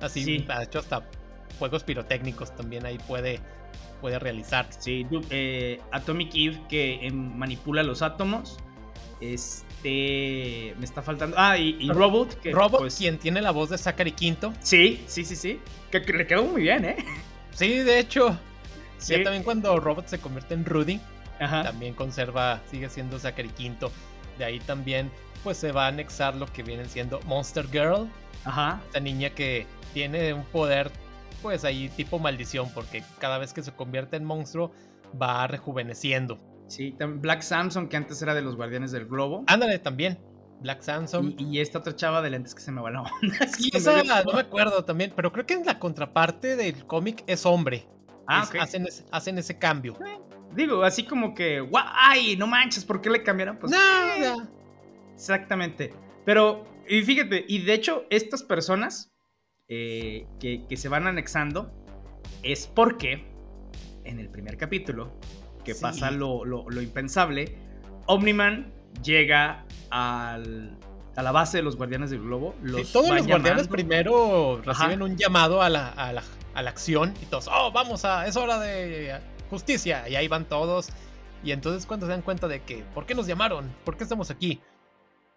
Así, 0.00 0.24
sí. 0.24 0.44
ha 0.48 0.62
hecho 0.62 0.78
hasta 0.78 1.08
juegos 1.58 1.84
pirotécnicos 1.84 2.54
también 2.54 2.84
ahí 2.86 2.98
puede, 3.06 3.40
puede 4.00 4.18
realizar. 4.18 4.66
Sí, 4.78 5.06
eh, 5.30 5.80
Atomic 5.92 6.30
Eve 6.34 6.60
que 6.68 7.06
em, 7.06 7.14
manipula 7.36 7.82
los 7.82 8.02
átomos. 8.02 8.58
Este. 9.20 10.74
Me 10.78 10.84
está 10.84 11.02
faltando. 11.02 11.36
Ah, 11.38 11.56
y, 11.56 11.88
Robot. 11.88 12.40
Que, 12.40 12.52
Robot, 12.52 12.80
pues, 12.80 12.96
quien 12.96 13.18
tiene 13.18 13.40
la 13.40 13.50
voz 13.50 13.70
de 13.70 13.78
Zachary 13.78 14.12
Quinto. 14.12 14.52
Sí, 14.60 15.02
sí, 15.06 15.24
sí, 15.24 15.36
sí. 15.36 15.60
Que, 15.90 16.00
le 16.00 16.26
quedó 16.26 16.44
muy 16.44 16.62
bien, 16.62 16.84
¿eh? 16.84 16.96
Sí, 17.52 17.78
de 17.78 17.98
hecho. 17.98 18.38
Sí. 18.98 19.22
también 19.22 19.42
cuando 19.42 19.78
Robot 19.78 20.06
se 20.06 20.18
convierte 20.18 20.54
en 20.54 20.64
Rudy. 20.64 21.00
También 21.38 21.94
conserva, 21.94 22.60
sigue 22.70 22.88
siendo 22.88 23.18
Zachary 23.18 23.50
Quinto. 23.50 23.92
De 24.38 24.44
ahí 24.44 24.58
también, 24.60 25.10
pues 25.44 25.58
se 25.58 25.72
va 25.72 25.86
a 25.86 25.88
anexar 25.88 26.34
lo 26.34 26.46
que 26.46 26.62
viene 26.62 26.86
siendo 26.86 27.20
Monster 27.26 27.66
Girl. 27.70 28.08
Ajá. 28.44 28.80
Esta 28.86 29.00
niña 29.00 29.30
que 29.30 29.66
tiene 29.92 30.32
un 30.32 30.44
poder, 30.44 30.90
pues 31.42 31.64
ahí 31.64 31.88
tipo 31.90 32.18
maldición, 32.18 32.70
porque 32.74 33.02
cada 33.18 33.38
vez 33.38 33.52
que 33.52 33.62
se 33.62 33.72
convierte 33.72 34.16
en 34.16 34.24
monstruo 34.24 34.72
va 35.20 35.46
rejuveneciendo. 35.46 36.38
Sí, 36.68 36.96
Black 36.98 37.42
Samson, 37.42 37.88
que 37.88 37.96
antes 37.96 38.20
era 38.22 38.34
de 38.34 38.42
los 38.42 38.56
Guardianes 38.56 38.92
del 38.92 39.06
Globo. 39.06 39.44
Ándale, 39.46 39.78
también. 39.78 40.18
Black 40.60 40.82
Samson. 40.82 41.34
Y, 41.38 41.60
esta 41.60 41.78
otra 41.78 41.94
chava 41.94 42.22
de 42.22 42.30
lentes 42.30 42.54
que 42.54 42.60
se 42.60 42.72
me 42.72 42.80
va 42.80 42.90
la 42.90 43.02
onda. 43.02 43.46
Sí, 43.56 43.70
esa 43.72 44.02
no 44.24 44.32
me 44.32 44.40
acuerdo 44.40 44.84
también, 44.84 45.12
pero 45.14 45.32
creo 45.32 45.46
que 45.46 45.54
en 45.54 45.64
la 45.64 45.78
contraparte 45.78 46.56
del 46.56 46.86
cómic 46.86 47.22
es 47.26 47.46
hombre. 47.46 47.86
Ah, 48.26 48.48
hacen, 48.60 48.86
hacen, 49.10 49.38
ese 49.38 49.58
cambio. 49.58 49.96
Eh, 50.04 50.18
digo, 50.54 50.82
así 50.82 51.04
como 51.04 51.34
que, 51.34 51.66
¡ay! 51.74 52.36
No 52.36 52.46
manches, 52.46 52.84
¿por 52.84 53.00
qué 53.00 53.10
le 53.10 53.22
cambiaron? 53.22 53.58
Pues, 53.58 53.72
no, 53.72 53.78
eh, 53.78 54.36
Exactamente. 55.14 55.92
Pero, 56.24 56.64
y 56.88 57.02
fíjate, 57.02 57.44
y 57.46 57.60
de 57.60 57.74
hecho, 57.74 58.04
estas 58.10 58.42
personas 58.42 59.12
eh, 59.68 60.26
que, 60.40 60.66
que 60.68 60.76
se 60.76 60.88
van 60.88 61.06
anexando 61.06 61.72
es 62.42 62.66
porque 62.66 63.24
en 64.04 64.20
el 64.20 64.28
primer 64.28 64.56
capítulo 64.56 65.12
que 65.64 65.74
pasa 65.74 66.10
lo, 66.12 66.44
impensable, 66.80 67.58
Omniman 68.06 68.72
llega 69.02 69.66
al, 69.90 70.78
a 71.16 71.22
la 71.22 71.32
base 71.32 71.58
de 71.58 71.62
los 71.62 71.76
Guardianes 71.76 72.10
del 72.10 72.20
Globo. 72.20 72.54
Los 72.62 72.92
todos 72.92 73.10
los 73.10 73.26
Guardianes 73.26 73.68
primero 73.68 74.60
reciben 74.62 75.02
un 75.02 75.16
llamado 75.16 75.62
a 75.62 75.68
la, 75.68 75.88
a, 75.88 76.12
la, 76.12 76.22
a 76.54 76.62
la, 76.62 76.70
acción 76.70 77.14
y 77.22 77.26
todos, 77.26 77.48
oh, 77.50 77.72
vamos 77.72 78.04
a, 78.04 78.26
es 78.26 78.36
hora 78.36 78.58
de 78.58 79.18
justicia. 79.50 80.08
Y 80.08 80.16
ahí 80.16 80.28
van 80.28 80.44
todos. 80.44 80.90
Y 81.42 81.52
entonces 81.52 81.86
cuando 81.86 82.06
se 82.06 82.12
dan 82.12 82.22
cuenta 82.22 82.48
de 82.48 82.62
que, 82.62 82.84
¿por 82.94 83.06
qué 83.06 83.14
nos 83.14 83.26
llamaron? 83.26 83.72
¿Por 83.84 83.96
qué 83.96 84.04
estamos 84.04 84.30
aquí? 84.30 84.60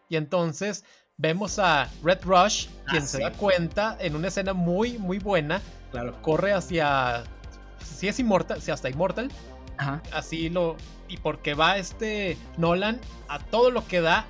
Y 0.09 0.15
entonces 0.15 0.83
vemos 1.17 1.59
a 1.59 1.89
Red 2.03 2.23
Rush, 2.23 2.67
quien 2.87 3.03
ah, 3.03 3.05
se 3.05 3.19
da 3.19 3.31
cuenta 3.31 3.97
en 3.99 4.15
una 4.15 4.29
escena 4.29 4.53
muy, 4.53 4.97
muy 4.97 5.19
buena. 5.19 5.61
Claro. 5.91 6.19
Corre 6.21 6.53
hacia. 6.53 7.23
Si 7.83 8.07
es 8.07 8.19
inmortal, 8.19 8.61
si 8.61 8.71
hasta 8.71 8.89
inmortal, 8.89 9.29
Así 10.11 10.49
lo. 10.49 10.75
Y 11.07 11.17
porque 11.17 11.53
va 11.53 11.77
este 11.77 12.37
Nolan 12.57 12.99
a 13.27 13.39
todo 13.39 13.71
lo 13.71 13.87
que 13.87 14.01
da, 14.01 14.25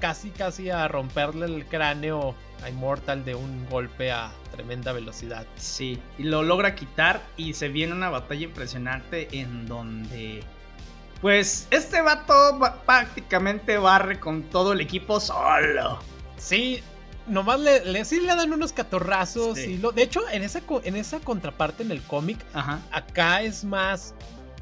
casi 0.00 0.30
casi 0.30 0.70
a 0.70 0.88
romperle 0.88 1.46
el 1.46 1.66
cráneo 1.66 2.34
a 2.62 2.68
Immortal 2.68 3.24
de 3.24 3.34
un 3.34 3.66
golpe 3.68 4.10
a 4.10 4.32
tremenda 4.52 4.92
velocidad. 4.92 5.46
Sí, 5.56 6.00
y 6.18 6.24
lo 6.24 6.42
logra 6.42 6.74
quitar 6.74 7.22
y 7.36 7.54
se 7.54 7.68
viene 7.68 7.92
una 7.92 8.10
batalla 8.10 8.44
impresionante 8.44 9.28
en 9.32 9.66
donde. 9.66 10.42
Pues 11.20 11.66
este 11.70 12.00
vato 12.00 12.60
prácticamente 12.86 13.76
barre 13.76 14.20
con 14.20 14.44
todo 14.44 14.72
el 14.72 14.80
equipo 14.80 15.18
solo. 15.18 15.98
Sí, 16.36 16.80
nomás 17.26 17.60
le, 17.60 17.84
le, 17.84 18.04
sí 18.04 18.20
le 18.20 18.28
dan 18.28 18.52
unos 18.52 18.72
catorrazos. 18.72 19.58
Y 19.58 19.78
lo, 19.78 19.90
de 19.92 20.02
hecho, 20.02 20.22
en 20.30 20.42
esa, 20.42 20.60
en 20.84 20.96
esa 20.96 21.18
contraparte 21.20 21.82
en 21.82 21.90
el 21.90 22.02
cómic, 22.02 22.38
acá 22.92 23.42
es 23.42 23.64
más 23.64 24.14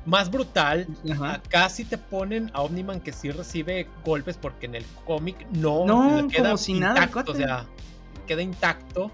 más 0.06 0.30
brutal. 0.30 0.86
Acá 1.22 1.68
sí 1.68 1.84
te 1.84 1.98
ponen 1.98 2.50
a 2.54 2.62
Omniman 2.62 3.00
que 3.00 3.12
sí 3.12 3.30
recibe 3.30 3.88
golpes 4.04 4.38
porque 4.40 4.66
en 4.66 4.76
el 4.76 4.84
cómic 5.04 5.46
no, 5.50 5.84
no 5.84 6.28
queda 6.28 6.52
como 6.52 6.64
intacto, 6.66 7.18
nada, 7.18 7.30
o 7.30 7.34
sea, 7.34 7.66
queda 8.26 8.42
intacto. 8.42 9.10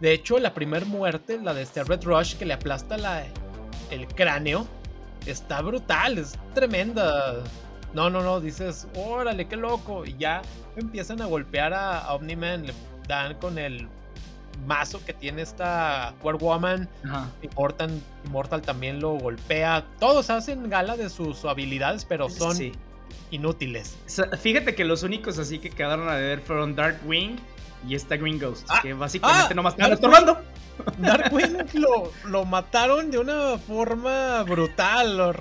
De 0.00 0.12
hecho, 0.12 0.38
la 0.38 0.52
primera 0.52 0.84
muerte, 0.84 1.40
la 1.40 1.54
de 1.54 1.62
este 1.62 1.84
Red 1.84 2.04
Rush 2.04 2.34
que 2.34 2.44
le 2.44 2.54
aplasta 2.54 2.98
la, 2.98 3.24
el 3.90 4.06
cráneo, 4.08 4.66
está 5.24 5.62
brutal, 5.62 6.18
es 6.18 6.36
tremenda. 6.52 7.44
No, 7.94 8.10
no, 8.10 8.22
no, 8.22 8.40
dices, 8.40 8.88
órale, 8.96 9.46
qué 9.46 9.56
loco. 9.56 10.04
Y 10.04 10.16
ya 10.18 10.42
empiezan 10.76 11.22
a 11.22 11.26
golpear 11.26 11.72
a, 11.72 12.00
a 12.00 12.14
Omniman, 12.14 12.66
le 12.66 12.74
dan 13.06 13.34
con 13.38 13.56
el 13.56 13.88
mazo 14.66 15.04
que 15.04 15.12
tiene 15.12 15.42
esta 15.42 16.14
War 16.22 16.36
Woman. 16.36 16.88
Immortal, 17.42 18.00
Immortal, 18.26 18.62
también 18.62 19.00
lo 19.00 19.12
golpea. 19.12 19.84
Todos 19.98 20.30
hacen 20.30 20.68
gala 20.68 20.96
de 20.96 21.10
sus 21.10 21.44
habilidades, 21.44 22.04
pero 22.04 22.28
son 22.28 22.56
inútiles. 23.30 23.96
Fíjate 24.40 24.74
que 24.74 24.84
los 24.84 25.02
únicos 25.02 25.38
así 25.38 25.58
que 25.58 25.70
quedaron 25.70 26.08
a 26.08 26.14
ver 26.14 26.40
fueron 26.40 26.74
Darkwing 26.74 27.38
y 27.86 27.94
esta 27.94 28.16
Green 28.16 28.38
Ghost, 28.38 28.66
ah, 28.70 28.80
que 28.82 28.94
básicamente 28.94 29.48
ah, 29.50 29.54
nomás 29.54 29.74
están 29.74 29.92
estorbando. 29.92 30.38
Darkwing 30.98 31.58
lo, 31.74 32.10
lo, 32.26 32.44
mataron 32.44 33.10
de 33.10 33.18
una 33.18 33.58
forma 33.58 34.42
brutal. 34.42 35.36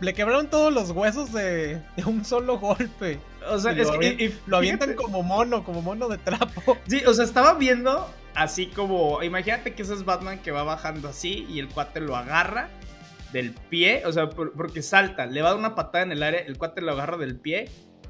le 0.00 0.14
quebraron 0.14 0.48
todos 0.48 0.72
los 0.72 0.90
huesos 0.90 1.32
de, 1.32 1.82
un 2.06 2.24
solo 2.24 2.58
golpe. 2.58 3.20
O 3.50 3.58
sea, 3.58 3.72
es 3.72 3.90
que, 3.90 4.34
lo 4.46 4.56
avientan 4.56 4.94
como 4.94 5.22
mono, 5.22 5.64
como 5.64 5.82
mono 5.82 6.08
de 6.08 6.18
trapo. 6.18 6.76
Sí, 6.86 7.02
o 7.06 7.14
sea, 7.14 7.24
estaba 7.24 7.54
viendo 7.54 8.08
así 8.34 8.66
como, 8.66 9.22
imagínate 9.22 9.74
que 9.74 9.82
ese 9.82 9.94
es 9.94 10.04
Batman 10.04 10.40
que 10.40 10.50
va 10.50 10.62
bajando 10.64 11.08
así 11.08 11.46
y 11.48 11.58
el 11.58 11.68
cuate 11.68 12.00
lo 12.00 12.16
agarra 12.16 12.68
del 13.32 13.52
pie, 13.52 14.02
o 14.06 14.12
sea, 14.12 14.30
porque 14.30 14.82
salta, 14.82 15.26
le 15.26 15.42
va 15.42 15.48
a 15.48 15.50
dar 15.52 15.58
una 15.58 15.74
patada 15.74 16.04
en 16.04 16.12
el 16.12 16.22
aire, 16.22 16.44
el 16.46 16.56
cuate 16.56 16.80
lo 16.80 16.92
agarra 16.92 17.16
del 17.16 17.36
pie 17.36 17.68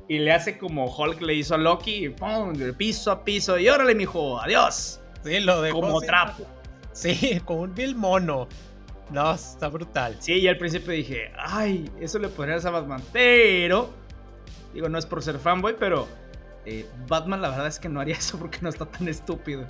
y 0.09 0.19
le 0.19 0.33
hace 0.33 0.59
como 0.59 0.87
Hulk 0.87 1.21
le 1.23 1.35
hizo 1.35 1.55
a 1.55 1.59
Loki, 1.59 2.07
y 2.07 2.09
¡pum! 2.11 2.53
de 2.53 2.73
piso 2.73 3.11
a 3.11 3.25
piso 3.25 3.59
y 3.59 3.69
órale, 3.69 3.95
mijo, 3.95 4.41
adiós. 4.41 5.01
Sí, 5.25 5.41
lo 5.41 5.67
Como 5.71 6.01
trapo. 6.03 6.47
Sí, 6.93 7.41
como 7.45 7.63
un 7.63 7.75
vil 7.75 7.97
mono. 7.97 8.47
No, 9.11 9.35
está 9.35 9.69
brutal. 9.69 10.17
Sí, 10.21 10.35
y 10.35 10.49
al 10.49 10.59
principio 10.59 10.93
dije, 10.93 11.33
ay, 11.39 11.91
eso 12.01 12.19
le 12.19 12.29
podrías 12.29 12.65
a 12.65 12.71
Batman. 12.71 13.03
Pero, 13.13 13.91
digo, 14.75 14.89
no 14.89 14.99
es 14.99 15.07
por 15.07 15.23
ser 15.23 15.39
fanboy, 15.39 15.77
pero 15.79 16.07
eh, 16.67 16.87
Batman 17.07 17.43
la 17.43 17.51
verdad 17.51 17.67
es 17.67 17.79
que 17.79 17.89
no 17.89 18.01
haría 18.01 18.15
eso 18.19 18.39
porque 18.39 18.59
no 18.61 18.69
está 18.69 18.87
tan 18.87 19.09
estúpido. 19.09 19.67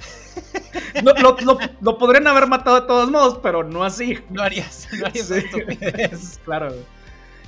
lo, 1.80 1.98
podrían 1.98 2.26
haber 2.26 2.46
matado 2.46 2.80
de 2.80 2.86
todos 2.86 3.10
modos, 3.10 3.38
pero 3.42 3.62
no 3.62 3.84
así. 3.84 4.18
No 4.30 4.42
harías, 4.42 4.88
no 4.98 5.06
harías 5.06 5.28
sí. 5.28 6.38
claro. 6.44 6.74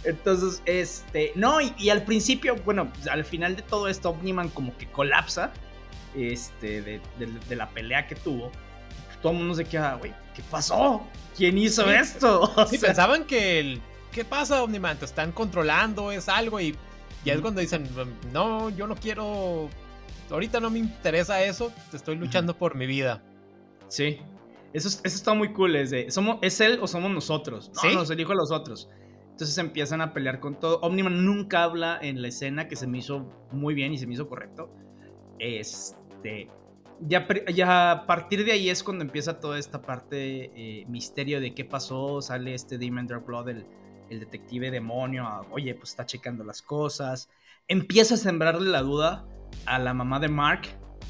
Entonces, 0.05 0.63
este, 0.67 1.33
no, 1.35 1.61
y, 1.61 1.91
al 1.91 2.05
principio, 2.05 2.55
bueno, 2.65 2.93
al 3.11 3.25
final 3.25 3.57
de 3.57 3.63
todo 3.63 3.89
esto, 3.89 4.11
Omniman 4.11 4.51
como 4.51 4.77
que 4.77 4.87
colapsa, 4.87 5.51
este, 6.15 6.81
de, 6.81 7.57
la 7.57 7.69
pelea 7.71 8.07
que 8.07 8.15
tuvo. 8.15 8.53
Todo 9.21 9.33
el 9.33 9.39
mundo 9.39 9.55
se 9.55 9.65
queda, 9.65 9.95
güey, 9.95 10.15
¿qué 10.33 10.43
pasó? 10.49 11.05
¿Quién 11.37 11.59
hizo 11.59 11.91
esto? 11.91 12.53
sí, 12.71 12.79
pensaban 12.79 13.25
que 13.25 13.59
el, 13.59 13.83
¿qué 14.13 14.25
pasa, 14.25 14.63
Omniman? 14.63 14.97
Te 14.97 15.07
están 15.07 15.33
controlando, 15.33 16.13
es 16.13 16.29
algo, 16.29 16.61
y 16.61 16.77
ya 17.27 17.35
es 17.35 17.41
cuando 17.41 17.61
dicen, 17.61 17.89
no, 18.33 18.71
yo 18.71 18.87
no 18.87 18.95
quiero, 18.95 19.69
ahorita 20.31 20.61
no 20.61 20.71
me 20.71 20.79
interesa 20.79 21.43
eso, 21.43 21.73
estoy 21.93 22.15
luchando 22.15 22.57
por 22.57 22.77
mi 22.77 22.87
vida. 22.87 23.21
Sí, 23.89 24.21
eso, 24.73 24.89
eso 24.89 25.03
está 25.03 25.35
muy 25.35 25.53
cool, 25.53 25.75
es 25.75 25.91
de, 25.91 26.09
¿somos, 26.13 26.39
¿es 26.41 26.61
él 26.61 26.79
o 26.81 26.87
somos 26.87 27.11
nosotros? 27.11 27.73
No, 27.83 27.95
nos 27.95 28.11
elijo 28.11 28.31
a 28.31 28.37
los 28.37 28.53
otros. 28.53 28.89
Entonces 29.33 29.59
empiezan 29.59 30.01
a 30.01 30.15
pelear 30.15 30.39
con 30.39 30.59
todo. 30.59 30.79
Omniman 30.81 31.27
nunca 31.27 31.65
habla 31.65 31.99
en 32.01 32.23
la 32.23 32.29
escena, 32.29 32.69
que 32.69 32.77
se 32.77 32.87
me 32.87 32.99
hizo 32.99 33.31
muy 33.51 33.75
bien 33.75 33.93
y 33.93 33.99
se 33.99 34.07
me 34.07 34.15
hizo 34.15 34.29
correcto. 34.29 34.71
Este. 35.39 36.49
Ya, 37.01 37.29
ya 37.53 37.91
a 37.91 38.07
partir 38.07 38.47
de 38.47 38.53
ahí 38.53 38.71
es 38.71 38.83
cuando 38.83 39.05
empieza 39.05 39.39
toda 39.39 39.59
esta 39.59 39.83
parte 39.83 40.53
eh, 40.55 40.87
misterio 40.89 41.41
de 41.41 41.55
qué 41.55 41.67
pasó. 41.67 42.23
Sale 42.23 42.55
este 42.55 42.79
Demon 42.79 43.07
Dark 43.07 43.27
Blood, 43.27 43.51
el, 43.51 43.67
el 44.11 44.21
detective 44.21 44.71
demonio. 44.71 45.47
oye, 45.51 45.75
pues 45.75 45.91
está 45.91 46.07
checando 46.07 46.45
las 46.45 46.63
cosas. 46.63 47.29
Empieza 47.69 48.15
a 48.15 48.19
sembrarle 48.19 48.71
la 48.71 48.83
duda 48.83 49.27
a 49.65 49.79
la 49.79 49.95
mamá 49.95 50.21
de 50.21 50.29
Mark. 50.29 50.63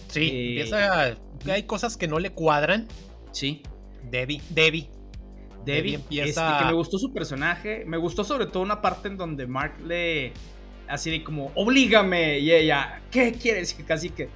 Sí, 0.08 0.28
eh, 0.32 0.60
empieza. 0.60 1.16
Hay 1.50 1.64
cosas 1.64 1.96
que 1.96 2.08
no 2.08 2.18
le 2.18 2.30
cuadran. 2.30 2.88
Sí. 3.32 3.62
Debbie, 4.10 4.40
Debbie. 4.50 4.88
Debbie, 5.64 5.94
empieza... 5.94 6.48
Este, 6.52 6.58
que 6.60 6.70
me 6.70 6.76
gustó 6.76 6.98
su 6.98 7.12
personaje. 7.12 7.84
Me 7.86 7.96
gustó 7.96 8.22
sobre 8.24 8.46
todo 8.46 8.62
una 8.62 8.80
parte 8.80 9.08
en 9.08 9.16
donde 9.16 9.46
Mark 9.46 9.80
le. 9.84 10.32
Así 10.88 11.10
de 11.10 11.24
como, 11.24 11.50
oblígame. 11.56 12.38
Y 12.38 12.52
ella, 12.52 13.02
¿qué 13.10 13.32
quieres? 13.32 13.74
Que 13.74 13.84
casi 13.84 14.10
que. 14.10 14.28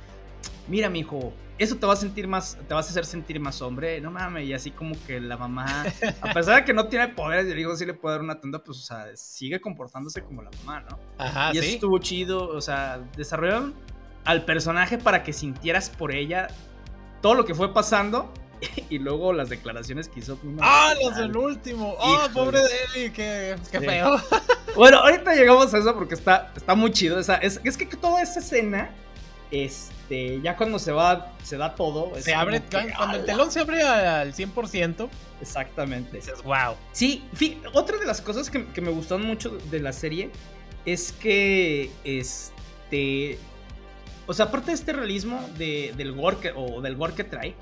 Mira, 0.68 0.90
mi 0.90 1.01
hijo, 1.01 1.33
eso 1.61 1.77
te 1.77 1.87
va 1.87 1.92
a 1.92 1.96
sentir 1.96 2.27
más, 2.27 2.57
te 2.66 2.73
vas 2.73 2.87
a 2.87 2.90
hacer 2.90 3.05
sentir 3.05 3.38
más 3.38 3.61
hombre, 3.61 4.01
no 4.01 4.11
mames, 4.11 4.49
y 4.49 4.55
así 4.55 4.70
como 4.70 4.96
que 5.07 5.20
la 5.20 5.37
mamá, 5.37 5.85
a 6.23 6.33
pesar 6.33 6.57
de 6.57 6.64
que 6.64 6.73
no 6.73 6.88
tiene 6.88 7.09
poderes, 7.09 7.55
hijo 7.57 7.77
sí 7.77 7.85
le 7.85 7.92
puede 7.92 8.14
dar 8.14 8.25
una 8.25 8.40
tanda, 8.40 8.64
pues, 8.64 8.79
o 8.79 8.83
sea, 8.83 9.14
sigue 9.14 9.61
comportándose 9.61 10.23
como 10.23 10.42
la 10.42 10.51
mamá, 10.64 10.81
¿no? 10.88 10.99
Ajá, 11.18 11.51
y 11.53 11.59
eso 11.59 11.68
estuvo 11.68 11.99
chido, 11.99 12.49
o 12.49 12.61
sea, 12.62 13.01
desarrollaron 13.14 13.75
al 14.25 14.46
personaje 14.46 14.96
para 14.96 15.23
que 15.23 15.35
sintieras 15.35 15.90
por 15.90 16.12
ella 16.12 16.49
todo 17.20 17.35
lo 17.35 17.44
que 17.44 17.55
fue 17.55 17.75
pasando 17.75 18.33
y 18.88 18.99
luego 18.99 19.33
las 19.35 19.51
declaraciones 19.51 20.09
que 20.09 20.20
hizo. 20.20 20.38
¡Ah, 20.61 20.94
los 21.03 21.16
del 21.16 21.37
último! 21.37 21.94
¡Ah, 22.01 22.29
pobre 22.33 22.61
Debbie! 22.61 23.12
¡Qué, 23.12 23.57
feo! 23.70 24.16
bueno, 24.77 24.99
ahorita 24.99 25.35
llegamos 25.35 25.73
a 25.75 25.79
eso 25.79 25.94
porque 25.94 26.14
está, 26.14 26.53
está 26.57 26.75
muy 26.75 26.90
chido. 26.90 27.18
es, 27.18 27.29
es 27.62 27.77
que 27.77 27.87
toda 27.96 28.23
esa 28.23 28.40
escena, 28.40 28.90
este, 29.51 30.41
ya 30.43 30.57
cuando 30.57 30.79
se 30.79 30.93
va, 30.93 31.33
se 31.43 31.57
da 31.57 31.75
todo. 31.75 32.13
Se 32.21 32.35
abre, 32.35 32.63
cuando 32.97 33.19
el 33.19 33.25
telón 33.25 33.51
se 33.51 33.61
abre 33.61 33.83
al 33.83 34.35
100%. 34.35 35.09
Exactamente. 35.41 36.17
Dices, 36.17 36.43
wow. 36.43 36.75
Sí, 36.93 37.25
otra 37.73 37.99
de 37.99 38.07
las 38.07 38.21
cosas 38.21 38.51
que, 38.51 38.67
que 38.67 38.81
me 38.81 38.91
gustaron 38.91 39.27
mucho 39.27 39.51
de 39.51 39.81
la 39.81 39.93
serie 39.93 40.31
es 40.85 41.13
que, 41.13 41.91
este, 42.05 43.39
o 44.27 44.35
sea, 44.35 44.47
aparte 44.47 44.69
de 44.69 44.75
este 44.75 44.93
realismo 44.93 45.41
de, 45.57 45.93
del 45.97 46.13
gore 46.13 46.53
o 46.55 46.81
del 46.81 46.97
gore 46.97 47.15
que 47.15 47.25
trae, 47.25 47.55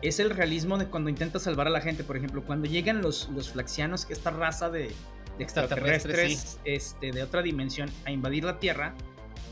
es 0.00 0.20
el 0.20 0.30
realismo 0.30 0.78
de 0.78 0.86
cuando 0.86 1.10
intenta 1.10 1.38
salvar 1.38 1.66
a 1.66 1.70
la 1.70 1.80
gente. 1.80 2.04
Por 2.04 2.16
ejemplo, 2.16 2.42
cuando 2.44 2.68
llegan 2.68 3.02
los, 3.02 3.28
los 3.30 3.50
flaxianos, 3.50 4.06
que 4.06 4.12
esta 4.12 4.30
raza 4.30 4.70
de, 4.70 4.92
extraterrestres 5.38 6.58
este, 6.64 7.12
de 7.12 7.22
otra 7.22 7.42
dimensión, 7.42 7.90
a 8.04 8.10
invadir 8.10 8.44
la 8.44 8.58
Tierra. 8.58 8.94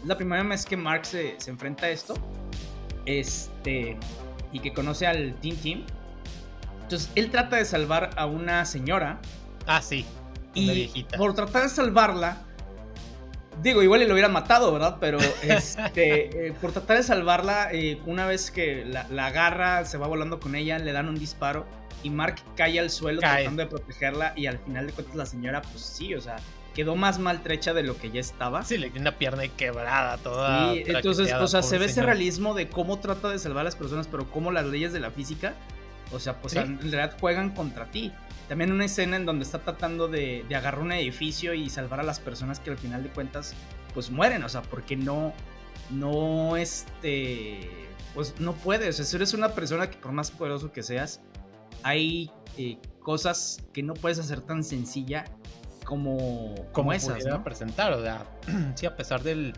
La 0.05 0.17
primera 0.17 0.43
vez 0.43 0.65
que 0.65 0.77
Mark 0.77 1.07
se, 1.07 1.37
enfrenta 1.47 1.87
a 1.87 1.91
esto. 1.91 2.15
Este. 3.05 3.97
Y 4.53 4.61
que 4.61 4.73
conoce 4.73 5.07
al 5.07 5.35
Team 5.41 5.57
Team. 5.57 5.87
Entonces, 6.83 7.11
él 7.15 7.31
trata 7.31 7.57
de 7.57 7.65
salvar 7.65 8.11
a 8.17 8.27
una 8.27 8.65
señora. 8.65 9.21
Ah, 9.67 9.83
sí. 9.83 10.07
Y 10.55 11.05
por 11.17 11.35
tratar 11.35 11.65
de 11.65 11.69
salvarla, 11.69 12.47
Digo, 13.63 13.83
igual 13.83 14.01
le 14.01 14.07
lo 14.07 14.13
hubieran 14.13 14.33
matado, 14.33 14.73
¿verdad? 14.73 14.99
Pero 15.01 15.19
este, 15.43 16.49
eh, 16.49 16.53
por 16.61 16.73
tratar 16.73 16.99
de 16.99 17.03
salvarla, 17.03 17.69
eh, 17.73 18.01
una 18.07 18.27
vez 18.27 18.51
que 18.51 18.85
la, 18.85 19.27
agarra, 19.27 19.85
se 19.85 19.99
va 19.99 20.07
volando 20.07 20.41
con 20.41 20.55
ella, 20.55 20.79
le 20.79 20.93
dan 20.93 21.09
un 21.09 21.19
disparo 21.19 21.67
y 22.03 22.11
Mark 22.11 22.37
cae 22.55 22.79
al 22.79 22.91
suelo 22.91 23.21
tratando 23.21 23.63
de 23.63 23.69
protegerla 23.69 24.35
y 24.37 24.47
al 24.47 24.59
final 24.59 24.87
de 24.87 24.93
cuentas 24.93 25.17
la 25.17 25.27
señora, 25.27 25.63
pues 25.63 25.81
sí, 25.81 26.15
o 26.15 26.21
sea, 26.21 26.37
quedó 26.77 26.95
más 26.95 27.19
maltrecha 27.19 27.73
de 27.73 27.83
lo 27.83 27.97
que 27.97 28.11
ya 28.11 28.21
estaba. 28.21 28.63
Sí, 28.63 28.77
le 28.77 28.91
tiene 28.91 29.09
una 29.09 29.17
pierna 29.17 29.49
quebrada 29.49 30.19
toda. 30.19 30.75
Sí, 30.75 30.83
entonces, 30.85 31.33
o 31.33 31.49
sea, 31.49 31.63
se 31.63 31.79
ve 31.79 31.87
ese 31.87 32.03
realismo 32.03 32.53
de 32.53 32.69
cómo 32.69 32.99
trata 32.99 33.31
de 33.31 33.39
salvar 33.39 33.63
a 33.63 33.65
las 33.65 33.77
personas, 33.77 34.07
pero 34.09 34.31
cómo 34.31 34.53
las 34.53 34.67
leyes 34.67 34.93
de 34.93 35.01
la 35.01 35.11
física, 35.11 35.55
o 36.13 36.21
sea, 36.21 36.39
pues 36.43 36.55
en 36.55 36.79
realidad 36.79 37.17
juegan 37.19 37.55
contra 37.55 37.87
ti. 37.87 38.13
También 38.47 38.73
una 38.73 38.85
escena 38.85 39.17
en 39.17 39.25
donde 39.25 39.47
está 39.47 39.61
tratando 39.61 40.07
de, 40.07 40.45
agarrar 40.55 40.83
un 40.83 40.93
edificio 40.93 41.55
y 41.55 41.71
salvar 41.71 41.99
a 41.99 42.03
las 42.03 42.21
personas 42.21 42.61
que 42.61 42.69
al 42.69 42.77
final 42.77 43.03
de 43.03 43.09
cuentas 43.09 43.55
pues 43.95 44.11
mueren, 44.11 44.45
o 44.45 44.49
sea, 44.51 44.61
porque 44.61 44.97
no, 44.97 45.33
no, 45.89 46.59
este, 46.59 47.71
pues 48.15 48.35
no 48.39 48.53
puedes, 48.53 48.91
o 48.91 48.93
sea, 48.99 49.07
si 49.07 49.17
eres 49.17 49.33
una 49.33 49.55
persona 49.55 49.89
que 49.89 49.97
por 49.97 50.13
más 50.13 50.31
poderoso 50.31 50.71
que 50.73 50.83
seas, 50.83 51.23
hay 51.83 52.31
eh, 52.59 52.77
cosas 53.01 53.65
que 53.73 53.83
no 53.83 53.95
puedes 53.95 54.19
hacer 54.19 54.43
tan 54.43 54.63
sencilla 54.63 55.25
como, 55.87 56.55
como, 56.73 56.93
esas. 56.93 57.25
¿no? 57.25 57.43
presentar, 57.43 57.93
o 57.95 58.03
sea, 58.03 58.27
sí, 58.75 58.85
a 58.85 58.95
pesar 58.95 59.23
del, 59.23 59.55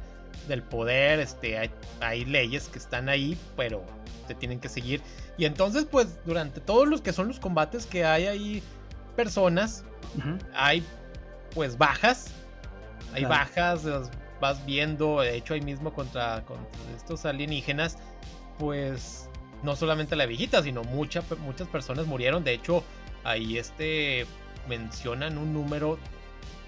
del 0.46 0.62
poder, 0.62 1.18
este, 1.18 1.58
hay, 1.58 1.70
hay, 2.00 2.24
leyes 2.24 2.68
que 2.68 2.78
están 2.78 3.08
ahí, 3.08 3.36
pero 3.56 3.82
te 4.28 4.34
tienen 4.34 4.60
que 4.60 4.68
seguir. 4.68 5.02
Y 5.36 5.46
entonces, 5.46 5.86
pues, 5.90 6.24
durante 6.24 6.60
todos 6.60 6.86
los 6.86 7.00
que 7.00 7.12
son 7.12 7.26
los 7.28 7.40
combates 7.40 7.86
que 7.86 8.04
hay 8.04 8.26
ahí 8.26 8.62
personas, 9.16 9.84
hay 10.54 10.84
pues 11.52 11.76
bajas, 11.76 12.30
hay 13.12 13.24
bajas, 13.24 13.84
vas 14.40 14.64
viendo, 14.64 15.20
de 15.20 15.36
hecho 15.36 15.54
ahí 15.54 15.60
mismo 15.60 15.92
contra, 15.92 16.44
estos 16.96 17.24
alienígenas, 17.24 17.98
pues 18.58 19.28
no 19.64 19.74
solamente 19.74 20.14
la 20.14 20.26
viejita, 20.26 20.62
sino 20.62 20.84
muchas 20.84 21.24
muchas 21.40 21.66
personas 21.66 22.06
murieron, 22.06 22.44
de 22.44 22.52
hecho 22.52 22.84
ahí 23.24 23.58
este 23.58 24.24
mencionan 24.68 25.38
un 25.38 25.52
número 25.52 25.98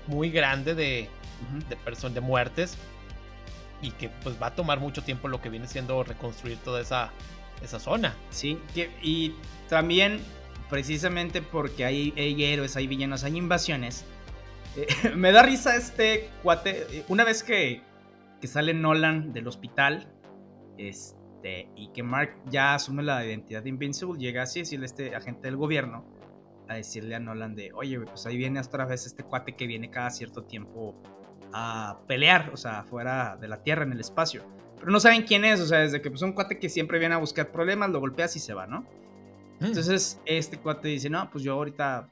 muy 0.06 0.30
grande 0.30 0.74
de, 0.74 1.08
de 1.68 1.76
personas, 1.76 2.14
de 2.14 2.20
muertes, 2.20 2.76
y 3.82 3.92
que 3.92 4.08
pues 4.22 4.40
va 4.40 4.48
a 4.48 4.54
tomar 4.54 4.80
mucho 4.80 5.02
tiempo 5.02 5.28
lo 5.28 5.40
que 5.40 5.48
viene 5.48 5.66
siendo 5.66 6.02
reconstruir 6.02 6.58
toda 6.58 6.80
esa, 6.80 7.10
esa 7.62 7.78
zona. 7.78 8.14
Sí, 8.30 8.58
y 9.02 9.34
también 9.68 10.20
precisamente 10.70 11.42
porque 11.42 11.84
hay, 11.84 12.14
héroes, 12.16 12.76
hay 12.76 12.86
villanos, 12.86 13.24
hay 13.24 13.36
invasiones. 13.36 14.04
Eh, 14.76 14.86
me 15.16 15.32
da 15.32 15.42
risa 15.42 15.76
este 15.76 16.30
cuate. 16.42 16.86
Eh, 16.90 17.04
una 17.08 17.24
vez 17.24 17.42
que, 17.42 17.82
que, 18.40 18.46
sale 18.46 18.72
Nolan 18.72 19.32
del 19.32 19.48
hospital 19.48 20.08
este, 20.78 21.68
y 21.76 21.88
que 21.88 22.02
Mark 22.02 22.36
ya 22.46 22.74
asume 22.74 23.02
la 23.02 23.26
identidad 23.26 23.62
de 23.62 23.68
Invincible, 23.68 24.18
llega 24.18 24.42
así 24.42 24.60
a 24.60 24.62
este 24.62 25.14
agente 25.14 25.42
del 25.42 25.56
gobierno, 25.56 26.04
a 26.70 26.74
decirle 26.74 27.16
a 27.16 27.20
Nolan 27.20 27.56
de, 27.56 27.72
oye, 27.72 27.98
pues 28.00 28.24
ahí 28.26 28.37
viene 28.37 28.61
otra 28.61 28.85
vez 28.85 29.04
este 29.04 29.24
cuate 29.24 29.56
que 29.56 29.66
viene 29.66 29.90
cada 29.90 30.09
cierto 30.11 30.44
tiempo 30.44 30.94
a 31.52 31.98
pelear, 32.06 32.50
o 32.52 32.56
sea, 32.56 32.85
fuera 32.85 33.37
de 33.37 33.48
la 33.48 33.61
Tierra, 33.64 33.83
en 33.83 33.90
el 33.90 33.98
espacio. 33.98 34.44
Pero 34.78 34.92
no 34.92 35.00
saben 35.00 35.24
quién 35.24 35.44
es, 35.44 35.61
o 35.61 35.66
sea, 35.66 35.80
desde 35.80 36.00
que 36.00 36.11
pues 36.11 36.22
un 36.22 36.33
cuate 36.33 36.61
que 36.61 36.68
siempre 36.68 37.00
viene 37.00 37.16
a 37.16 37.18
buscar 37.18 37.50
problemas, 37.50 37.90
lo 37.90 37.98
golpeas 37.98 38.37
y 38.37 38.38
se 38.38 38.54
va, 38.54 38.68
¿no? 38.68 38.83
Mm. 39.59 39.64
Entonces, 39.64 40.20
este 40.24 40.59
cuate 40.59 40.87
dice, 40.87 41.11
no, 41.11 41.28
pues 41.28 41.42
yo 41.42 41.54
ahorita 41.54 42.09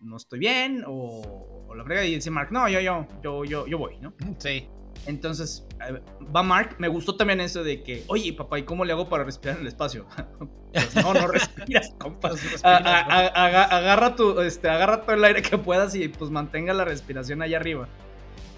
no 0.00 0.16
estoy 0.16 0.38
bien, 0.38 0.82
o, 0.86 1.74
la 1.76 1.82
brega, 1.82 2.04
y 2.06 2.14
dice 2.14 2.30
Mark, 2.30 2.50
no, 2.52 2.66
yo, 2.70 2.80
yo, 2.80 3.06
yo, 3.22 3.44
yo, 3.44 3.66
yo 3.66 3.78
voy, 3.78 3.98
¿no? 3.98 4.14
Sí. 4.38 4.66
Entonces, 5.06 5.66
eh, 5.88 6.00
va 6.34 6.42
Mark, 6.42 6.76
me 6.78 6.88
gustó 6.88 7.16
también 7.16 7.40
eso 7.40 7.62
de 7.62 7.82
que, 7.82 8.04
oye, 8.08 8.32
papá, 8.32 8.58
¿y 8.58 8.62
cómo 8.62 8.84
le 8.84 8.92
hago 8.92 9.08
para 9.08 9.24
respirar 9.24 9.56
en 9.56 9.62
el 9.62 9.68
espacio? 9.68 10.06
pues 10.72 10.96
no, 10.96 11.14
no 11.14 11.26
respiras, 11.26 11.92
compa. 11.98 12.30
agarra, 12.62 14.16
tu, 14.16 14.40
este, 14.40 14.68
agarra 14.68 15.02
todo 15.02 15.16
el 15.16 15.24
aire 15.24 15.42
que 15.42 15.58
puedas 15.58 15.94
y 15.94 16.08
pues 16.08 16.30
mantenga 16.30 16.72
la 16.72 16.84
respiración 16.84 17.42
allá 17.42 17.58
arriba. 17.58 17.88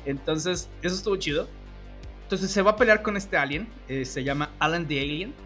Entonces, 0.04 0.68
eso 0.82 0.94
estuvo 0.94 1.16
chido. 1.16 1.48
Entonces 2.22 2.50
se 2.50 2.62
va 2.62 2.72
a 2.72 2.76
pelear 2.76 3.02
con 3.02 3.16
este 3.16 3.36
alien, 3.36 3.68
eh, 3.88 4.04
se 4.04 4.24
llama 4.24 4.50
Alan 4.58 4.88
the 4.88 5.00
Alien 5.00 5.45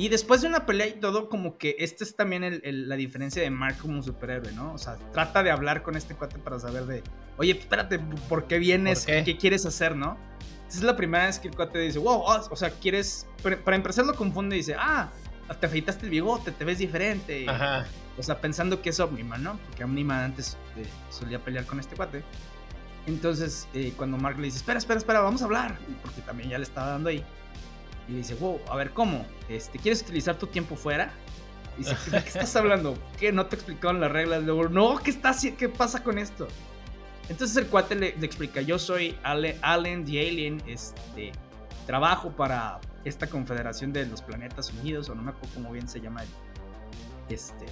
Y 0.00 0.08
después 0.08 0.40
de 0.40 0.48
una 0.48 0.64
pelea 0.64 0.86
y 0.86 0.92
todo, 0.94 1.28
como 1.28 1.58
que 1.58 1.76
esta 1.78 2.04
es 2.04 2.16
también 2.16 2.42
el, 2.42 2.88
la 2.88 2.96
diferencia 2.96 3.42
de 3.42 3.50
Mark 3.50 3.76
como 3.78 4.02
superhéroe, 4.02 4.50
¿no? 4.52 4.72
O 4.72 4.78
sea, 4.78 4.96
trata 5.12 5.42
de 5.42 5.50
hablar 5.50 5.82
con 5.82 5.94
este 5.94 6.14
cuate 6.14 6.38
para 6.38 6.58
saber 6.58 6.86
de, 6.86 7.02
oye, 7.36 7.52
espérate, 7.52 7.98
¿por 8.26 8.46
qué 8.46 8.58
vienes? 8.58 9.04
qué? 9.04 9.36
quieres 9.36 9.66
hacer, 9.66 9.94
no? 9.94 10.16
es 10.68 10.82
la 10.82 10.96
primera 10.96 11.26
vez 11.26 11.38
que 11.38 11.48
el 11.48 11.54
cuate 11.54 11.80
dice, 11.80 11.98
wow, 11.98 12.30
ah, 12.30 12.42
o 12.48 12.56
sea, 12.56 12.70
quieres, 12.70 13.26
para 13.62 13.76
empezar 13.76 14.06
lo 14.06 14.14
confunde 14.14 14.56
y 14.56 14.60
dice, 14.60 14.74
ah, 14.78 15.10
te 15.60 15.66
afeitaste 15.66 16.06
el 16.06 16.10
bigote, 16.10 16.50
te 16.52 16.64
ves 16.64 16.78
diferente. 16.78 17.46
Ajá. 17.46 17.84
O 18.16 18.22
sea, 18.22 18.40
pensando 18.40 18.80
que 18.80 18.88
es 18.90 19.00
Omniman, 19.00 19.42
¿no? 19.42 19.58
Porque 19.66 19.84
Omniman 19.84 20.24
antes 20.24 20.56
eh, 20.78 20.86
solía 21.10 21.40
pelear 21.40 21.66
con 21.66 21.78
este 21.78 21.94
cuate. 21.94 22.22
Entonces, 23.06 23.68
eh, 23.74 23.92
cuando 23.98 24.16
Mark 24.16 24.38
le 24.38 24.44
dice, 24.44 24.56
espera, 24.56 24.78
espera, 24.78 24.96
espera, 24.96 25.20
vamos 25.20 25.42
a 25.42 25.44
hablar, 25.44 25.76
porque 26.00 26.22
también 26.22 26.48
ya 26.48 26.56
le 26.56 26.64
estaba 26.64 26.88
dando 26.88 27.10
ahí. 27.10 27.22
Y 28.10 28.14
le 28.14 28.18
dice, 28.18 28.34
wow, 28.34 28.60
a 28.68 28.74
ver, 28.74 28.90
¿cómo? 28.90 29.24
Este, 29.48 29.78
¿Quieres 29.78 30.02
utilizar 30.02 30.36
tu 30.36 30.48
tiempo 30.48 30.74
fuera? 30.74 31.12
Y 31.78 31.84
dice, 31.84 31.94
¿de 32.10 32.22
qué 32.22 32.28
estás 32.28 32.56
hablando? 32.56 32.98
¿Qué? 33.18 33.30
¿No 33.30 33.46
te 33.46 33.54
explicaron 33.54 34.00
las 34.00 34.10
reglas? 34.10 34.42
Luego, 34.42 34.68
no, 34.68 34.98
¿qué, 34.98 35.10
está, 35.10 35.32
¿qué 35.56 35.68
pasa 35.68 36.02
con 36.02 36.18
esto? 36.18 36.48
Entonces 37.28 37.56
el 37.56 37.66
cuate 37.68 37.94
le, 37.94 38.08
explica, 38.08 38.60
yo 38.60 38.80
soy 38.80 39.16
Allen 39.22 40.04
the 40.04 40.28
Alien, 40.28 40.60
este, 40.66 41.30
trabajo 41.86 42.30
para 42.30 42.80
esta 43.04 43.28
confederación 43.28 43.92
de 43.92 44.04
los 44.06 44.22
planetas 44.22 44.72
unidos, 44.72 45.08
o 45.08 45.14
no 45.14 45.22
me 45.22 45.30
acuerdo 45.30 45.54
cómo 45.54 45.70
bien 45.70 45.86
se 45.86 46.00
llama, 46.00 46.24
este, 47.28 47.66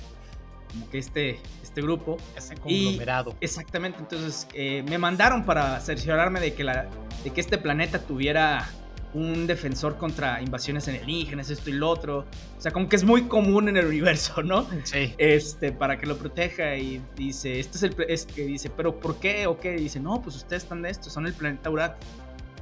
como 0.71 0.89
que 0.89 0.99
este, 0.99 1.41
este 1.61 1.83
grupo. 1.83 2.19
Ese 2.37 2.55
conglomerado. 2.55 3.35
exactamente, 3.41 3.99
entonces 3.99 4.47
eh, 4.55 4.85
me 4.89 4.99
mandaron 4.99 5.45
para 5.45 5.81
cerciorarme 5.81 6.39
de 6.39 6.55
que, 6.55 6.63
la, 6.63 6.87
de 7.25 7.31
que 7.31 7.41
este 7.41 7.59
planeta 7.59 7.99
tuviera 7.99 8.69
un 9.15 9.47
defensor 9.47 9.97
contra 9.97 10.41
invasiones 10.43 10.87
alienígenas, 10.89 11.51
esto 11.51 11.71
y 11.71 11.75
lo 11.75 11.89
otro. 11.89 12.27
O 12.57 12.61
sea, 12.61 12.73
como 12.73 12.89
que 12.89 12.97
es 12.97 13.05
muy 13.05 13.23
común 13.23 13.69
en 13.69 13.77
el 13.77 13.87
universo, 13.87 14.43
¿no? 14.43 14.67
Sí. 14.85 15.15
Este, 15.19 15.73
para 15.73 15.99
que 15.99 16.07
lo 16.07 16.19
proteja 16.19 16.77
y 16.77 17.03
dice, 17.17 17.59
este 17.59 17.79
es 17.79 17.83
el, 17.85 17.97
es 18.09 18.27
que 18.27 18.43
dice, 18.43 18.71
pero 18.71 18.99
¿por 18.99 19.19
qué 19.19 19.47
o 19.47 19.59
qué? 19.59 19.73
dice, 19.73 20.01
no, 20.01 20.21
pues 20.21 20.37
ustedes 20.37 20.65
están 20.65 20.83
de 20.83 20.91
esto, 20.91 21.11
son 21.11 21.27
el 21.27 21.35
planeta 21.35 21.71
Urat. 21.71 21.97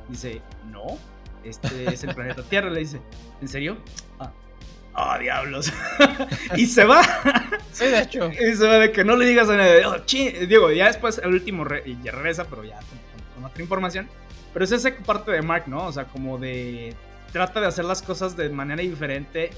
Dice, 0.08 0.40
no, 0.70 0.98
este 1.44 1.92
es 1.92 2.04
el 2.04 2.14
planeta 2.14 2.42
Tierra. 2.48 2.70
Le 2.70 2.80
dice, 2.80 3.00
¿en 3.40 3.48
serio? 3.48 3.78
Ah, 4.20 4.32
oh, 4.94 5.18
diablos. 5.18 5.72
y 6.56 6.66
se 6.66 6.84
va. 6.84 7.02
Sí, 7.72 7.86
de 7.86 8.02
hecho. 8.02 8.30
Y 8.30 8.54
se 8.54 8.66
va 8.66 8.78
de 8.78 8.92
que 8.92 9.04
no 9.04 9.16
le 9.16 9.26
digas 9.26 9.48
a 9.48 9.56
nadie. 9.56 9.84
Oh, 9.84 9.96
Diego, 10.46 10.70
ya 10.70 10.86
después 10.86 11.18
el 11.18 11.34
último 11.34 11.66
y 11.84 12.00
ya 12.02 12.12
regresa, 12.12 12.44
pero 12.44 12.62
ya 12.64 12.78
con 13.34 13.44
otra 13.44 13.62
información 13.62 14.08
pero 14.56 14.64
es 14.64 14.72
esa 14.72 14.90
parte 15.04 15.32
de 15.32 15.42
Mark, 15.42 15.64
¿no? 15.66 15.84
O 15.84 15.92
sea, 15.92 16.06
como 16.06 16.38
de. 16.38 16.94
Trata 17.30 17.60
de 17.60 17.66
hacer 17.66 17.84
las 17.84 18.00
cosas 18.00 18.38
de 18.38 18.48
manera 18.48 18.80
diferente 18.80 19.50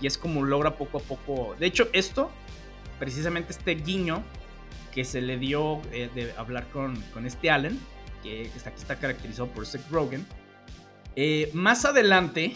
y 0.00 0.06
es 0.06 0.16
como 0.16 0.44
logra 0.44 0.76
poco 0.76 0.98
a 0.98 1.00
poco. 1.00 1.56
De 1.58 1.66
hecho, 1.66 1.88
esto, 1.92 2.30
precisamente 3.00 3.50
este 3.50 3.74
guiño 3.74 4.22
que 4.92 5.04
se 5.04 5.20
le 5.20 5.38
dio 5.38 5.82
eh, 5.90 6.08
de 6.14 6.32
hablar 6.36 6.68
con, 6.68 6.94
con, 7.12 7.26
este 7.26 7.50
Allen, 7.50 7.80
que 8.22 8.42
está, 8.42 8.70
aquí 8.70 8.78
está 8.78 8.94
caracterizado 8.94 9.48
por 9.48 9.66
Seth 9.66 9.90
Rogen, 9.90 10.24
eh, 11.16 11.50
más 11.52 11.84
adelante 11.84 12.54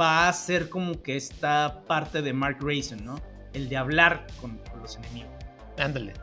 va 0.00 0.28
a 0.28 0.32
ser 0.32 0.70
como 0.70 1.02
que 1.02 1.14
esta 1.14 1.82
parte 1.86 2.22
de 2.22 2.32
Mark 2.32 2.56
Grayson, 2.58 3.04
¿no? 3.04 3.20
El 3.52 3.68
de 3.68 3.76
hablar 3.76 4.26
con, 4.40 4.56
con 4.70 4.80
los 4.80 4.96
enemigos. 4.96 5.30
Ándale. 5.76 6.14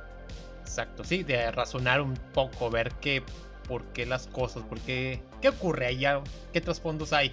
Exacto, 0.62 1.04
sí, 1.04 1.22
de 1.22 1.52
razonar 1.52 2.02
un 2.02 2.16
poco, 2.34 2.72
ver 2.72 2.92
qué 3.02 3.22
por 3.68 3.84
qué 3.94 4.06
las 4.06 4.28
cosas, 4.28 4.64
por 4.64 4.80
qué, 4.80 5.22
qué 5.42 5.50
ocurre 5.50 5.88
allá, 5.88 6.22
qué 6.54 6.62
trasfondos 6.62 7.14
hay. 7.14 7.32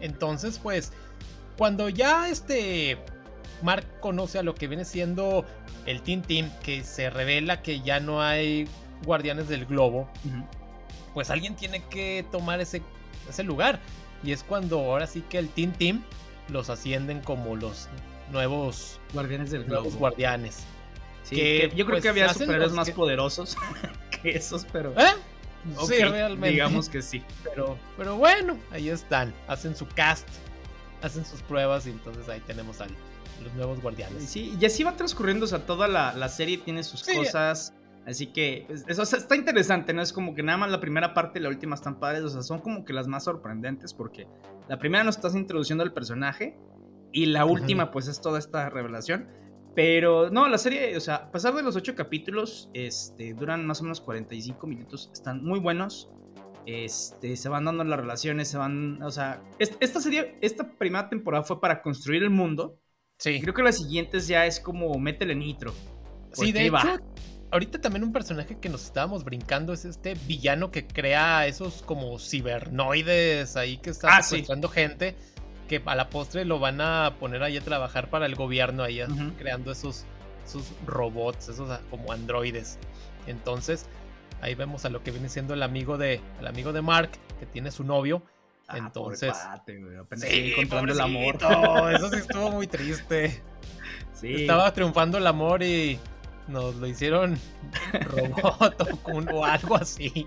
Entonces, 0.00 0.58
pues, 0.62 0.92
cuando 1.56 1.88
ya 1.88 2.28
este 2.28 2.98
Mark 3.62 3.86
conoce 4.00 4.38
a 4.38 4.42
lo 4.42 4.54
que 4.54 4.68
viene 4.68 4.84
siendo 4.84 5.44
el 5.86 6.02
Team 6.02 6.22
Team, 6.22 6.50
que 6.62 6.84
se 6.84 7.10
revela 7.10 7.62
que 7.62 7.80
ya 7.80 8.00
no 8.00 8.22
hay 8.22 8.68
guardianes 9.04 9.48
del 9.48 9.66
globo, 9.66 10.08
pues 11.14 11.30
alguien 11.30 11.56
tiene 11.56 11.82
que 11.84 12.24
tomar 12.30 12.60
ese, 12.60 12.82
ese 13.28 13.42
lugar. 13.42 13.80
Y 14.22 14.32
es 14.32 14.42
cuando 14.42 14.78
ahora 14.78 15.06
sí 15.06 15.22
que 15.28 15.38
el 15.38 15.48
Team 15.48 15.72
Team 15.72 16.04
los 16.48 16.70
ascienden 16.70 17.20
como 17.20 17.56
los 17.56 17.88
nuevos 18.32 19.00
guardianes 19.12 19.50
del 19.50 19.64
globo. 19.64 19.90
guardianes. 19.90 20.64
que, 21.28 21.70
yo 21.74 21.84
creo 21.84 21.96
pues, 21.96 22.02
que 22.02 22.08
había 22.08 22.32
superhéroes 22.32 22.72
más 22.72 22.90
poderosos 22.90 23.56
que 24.22 24.30
esos, 24.30 24.66
pero. 24.72 24.92
¿Eh? 24.98 25.14
Sí, 25.86 26.02
realmente. 26.02 26.50
Digamos 26.50 26.88
que 26.88 27.02
sí. 27.02 27.22
Pero, 27.44 27.78
pero 27.96 28.16
bueno, 28.16 28.58
ahí 28.70 28.88
están. 28.88 29.34
Hacen 29.46 29.76
su 29.76 29.86
cast, 29.88 30.28
hacen 31.02 31.24
sus 31.24 31.42
pruebas 31.42 31.86
y 31.86 31.90
entonces 31.90 32.28
ahí 32.28 32.40
tenemos 32.46 32.80
a 32.80 32.86
los 33.42 33.52
nuevos 33.54 33.80
guardianes. 33.80 34.24
Sí, 34.24 34.56
y 34.60 34.64
así 34.64 34.82
va 34.82 34.96
transcurriendo, 34.96 35.44
o 35.44 35.48
sea, 35.48 35.66
toda 35.66 35.88
la, 35.88 36.28
serie 36.28 36.58
tiene 36.58 36.82
sus 36.82 37.04
cosas. 37.04 37.74
Así 38.06 38.28
que 38.28 38.64
pues, 38.66 38.84
eso 38.88 39.02
está 39.02 39.36
interesante, 39.36 39.92
¿no? 39.92 40.00
Es 40.00 40.14
como 40.14 40.34
que 40.34 40.42
nada 40.42 40.56
más 40.56 40.70
la 40.70 40.80
primera 40.80 41.12
parte 41.12 41.38
y 41.38 41.42
la 41.42 41.50
última 41.50 41.74
están 41.74 42.00
padres, 42.00 42.22
o 42.22 42.30
sea, 42.30 42.42
son 42.42 42.60
como 42.60 42.86
que 42.86 42.94
las 42.94 43.06
más 43.06 43.24
sorprendentes 43.24 43.92
porque 43.92 44.26
la 44.66 44.78
primera 44.78 45.04
nos 45.04 45.16
estás 45.16 45.34
introduciendo 45.34 45.84
al 45.84 45.92
personaje 45.92 46.56
y 47.12 47.26
la 47.26 47.44
última 47.44 47.90
pues 47.90 48.08
es 48.08 48.22
toda 48.22 48.38
esta 48.38 48.70
revelación. 48.70 49.28
Pero 49.78 50.28
no, 50.28 50.48
la 50.48 50.58
serie, 50.58 50.96
o 50.96 51.00
sea, 51.00 51.14
a 51.14 51.30
pesar 51.30 51.54
de 51.54 51.62
los 51.62 51.76
ocho 51.76 51.94
capítulos, 51.94 52.68
este, 52.74 53.32
duran 53.32 53.64
más 53.64 53.78
o 53.78 53.84
menos 53.84 54.00
45 54.00 54.66
minutos, 54.66 55.08
están 55.12 55.44
muy 55.44 55.60
buenos. 55.60 56.10
Este, 56.66 57.36
se 57.36 57.48
van 57.48 57.66
dando 57.66 57.84
las 57.84 58.00
relaciones, 58.00 58.48
se 58.48 58.58
van, 58.58 59.00
o 59.00 59.12
sea, 59.12 59.40
esta 59.60 60.00
serie, 60.00 60.36
esta 60.40 60.68
primera 60.76 61.08
temporada 61.08 61.44
fue 61.44 61.60
para 61.60 61.80
construir 61.80 62.24
el 62.24 62.30
mundo. 62.30 62.80
Sí. 63.18 63.40
Creo 63.40 63.54
que 63.54 63.62
las 63.62 63.76
siguientes 63.76 64.26
ya 64.26 64.46
es 64.46 64.58
como 64.58 64.98
métele 64.98 65.36
nitro. 65.36 65.72
Sí, 66.32 66.50
de 66.50 66.66
hecho, 66.66 66.98
ahorita 67.52 67.80
también 67.80 68.02
un 68.02 68.12
personaje 68.12 68.58
que 68.58 68.68
nos 68.68 68.82
estábamos 68.82 69.22
brincando 69.22 69.72
es 69.72 69.84
este 69.84 70.14
villano 70.26 70.72
que 70.72 70.88
crea 70.88 71.46
esos 71.46 71.82
como 71.82 72.18
cibernoides 72.18 73.54
ahí 73.54 73.76
que 73.76 73.90
está 73.90 74.08
ah, 74.16 74.22
gente 74.72 75.14
que 75.68 75.82
a 75.84 75.94
la 75.94 76.10
postre 76.10 76.44
lo 76.44 76.58
van 76.58 76.80
a 76.80 77.14
poner 77.20 77.42
ahí 77.42 77.56
a 77.56 77.60
trabajar 77.60 78.10
para 78.10 78.26
el 78.26 78.34
gobierno, 78.34 78.82
ahí 78.82 79.00
creando 79.38 79.70
esos, 79.70 80.04
robots, 80.86 81.50
esos 81.50 81.70
ah, 81.70 81.80
como 81.90 82.10
androides. 82.10 82.78
Entonces, 83.26 83.86
ahí 84.40 84.54
vemos 84.54 84.84
a 84.84 84.88
lo 84.88 85.02
que 85.02 85.10
viene 85.10 85.28
siendo 85.28 85.54
el 85.54 85.62
amigo 85.62 85.98
de, 85.98 86.20
el 86.40 86.46
amigo 86.46 86.72
de 86.72 86.82
Mark, 86.82 87.10
que 87.38 87.46
tiene 87.46 87.70
su 87.70 87.84
novio. 87.84 88.22
Ah, 88.66 88.78
Entonces, 88.78 89.34
sí, 90.16 90.52
encontrando 90.56 90.92
el 90.92 91.00
amor. 91.00 91.36
Eso 91.94 92.10
sí 92.10 92.16
estuvo 92.16 92.50
muy 92.50 92.66
triste. 92.66 93.42
Estaba 94.22 94.72
triunfando 94.72 95.18
el 95.18 95.26
amor 95.26 95.62
y 95.62 95.98
nos 96.48 96.74
lo 96.76 96.86
hicieron 96.86 97.38
robot 97.92 98.88
o 99.32 99.44
algo 99.44 99.76
así. 99.76 100.26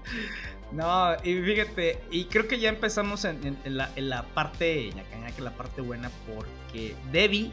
No, 0.72 1.16
y 1.24 1.42
fíjate, 1.42 2.02
y 2.12 2.26
creo 2.26 2.48
que 2.48 2.60
ya 2.60 2.70
empezamos 2.70 3.26
en, 3.26 3.58
la, 3.66 3.92
en 3.96 4.10
la, 4.10 4.24
parte, 4.24 4.92
ya 4.92 5.32
que 5.36 5.42
la 5.42 5.52
parte 5.52 5.82
buena, 5.82 6.10
porque 6.34 6.96
Debbie, 7.12 7.52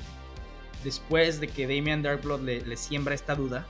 después 0.84 1.40
de 1.40 1.48
que 1.48 1.66
Damian 1.66 2.02
Darkblood 2.02 2.42
le, 2.42 2.60
le 2.60 2.76
siembra 2.76 3.14
esta 3.14 3.34
duda, 3.34 3.66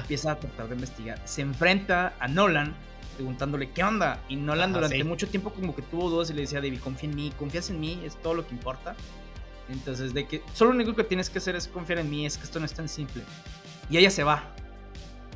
empieza 0.00 0.32
a 0.32 0.36
tratar 0.38 0.68
de 0.68 0.74
investigar. 0.74 1.20
Se 1.24 1.42
enfrenta 1.42 2.14
a 2.20 2.28
Nolan 2.28 2.74
preguntándole 3.16 3.70
qué 3.70 3.82
onda. 3.82 4.20
Y 4.28 4.36
Nolan 4.36 4.72
durante 4.72 5.02
mucho 5.02 5.28
tiempo 5.28 5.50
como 5.50 5.74
que 5.74 5.82
tuvo 5.82 6.10
dudas 6.10 6.30
y 6.30 6.34
le 6.34 6.42
decía, 6.42 6.60
Debbie, 6.60 6.78
confía 6.78 7.08
en 7.10 7.16
mí, 7.16 7.32
confías 7.38 7.70
en 7.70 7.80
mí, 7.80 8.00
es 8.04 8.16
todo 8.16 8.34
lo 8.34 8.46
que 8.46 8.54
importa. 8.54 8.94
Entonces, 9.68 10.14
de 10.14 10.26
que 10.26 10.42
solo 10.54 10.72
lo 10.72 10.76
único 10.76 10.94
que 10.94 11.02
tienes 11.02 11.28
que 11.28 11.38
hacer 11.38 11.56
es 11.56 11.66
confiar 11.66 11.98
en 11.98 12.08
mí, 12.08 12.24
es 12.24 12.38
que 12.38 12.44
esto 12.44 12.60
no 12.60 12.66
es 12.66 12.74
tan 12.74 12.88
simple. 12.88 13.22
Y 13.90 13.96
ella 13.96 14.10
se 14.10 14.22
va 14.22 14.44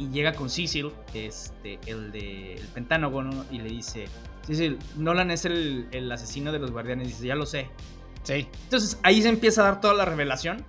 y 0.00 0.08
llega 0.08 0.32
con 0.32 0.48
Cecil, 0.48 0.92
este, 1.12 1.78
el 1.84 2.10
de 2.10 2.54
el 2.54 2.66
Pentágono, 2.68 3.44
y 3.50 3.58
le 3.58 3.68
dice, 3.68 4.06
Cecil, 4.46 4.78
Nolan 4.96 5.30
es 5.30 5.44
el, 5.44 5.88
el, 5.92 6.10
asesino 6.10 6.52
de 6.52 6.58
los 6.58 6.70
guardianes, 6.70 7.08
y 7.08 7.10
dice, 7.10 7.26
ya 7.26 7.34
lo 7.34 7.44
sé. 7.44 7.68
Sí. 8.22 8.48
Entonces 8.64 8.98
ahí 9.02 9.20
se 9.20 9.28
empieza 9.28 9.60
a 9.60 9.64
dar 9.64 9.80
toda 9.82 9.92
la 9.92 10.06
revelación. 10.06 10.64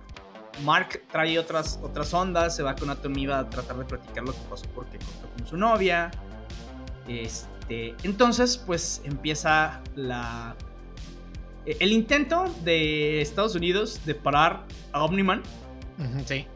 Mark 0.64 1.02
trae 1.10 1.38
otras, 1.38 1.80
otras 1.82 2.12
ondas, 2.12 2.54
se 2.54 2.62
va 2.62 2.76
con 2.76 2.90
Atomiva 2.90 3.38
a 3.38 3.48
tratar 3.48 3.78
de 3.78 3.86
platicar 3.86 4.22
lo 4.22 4.32
que 4.32 4.40
pasó 4.50 4.66
porque 4.74 4.98
contó 4.98 5.34
con 5.34 5.46
su 5.46 5.56
novia. 5.56 6.10
Este, 7.08 7.94
entonces, 8.02 8.58
pues 8.58 9.00
empieza 9.04 9.80
la... 9.96 10.54
El 11.64 11.92
intento 11.92 12.52
de 12.64 13.22
Estados 13.22 13.54
Unidos 13.54 14.04
de 14.04 14.14
parar 14.14 14.64
a 14.92 15.04
Omniman 15.04 15.42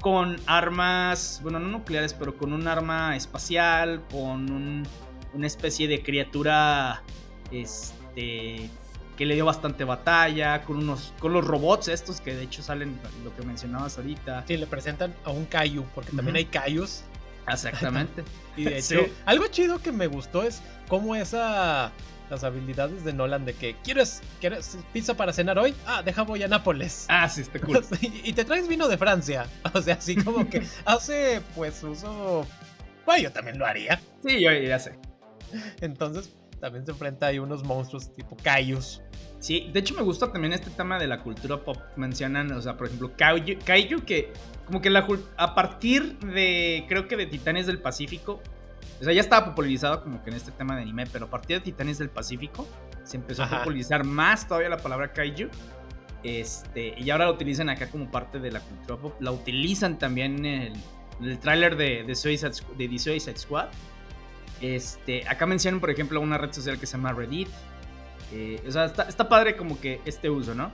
con 0.01 0.37
armas, 0.47 1.41
bueno, 1.43 1.59
no 1.59 1.69
nucleares, 1.69 2.15
pero 2.15 2.37
con 2.37 2.53
un 2.53 2.67
arma 2.67 3.17
espacial, 3.17 4.03
con 4.11 4.87
una 5.33 5.47
especie 5.47 5.89
de 5.89 6.03
criatura 6.03 7.03
este, 7.51 8.71
que 9.17 9.27
le 9.27 9.35
dio 9.35 9.45
bastante 9.45 9.85
batalla, 9.85 10.63
con, 10.63 10.79
unos, 10.79 11.13
con 11.21 11.33
los 11.33 11.45
robots 11.47 11.89
estos 11.89 12.21
que 12.21 12.35
de 12.35 12.45
hecho 12.45 12.63
salen, 12.63 12.99
lo 13.25 13.35
que 13.35 13.43
mencionabas 13.43 13.97
ahorita. 13.99 14.45
Sí, 14.47 14.57
le 14.57 14.67
presentan 14.67 15.15
a 15.25 15.31
un 15.31 15.47
Kaiju, 15.47 15.85
porque 15.95 16.13
también 16.13 16.37
hay 16.37 16.45
Kaijus. 16.47 17.03
Exactamente. 17.49 18.25
y 18.57 18.65
de 18.65 18.79
hecho, 18.79 19.01
algo 19.25 19.47
chido 19.49 19.81
que 19.81 19.93
me 19.93 20.07
gustó 20.07 20.43
es 20.43 20.63
cómo 20.89 21.15
esa 21.15 21.93
las 22.31 22.45
habilidades 22.45 23.05
de 23.05 23.13
Nolan 23.13 23.45
de 23.45 23.55
que 23.55 23.77
¿quieres, 23.85 24.23
¿quieres 24.41 24.79
pizza 24.93 25.17
para 25.17 25.33
cenar 25.33 25.59
hoy? 25.59 25.75
Ah, 25.87 26.03
deja 26.03 26.23
voy 26.23 26.43
a 26.43 26.49
Nápoles. 26.49 27.07
Ah, 27.09 27.29
sí, 27.29 27.43
está 27.43 27.61
cool. 27.61 27.85
y 28.01 28.33
te 28.33 28.45
traes 28.45 28.69
vino 28.69 28.89
de 28.89 28.99
Francia. 28.99 29.47
O 29.75 29.83
sea, 29.83 29.97
así 29.97 30.17
como 30.17 30.49
que 30.49 30.63
hace 30.85 31.43
pues 31.55 31.83
uso... 31.83 32.47
Bueno, 33.05 33.25
yo 33.25 33.33
también 33.33 33.59
lo 33.59 33.67
haría. 33.67 34.01
Sí, 34.25 34.43
yo 34.43 34.53
ya 34.53 34.79
sé. 34.79 34.99
Entonces 35.81 36.33
también 36.61 36.85
se 36.87 36.93
enfrenta 36.93 37.29
a 37.29 37.41
unos 37.41 37.63
monstruos 37.63 38.13
tipo 38.15 38.37
Kaijus. 38.43 39.03
Sí, 39.39 39.71
de 39.73 39.81
hecho 39.81 39.95
me 39.95 40.03
gusta 40.03 40.33
también 40.33 40.53
este 40.53 40.71
tema 40.71 40.99
de 40.99 41.07
la 41.07 41.23
cultura 41.23 41.59
pop. 41.59 41.77
Mencionan, 41.97 42.51
o 42.53 42.63
sea, 42.63 42.77
por 42.77 42.87
ejemplo, 42.87 43.13
Kaiju, 43.17 43.59
Kaiju 43.65 44.05
que 44.05 44.33
como 44.67 44.81
que 44.81 44.91
la, 44.91 45.07
a 45.37 45.55
partir 45.55 46.19
de, 46.19 46.85
creo 46.89 47.07
que 47.07 47.17
de 47.17 47.27
Titanes 47.27 47.67
del 47.67 47.81
Pacífico, 47.81 48.43
o 49.01 49.05
sea, 49.05 49.13
ya 49.13 49.21
estaba 49.21 49.47
popularizado 49.47 50.03
como 50.03 50.23
que 50.23 50.31
en 50.31 50.37
este 50.37 50.53
tema 50.53 50.77
de 50.77 50.83
anime, 50.83 51.07
pero 51.07 51.27
a 51.27 51.31
partir 51.31 51.59
de 51.59 51.65
Titanes 51.65 51.99
del 51.99 52.11
Pacífico 52.11 52.67
se 53.05 53.17
empezó 53.17 53.45
a 53.45 53.51
popularizar 53.51 54.05
más 54.05 54.49
todavía 54.49 54.69
la 54.69 54.79
palabra 54.79 55.13
Kaiju. 55.13 55.49
Este, 56.23 56.95
y 56.99 57.11
ahora 57.11 57.27
la 57.27 57.33
utilizan 57.33 57.69
acá 57.69 57.89
como 57.89 58.11
parte 58.11 58.41
de 58.41 58.51
la 58.51 58.61
cultura 58.61 58.99
pop. 58.99 59.15
La 59.21 59.31
utilizan 59.31 59.99
también 59.99 60.45
en 60.45 60.63
el, 60.63 60.73
el 61.23 61.39
tráiler 61.39 61.77
de, 61.77 62.05
de, 62.05 62.15
Suicide, 62.15 62.53
de 62.77 62.89
The 62.89 62.99
Suicide 62.99 63.39
Squad. 63.39 63.69
Este, 64.61 65.29
acá 65.29 65.47
mencionan, 65.47 65.81
por 65.81 65.91
ejemplo, 65.91 66.21
una 66.21 66.39
red 66.39 66.53
social 66.53 66.79
que 66.79 66.87
se 66.87 66.97
llama 66.97 67.13
Reddit. 67.13 67.49
Eh, 68.33 68.61
o 68.67 68.71
sea, 68.71 68.87
está, 68.87 69.29
padre 69.29 69.57
como 69.57 69.81
que 69.81 70.01
este 70.05 70.31
uso, 70.31 70.55
¿no? 70.55 70.73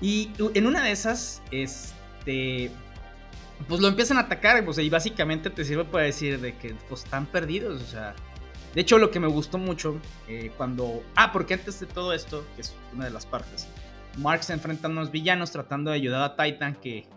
Y 0.00 0.30
en 0.54 0.66
una 0.66 0.84
de 0.84 0.92
esas, 0.92 1.42
este, 1.50 2.70
pues 3.66 3.80
lo 3.80 3.88
empiezan 3.88 4.18
a 4.18 4.20
atacar, 4.20 4.64
pues, 4.64 4.78
y 4.78 4.88
básicamente 4.88 5.50
te 5.50 5.64
sirve 5.64 5.84
para 5.84 6.04
decir 6.04 6.40
de 6.40 6.56
que 6.56 6.74
pues, 6.88 7.04
están 7.04 7.26
perdidos, 7.26 7.82
o 7.82 7.86
sea. 7.86 8.14
De 8.74 8.82
hecho, 8.82 8.98
lo 8.98 9.10
que 9.10 9.18
me 9.18 9.26
gustó 9.26 9.58
mucho 9.58 9.98
eh, 10.28 10.52
cuando... 10.56 11.02
Ah, 11.16 11.32
porque 11.32 11.54
antes 11.54 11.80
de 11.80 11.86
todo 11.86 12.12
esto, 12.12 12.44
que 12.54 12.60
es 12.60 12.74
una 12.94 13.06
de 13.06 13.10
las 13.10 13.26
partes, 13.26 13.66
Mark 14.18 14.44
se 14.44 14.52
enfrenta 14.52 14.88
a 14.88 14.90
unos 14.90 15.10
villanos 15.10 15.50
tratando 15.50 15.90
de 15.90 15.96
ayudar 15.96 16.22
a 16.22 16.36
Titan, 16.36 16.74
que 16.76 17.08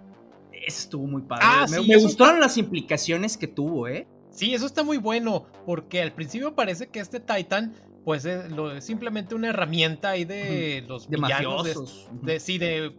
eso 0.52 0.80
estuvo 0.80 1.06
muy 1.08 1.22
padre. 1.22 1.46
Ah, 1.48 1.66
me, 1.70 1.82
me 1.82 1.98
gustaron 1.98 2.40
las 2.40 2.58
implicaciones 2.58 3.38
que 3.38 3.48
tuvo, 3.48 3.88
¿eh? 3.88 4.08
Sí, 4.32 4.54
eso 4.54 4.66
está 4.66 4.84
muy 4.84 4.98
bueno, 4.98 5.46
porque 5.66 6.02
al 6.02 6.14
principio 6.14 6.56
parece 6.56 6.88
que 6.88 7.00
este 7.00 7.20
Titan 7.20 7.76
pues 8.04 8.26
es 8.26 8.84
simplemente 8.84 9.36
una 9.36 9.50
herramienta 9.50 10.12
ahí 10.12 10.26
de 10.26 10.84
los 10.88 11.10
de 11.10 11.18
villanos. 11.18 12.10
De, 12.22 12.40
sí, 12.40 12.58
de 12.58 12.96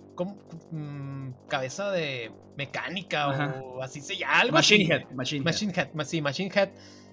mm, 0.71 1.31
cabeza 1.49 1.91
de 1.91 2.31
mecánica 2.57 3.63
o 3.63 3.83
así 3.83 4.01
se 4.01 4.17
llama. 4.17 4.41
Algo 4.41 4.55
Machine 4.55 4.95
Head. 4.95 5.11
Machine, 5.11 5.43
Machine 5.43 5.73
Head. 5.75 5.89
Sí, 6.05 6.23
Machine 6.23 6.51
Head, 6.55 6.71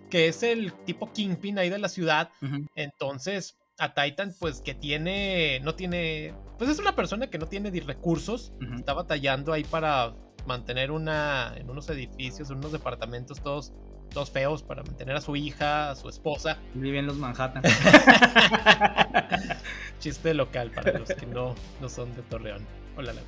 que 0.10 0.28
es 0.28 0.44
el 0.44 0.74
tipo 0.86 1.12
Kingpin 1.12 1.58
ahí 1.58 1.70
de 1.70 1.80
la 1.80 1.90
ciudad. 1.90 2.30
Entonces, 2.76 3.58
a 3.80 3.94
Titan, 3.94 4.36
pues 4.40 4.62
que 4.62 4.76
tiene, 4.76 5.60
no 5.64 5.74
tiene, 5.74 6.36
pues 6.58 6.70
es 6.70 6.80
una 6.80 6.96
persona 6.96 7.30
que 7.30 7.40
no 7.40 7.48
tiene 7.48 7.72
recursos. 7.82 8.54
Está 8.78 8.94
batallando 8.94 9.52
ahí 9.52 9.64
para 9.64 10.14
mantener 10.46 10.92
una, 10.92 11.54
en 11.58 11.70
unos 11.70 11.90
edificios, 11.90 12.50
en 12.50 12.58
unos 12.58 12.72
departamentos 12.72 13.42
todos 13.42 13.74
dos 14.14 14.32
feos 14.32 14.64
para 14.64 14.84
mantener 14.84 15.16
a 15.16 15.22
su 15.22 15.36
hija, 15.36 15.92
a 15.92 15.96
su 15.96 16.10
esposa. 16.10 16.58
Viven 16.74 17.06
los 17.06 17.18
Manhattan. 17.18 17.64
Chiste 20.00 20.34
local 20.34 20.72
para 20.72 21.00
los 21.00 21.10
que 21.10 21.26
no, 21.26 21.56
no 21.82 21.90
son 21.90 22.16
de 22.16 22.22
Torreón. 22.24 22.66
Hola, 22.98 23.14
la... 23.14 23.22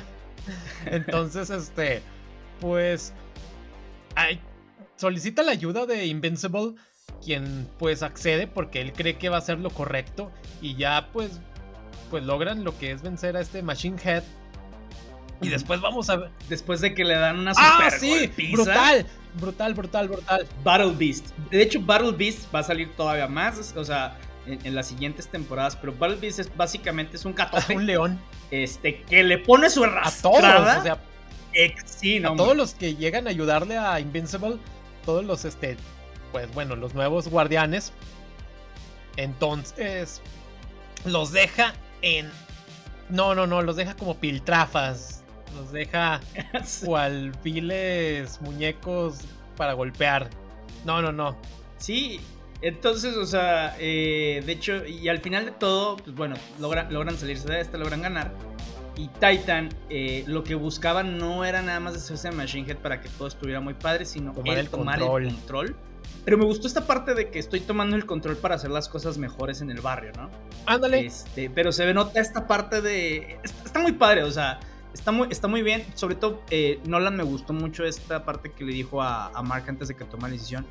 Entonces, 0.86 1.50
este, 1.50 2.02
pues, 2.60 3.12
ay, 4.14 4.40
solicita 4.96 5.42
la 5.42 5.52
ayuda 5.52 5.86
de 5.86 6.06
Invincible, 6.06 6.74
quien 7.24 7.68
pues 7.78 8.02
accede 8.02 8.46
porque 8.46 8.80
él 8.80 8.92
cree 8.92 9.18
que 9.18 9.28
va 9.28 9.38
a 9.38 9.42
ser 9.42 9.58
lo 9.58 9.70
correcto 9.70 10.30
y 10.60 10.76
ya 10.76 11.08
pues, 11.12 11.40
pues 12.10 12.24
logran 12.24 12.64
lo 12.64 12.76
que 12.78 12.90
es 12.90 13.02
vencer 13.02 13.36
a 13.36 13.40
este 13.40 13.62
Machine 13.62 13.98
Head 14.02 14.24
y 15.42 15.48
después 15.48 15.80
vamos 15.80 16.08
a 16.08 16.16
ver. 16.16 16.30
Después 16.48 16.80
de 16.80 16.94
que 16.94 17.04
le 17.04 17.14
dan 17.14 17.38
una 17.38 17.54
super 17.54 17.68
¡Ah, 17.68 17.90
sí! 17.90 18.30
Brutal, 18.52 19.06
brutal, 19.34 19.74
brutal, 19.74 20.08
brutal. 20.08 20.46
Battle 20.62 20.92
Beast. 20.96 21.30
De 21.50 21.62
hecho, 21.62 21.80
Battle 21.80 22.12
Beast 22.12 22.52
va 22.54 22.60
a 22.60 22.62
salir 22.62 22.94
todavía 22.96 23.26
más. 23.26 23.74
O 23.76 23.84
sea, 23.84 24.16
en, 24.46 24.74
las 24.74 24.86
siguientes 24.86 25.28
temporadas. 25.28 25.76
Pero 25.76 25.94
Battle 25.98 26.16
Beast 26.16 26.38
es 26.38 26.56
básicamente 26.56 27.16
es 27.16 27.24
un 27.24 27.32
catote. 27.32 27.74
un 27.76 27.86
león. 27.86 28.20
Este, 28.50 29.02
que 29.02 29.22
le 29.22 29.38
pone 29.38 29.68
su 29.68 29.84
arrastrada. 29.84 30.38
A 30.38 30.56
todos, 30.56 30.78
o 30.78 30.82
sea. 30.82 30.98
sí, 31.84 32.24
a 32.24 32.36
todos 32.36 32.56
los 32.56 32.74
que 32.74 32.94
llegan 32.94 33.26
a 33.26 33.30
ayudarle 33.30 33.76
a 33.76 33.98
Invincible. 34.00 34.58
Todos 35.04 35.24
los, 35.24 35.44
este. 35.44 35.76
Pues 36.30 36.52
bueno, 36.54 36.76
los 36.76 36.94
nuevos 36.94 37.28
guardianes. 37.28 37.92
Entonces. 39.16 40.22
Los 41.04 41.32
deja 41.32 41.74
en. 42.02 42.30
No, 43.08 43.34
no, 43.34 43.46
no, 43.46 43.60
los 43.60 43.76
deja 43.76 43.94
como 43.94 44.16
piltrafas 44.16 45.21
nos 45.54 45.72
deja 45.72 46.20
cual 46.84 47.32
viles 47.42 48.40
muñecos 48.40 49.20
para 49.56 49.74
golpear. 49.74 50.28
No, 50.84 51.00
no, 51.02 51.12
no. 51.12 51.36
Sí, 51.78 52.20
entonces, 52.60 53.16
o 53.16 53.26
sea, 53.26 53.76
eh, 53.78 54.42
de 54.46 54.52
hecho, 54.52 54.86
y 54.86 55.08
al 55.08 55.18
final 55.18 55.44
de 55.46 55.50
todo, 55.52 55.96
pues 55.96 56.14
bueno, 56.14 56.36
logran 56.60 57.16
salirse 57.16 57.48
de 57.48 57.60
esta, 57.60 57.76
logran 57.76 58.02
ganar. 58.02 58.32
Y 58.96 59.08
Titan, 59.08 59.70
eh, 59.88 60.22
lo 60.26 60.44
que 60.44 60.54
buscaban 60.54 61.18
no 61.18 61.44
era 61.44 61.62
nada 61.62 61.80
más 61.80 61.94
hacerse 61.96 62.30
Machine 62.30 62.70
Head 62.70 62.76
para 62.78 63.00
que 63.00 63.08
todo 63.08 63.26
estuviera 63.26 63.60
muy 63.60 63.74
padre, 63.74 64.04
sino 64.04 64.32
tomar, 64.32 64.58
el, 64.58 64.68
tomar 64.68 64.98
control. 64.98 65.26
el 65.26 65.34
control. 65.34 65.76
Pero 66.24 66.38
me 66.38 66.44
gustó 66.44 66.68
esta 66.68 66.86
parte 66.86 67.14
de 67.14 67.30
que 67.30 67.40
estoy 67.40 67.60
tomando 67.60 67.96
el 67.96 68.06
control 68.06 68.36
para 68.36 68.54
hacer 68.54 68.70
las 68.70 68.88
cosas 68.88 69.18
mejores 69.18 69.60
en 69.60 69.70
el 69.70 69.80
barrio, 69.80 70.12
¿no? 70.16 70.30
Ándale. 70.66 71.06
Este, 71.06 71.50
pero 71.50 71.72
se 71.72 71.92
nota 71.92 72.20
esta 72.20 72.46
parte 72.46 72.80
de. 72.80 73.38
está 73.42 73.80
muy 73.80 73.92
padre, 73.92 74.22
o 74.22 74.30
sea 74.30 74.60
Está 74.94 75.12
muy, 75.12 75.28
está 75.30 75.48
muy 75.48 75.62
bien. 75.62 75.84
Sobre 75.94 76.14
todo, 76.14 76.42
eh, 76.50 76.80
Nolan 76.84 77.16
me 77.16 77.22
gustó 77.22 77.52
mucho 77.52 77.84
esta 77.84 78.24
parte 78.24 78.52
que 78.52 78.64
le 78.64 78.72
dijo 78.72 79.02
a, 79.02 79.30
Mark 79.42 79.64
antes 79.68 79.88
de 79.88 79.94
que 79.94 80.04
tomara 80.04 80.28
la 80.28 80.34
decisión. 80.34 80.66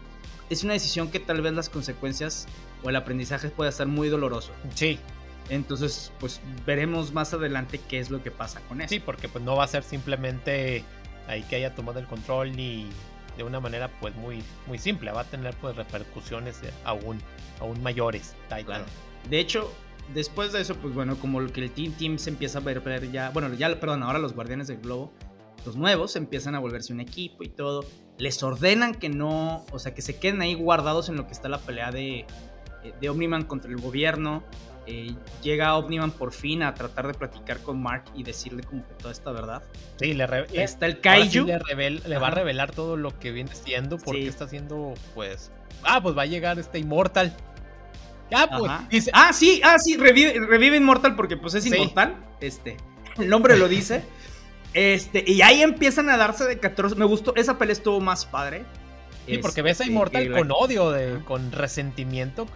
Es 0.49 0.63
una 0.63 0.73
decisión 0.73 1.09
que 1.09 1.19
tal 1.19 1.41
vez 1.41 1.53
las 1.53 1.69
consecuencias 1.69 2.47
o 2.83 2.89
el 2.89 2.95
aprendizaje 2.95 3.49
pueda 3.49 3.71
ser 3.71 3.87
muy 3.87 4.09
doloroso. 4.09 4.51
Sí. 4.75 4.99
Entonces, 5.49 6.11
pues 6.19 6.39
veremos 6.65 7.13
más 7.13 7.33
adelante 7.33 7.79
qué 7.89 7.99
es 7.99 8.09
lo 8.09 8.21
que 8.21 8.31
pasa 8.31 8.61
con 8.67 8.81
eso. 8.81 8.89
Sí, 8.89 8.99
porque 8.99 9.27
pues 9.27 9.43
no 9.43 9.55
va 9.55 9.63
a 9.63 9.67
ser 9.67 9.83
simplemente 9.83 10.83
ahí 11.27 11.43
que 11.43 11.55
haya 11.55 11.73
tomado 11.73 11.99
el 11.99 12.05
control 12.05 12.59
y 12.59 12.87
de 13.37 13.43
una 13.43 13.59
manera 13.59 13.89
pues 13.99 14.15
muy, 14.15 14.43
muy 14.67 14.77
simple. 14.77 15.11
Va 15.11 15.21
a 15.21 15.25
tener 15.25 15.55
pues 15.55 15.75
repercusiones 15.75 16.59
aún, 16.83 17.19
aún 17.59 17.81
mayores. 17.81 18.35
Claro. 18.49 18.85
De 19.29 19.39
hecho, 19.39 19.71
después 20.13 20.51
de 20.51 20.61
eso, 20.61 20.75
pues 20.75 20.93
bueno, 20.93 21.15
como 21.17 21.45
que 21.47 21.61
el 21.61 21.71
Team 21.71 21.93
Team 21.93 22.17
se 22.17 22.29
empieza 22.29 22.59
a 22.59 22.61
ver, 22.61 23.11
ya, 23.11 23.29
bueno, 23.31 23.53
ya, 23.53 23.79
perdón, 23.79 24.03
ahora 24.03 24.19
los 24.19 24.33
Guardianes 24.33 24.67
del 24.67 24.77
Globo, 24.77 25.11
los 25.65 25.75
nuevos 25.75 26.15
empiezan 26.15 26.55
a 26.55 26.59
volverse 26.59 26.93
un 26.93 26.99
equipo 26.99 27.43
y 27.43 27.49
todo. 27.49 27.85
Les 28.17 28.41
ordenan 28.43 28.95
que 28.95 29.09
no, 29.09 29.65
o 29.71 29.79
sea, 29.79 29.93
que 29.93 30.01
se 30.01 30.17
queden 30.17 30.41
ahí 30.41 30.53
guardados 30.53 31.09
en 31.09 31.15
lo 31.15 31.27
que 31.27 31.33
está 31.33 31.49
la 31.49 31.59
pelea 31.59 31.91
de, 31.91 32.19
eh, 32.83 32.93
de 32.99 33.09
Omniman 33.09 33.45
contra 33.45 33.69
el 33.69 33.77
gobierno. 33.77 34.43
Eh, 34.87 35.13
llega 35.43 35.77
Omniman 35.77 36.11
por 36.11 36.31
fin 36.31 36.63
a 36.63 36.73
tratar 36.73 37.07
de 37.07 37.13
platicar 37.13 37.59
con 37.59 37.81
Mark 37.81 38.05
y 38.15 38.23
decirle 38.23 38.63
como 38.63 38.87
que 38.87 38.95
toda 38.95 39.11
esta 39.11 39.31
verdad. 39.31 39.61
Sí, 39.97 40.13
le 40.13 40.25
está 40.51 40.87
el 40.87 40.99
Kaiju. 40.99 41.45
le, 41.45 42.17
va 42.17 42.27
a 42.27 42.31
revelar 42.31 42.71
todo 42.71 42.97
lo 42.97 43.17
que 43.19 43.31
viene 43.31 43.53
siendo 43.53 43.97
porque 43.97 44.27
está 44.27 44.45
haciendo, 44.45 44.95
pues, 45.13 45.51
ah, 45.83 46.01
pues 46.01 46.17
va 46.17 46.23
a 46.23 46.25
llegar 46.25 46.57
este 46.57 46.79
Immortal 46.79 47.35
Ah, 48.33 48.47
pues. 48.89 49.09
ah, 49.13 49.33
sí, 49.33 49.61
ah, 49.63 49.77
sí, 49.77 49.97
revive, 49.97 50.39
revive 50.47 50.77
Inmortal 50.77 51.15
porque 51.15 51.37
pues 51.37 51.53
es 51.53 51.65
inmortal. 51.65 52.15
Este, 52.39 52.77
el 53.17 53.29
nombre 53.29 53.57
lo 53.57 53.67
dice. 53.67 54.03
Este, 54.73 55.23
y 55.27 55.41
ahí 55.41 55.61
empiezan 55.61 56.09
a 56.09 56.17
darse 56.17 56.45
de 56.45 56.59
14. 56.59 56.95
Me 56.95 57.05
gustó, 57.05 57.35
esa 57.35 57.57
pelea 57.57 57.73
estuvo 57.73 57.99
más 57.99 58.25
padre. 58.25 58.63
Sí, 59.25 59.37
porque 59.37 59.61
ves 59.61 59.79
a 59.79 59.83
este, 59.83 59.91
Immortal 59.91 60.31
con 60.31 60.51
odio, 60.51 60.91
de, 60.91 61.23
con 61.25 61.51
resentimiento 61.51 62.47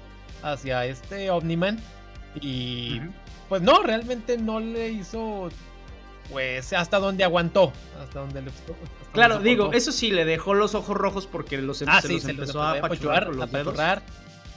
hacia 0.41 0.85
este 0.85 1.29
Omniman. 1.29 1.79
Y 2.41 3.01
pues 3.49 3.61
no, 3.61 3.83
realmente 3.83 4.37
no 4.37 4.59
le 4.59 4.89
hizo. 4.89 5.49
Pues 6.31 6.73
hasta 6.73 6.99
donde 6.99 7.23
aguantó. 7.23 7.71
Hasta 8.01 8.19
donde 8.19 8.41
le 8.41 8.51
Claro, 9.13 9.39
digo, 9.39 9.71
eso 9.73 9.91
sí, 9.91 10.11
le 10.11 10.25
dejó 10.25 10.53
los 10.53 10.75
ojos 10.75 10.97
rojos 10.97 11.27
porque 11.27 11.57
los, 11.57 11.83
ah, 11.87 12.01
se 12.01 12.11
los 12.11 12.25
empezó 12.25 12.61
a 12.61 12.73
apachurrar, 12.73 13.27
los 13.27 13.51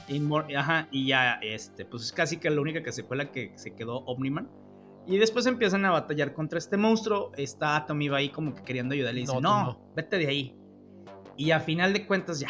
dedos. 0.09 0.45
Ajá, 0.55 0.87
y 0.91 1.07
ya, 1.07 1.39
este, 1.41 1.85
pues 1.85 2.03
es 2.03 2.11
casi 2.11 2.37
que 2.37 2.49
la 2.49 2.61
única 2.61 2.83
que 2.83 2.91
se 2.91 3.03
fue 3.03 3.17
la 3.17 3.31
que 3.31 3.53
se 3.55 3.75
quedó 3.75 3.99
Omniman. 3.99 4.49
Y 5.05 5.17
después 5.17 5.45
empiezan 5.45 5.85
a 5.85 5.91
batallar 5.91 6.33
contra 6.33 6.59
este 6.59 6.77
monstruo. 6.77 7.31
Está 7.35 7.75
Atomy 7.75 8.09
ahí 8.09 8.29
como 8.29 8.53
que 8.53 8.63
queriendo 8.63 8.93
ayudarle 8.93 9.21
y 9.21 9.23
dice, 9.23 9.41
no, 9.41 9.91
vete 9.95 10.17
de 10.17 10.27
ahí. 10.27 10.55
Y 11.35 11.51
a 11.51 11.59
final 11.59 11.93
de 11.93 12.05
cuentas 12.05 12.39
ya, 12.39 12.49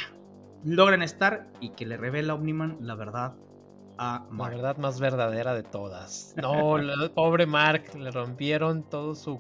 logran 0.66 1.02
estar 1.02 1.50
y 1.62 1.70
que 1.70 1.86
le 1.86 1.96
revela 1.96 2.34
Omniman 2.34 2.78
la 2.82 2.96
verdad 2.96 3.36
a 3.98 4.26
Mark. 4.30 4.52
La 4.52 4.62
verdad 4.62 4.78
más 4.78 5.00
verdadera 5.00 5.54
de 5.54 5.64
todas. 5.64 6.34
No, 6.38 6.78
pobre 7.14 7.46
Mark, 7.46 7.96
le 7.96 8.12
rompieron 8.12 8.84
todo 8.90 9.16
su 9.16 9.40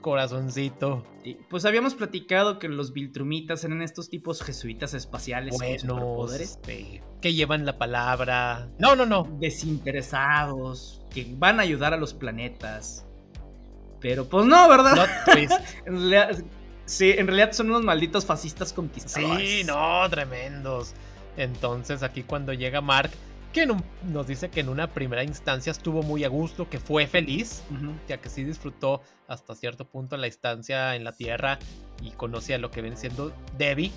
Corazoncito. 0.00 1.04
pues 1.48 1.64
habíamos 1.64 1.94
platicado 1.94 2.58
que 2.58 2.68
los 2.68 2.92
Viltrumitas 2.92 3.64
eran 3.64 3.82
estos 3.82 4.08
tipos 4.08 4.42
jesuitas 4.42 4.94
espaciales 4.94 5.56
Buenos, 5.56 6.32
este, 6.34 7.02
que 7.20 7.34
llevan 7.34 7.66
la 7.66 7.78
palabra. 7.78 8.68
No, 8.78 8.96
no, 8.96 9.06
no. 9.06 9.28
Desinteresados, 9.38 11.02
que 11.10 11.26
van 11.36 11.60
a 11.60 11.62
ayudar 11.62 11.94
a 11.94 11.96
los 11.96 12.14
planetas. 12.14 13.06
Pero 14.00 14.28
pues 14.28 14.46
no, 14.46 14.68
¿verdad? 14.68 15.06
en 15.86 15.92
realidad, 15.92 16.38
sí, 16.86 17.10
en 17.10 17.26
realidad 17.26 17.52
son 17.52 17.70
unos 17.70 17.82
malditos 17.82 18.24
fascistas 18.24 18.72
conquistadores. 18.72 19.48
Sí, 19.48 19.64
no, 19.64 20.08
tremendos. 20.08 20.94
Entonces 21.36 22.02
aquí 22.02 22.22
cuando 22.22 22.52
llega 22.52 22.80
Mark 22.80 23.10
que 23.52 23.66
nos 23.66 24.26
dice 24.26 24.50
que 24.50 24.60
en 24.60 24.68
una 24.68 24.88
primera 24.88 25.24
instancia 25.24 25.72
estuvo 25.72 26.02
muy 26.02 26.24
a 26.24 26.28
gusto, 26.28 26.68
que 26.68 26.78
fue 26.78 27.06
feliz, 27.06 27.62
ya 28.08 28.18
que 28.18 28.28
sí 28.28 28.44
disfrutó 28.44 29.02
hasta 29.28 29.54
cierto 29.54 29.84
punto 29.84 30.16
la 30.16 30.26
instancia 30.26 30.94
en 30.94 31.04
la 31.04 31.12
Tierra 31.12 31.58
y 32.02 32.10
conocía 32.12 32.58
lo 32.58 32.70
que 32.70 32.82
viene 32.82 32.96
siendo 32.96 33.32
Debbie. 33.58 33.92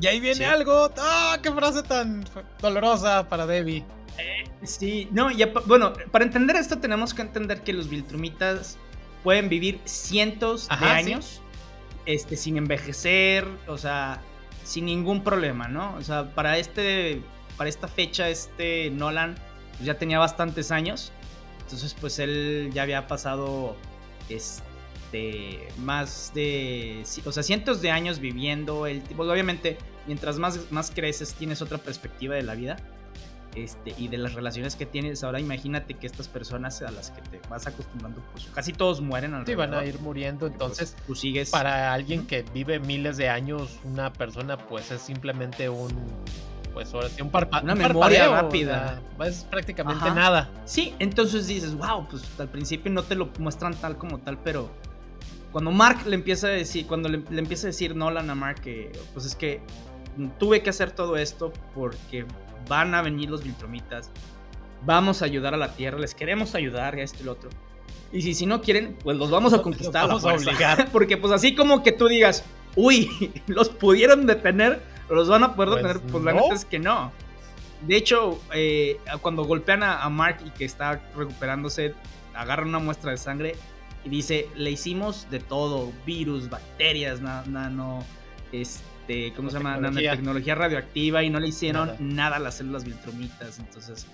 Y 0.00 0.06
ahí 0.06 0.20
viene 0.20 0.44
algo, 0.46 0.90
¡ah! 0.98 1.38
¡Qué 1.42 1.52
frase 1.52 1.82
tan 1.82 2.24
dolorosa 2.60 3.28
para 3.28 3.46
Debbie! 3.46 3.84
Eh, 4.18 4.44
sí, 4.62 5.08
no, 5.12 5.30
ya, 5.30 5.52
bueno, 5.66 5.92
para 6.10 6.24
entender 6.24 6.56
esto 6.56 6.78
tenemos 6.78 7.14
que 7.14 7.22
entender 7.22 7.62
que 7.62 7.72
los 7.72 7.88
Viltrumitas 7.88 8.78
pueden 9.22 9.48
vivir 9.48 9.80
cientos 9.84 10.68
de 10.68 10.86
años 10.86 11.40
este, 12.06 12.36
sin 12.36 12.56
envejecer, 12.56 13.46
o 13.66 13.78
sea, 13.78 14.20
sin 14.64 14.86
ningún 14.86 15.22
problema, 15.22 15.68
¿no? 15.68 15.94
O 15.96 16.02
sea, 16.02 16.34
para 16.34 16.58
este 16.58 17.22
para 17.62 17.68
esta 17.68 17.86
fecha 17.86 18.28
este 18.28 18.90
Nolan 18.90 19.36
pues, 19.76 19.84
ya 19.84 19.94
tenía 19.96 20.18
bastantes 20.18 20.72
años. 20.72 21.12
Entonces 21.60 21.94
pues 21.94 22.18
él 22.18 22.72
ya 22.74 22.82
había 22.82 23.06
pasado 23.06 23.76
este 24.28 25.68
más 25.78 26.32
de 26.34 27.04
o 27.24 27.30
sea, 27.30 27.44
cientos 27.44 27.80
de 27.80 27.92
años 27.92 28.18
viviendo 28.18 28.88
el 28.88 29.00
tipo 29.04 29.22
obviamente 29.22 29.78
mientras 30.08 30.40
más 30.40 30.72
más 30.72 30.90
creces 30.90 31.34
tienes 31.34 31.62
otra 31.62 31.78
perspectiva 31.78 32.34
de 32.34 32.42
la 32.42 32.56
vida. 32.56 32.78
Este, 33.54 33.94
y 33.98 34.08
de 34.08 34.16
las 34.16 34.32
relaciones 34.32 34.76
que 34.76 34.86
tienes. 34.86 35.22
Ahora 35.22 35.38
imagínate 35.38 35.92
que 35.92 36.06
estas 36.06 36.26
personas 36.26 36.80
a 36.80 36.90
las 36.90 37.10
que 37.10 37.20
te 37.20 37.48
vas 37.50 37.66
acostumbrando, 37.66 38.22
pues 38.32 38.46
casi 38.46 38.72
todos 38.72 39.02
mueren. 39.02 39.44
Sí, 39.44 39.54
van 39.54 39.74
a 39.74 39.84
ir 39.84 40.00
muriendo, 40.00 40.46
pues, 40.46 40.52
entonces 40.52 40.96
tú 41.06 41.14
sigues. 41.14 41.50
Para 41.50 41.92
alguien 41.92 42.26
que 42.26 42.46
vive 42.54 42.80
miles 42.80 43.18
de 43.18 43.28
años, 43.28 43.78
una 43.84 44.10
persona 44.10 44.56
pues 44.56 44.90
es 44.90 45.02
simplemente 45.02 45.68
un 45.68 45.90
pues 46.72 46.92
ahora 46.94 47.08
sí, 47.08 47.22
un, 47.22 47.30
una 47.62 47.74
memoria 47.74 48.28
rápida. 48.28 49.00
es 49.24 49.44
prácticamente 49.44 50.10
nada. 50.10 50.50
Sí, 50.64 50.94
entonces 50.98 51.46
dices, 51.46 51.74
wow, 51.74 52.06
pues 52.08 52.22
al 52.38 52.48
principio 52.48 52.90
no 52.90 53.02
te 53.02 53.14
lo 53.14 53.30
muestran 53.38 53.74
tal 53.74 53.96
como 53.96 54.18
tal, 54.18 54.38
pero 54.38 54.70
cuando 55.52 55.70
Mark 55.70 56.06
le 56.06 56.14
empieza 56.14 56.46
a 56.46 56.50
decir, 56.50 56.86
cuando 56.86 57.08
le, 57.08 57.22
empieza 57.38 57.66
a 57.66 57.70
decir 57.70 57.94
Nolan 57.94 58.30
a 58.30 58.34
Mark 58.34 58.60
que, 58.62 58.90
pues 59.12 59.26
es 59.26 59.36
que 59.36 59.60
tuve 60.38 60.62
que 60.62 60.70
hacer 60.70 60.90
todo 60.90 61.16
esto 61.16 61.52
porque 61.74 62.24
van 62.68 62.94
a 62.94 63.02
venir 63.02 63.30
los 63.30 63.44
Viltromitas, 63.44 64.10
vamos 64.84 65.22
a 65.22 65.26
ayudar 65.26 65.54
a 65.54 65.56
la 65.56 65.74
Tierra, 65.74 65.98
les 65.98 66.14
queremos 66.14 66.54
ayudar, 66.54 66.98
esto 66.98 67.18
y 67.22 67.26
lo 67.26 67.32
otro. 67.32 67.50
Y 68.12 68.22
si, 68.22 68.34
si 68.34 68.46
no 68.46 68.60
quieren, 68.60 68.96
pues 69.02 69.16
los 69.16 69.30
vamos 69.30 69.54
a 69.54 69.62
conquistar. 69.62 70.08
Los 70.08 70.22
vamos 70.22 70.46
a, 70.46 70.50
obligar. 70.50 70.88
Porque 70.92 71.16
pues 71.16 71.32
así 71.32 71.54
como 71.54 71.82
que 71.82 71.92
tú 71.92 72.08
digas, 72.08 72.44
uy, 72.76 73.32
los 73.46 73.68
pudieron 73.70 74.26
detener, 74.26 74.82
los 75.14 75.28
van 75.28 75.42
a 75.44 75.54
poder 75.54 75.70
pues 75.70 75.82
detener, 75.82 76.12
pues 76.12 76.24
la 76.24 76.32
neta 76.32 76.54
es 76.54 76.64
que 76.64 76.78
no. 76.78 77.12
De 77.86 77.96
hecho, 77.96 78.40
eh, 78.54 78.98
cuando 79.20 79.44
golpean 79.44 79.82
a, 79.82 80.08
Mark 80.08 80.38
y 80.44 80.50
que 80.50 80.64
está 80.64 81.00
recuperándose, 81.16 81.94
agarran 82.34 82.68
una 82.68 82.78
muestra 82.78 83.10
de 83.10 83.16
sangre 83.16 83.56
y 84.04 84.08
dice, 84.08 84.48
le 84.56 84.70
hicimos 84.70 85.26
de 85.30 85.40
todo, 85.40 85.92
virus, 86.06 86.48
bacterias, 86.48 87.20
nano, 87.20 88.04
este, 88.52 89.32
¿cómo 89.34 89.50
se 89.50 89.58
llama? 89.58 89.76
Nanotecnología 89.78 90.54
radioactiva 90.54 91.22
y 91.24 91.30
no 91.30 91.40
le 91.40 91.48
hicieron 91.48 91.96
nada, 91.98 92.36
a 92.36 92.38
las 92.38 92.56
células 92.56 92.84
viltrumitas. 92.84 93.58
Entonces, 93.58 94.06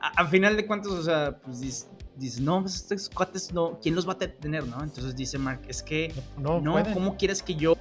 al 0.00 0.28
final 0.28 0.56
de 0.56 0.66
cuentas, 0.66 0.92
o 0.92 1.02
sea, 1.02 1.38
pues 1.38 1.60
dice, 2.16 2.40
no, 2.42 2.60
pues 2.60 2.76
estos 2.76 3.08
cuates 3.08 3.52
no, 3.52 3.78
¿quién 3.82 3.94
los 3.94 4.06
va 4.06 4.12
a 4.12 4.16
detener, 4.16 4.66
no? 4.66 4.82
Entonces 4.82 5.16
dice 5.16 5.38
Mark, 5.38 5.62
es 5.66 5.82
que, 5.82 6.12
no, 6.38 6.60
no 6.60 6.82
¿cómo 6.92 7.16
quieres 7.16 7.42
que 7.42 7.54
yo 7.54 7.74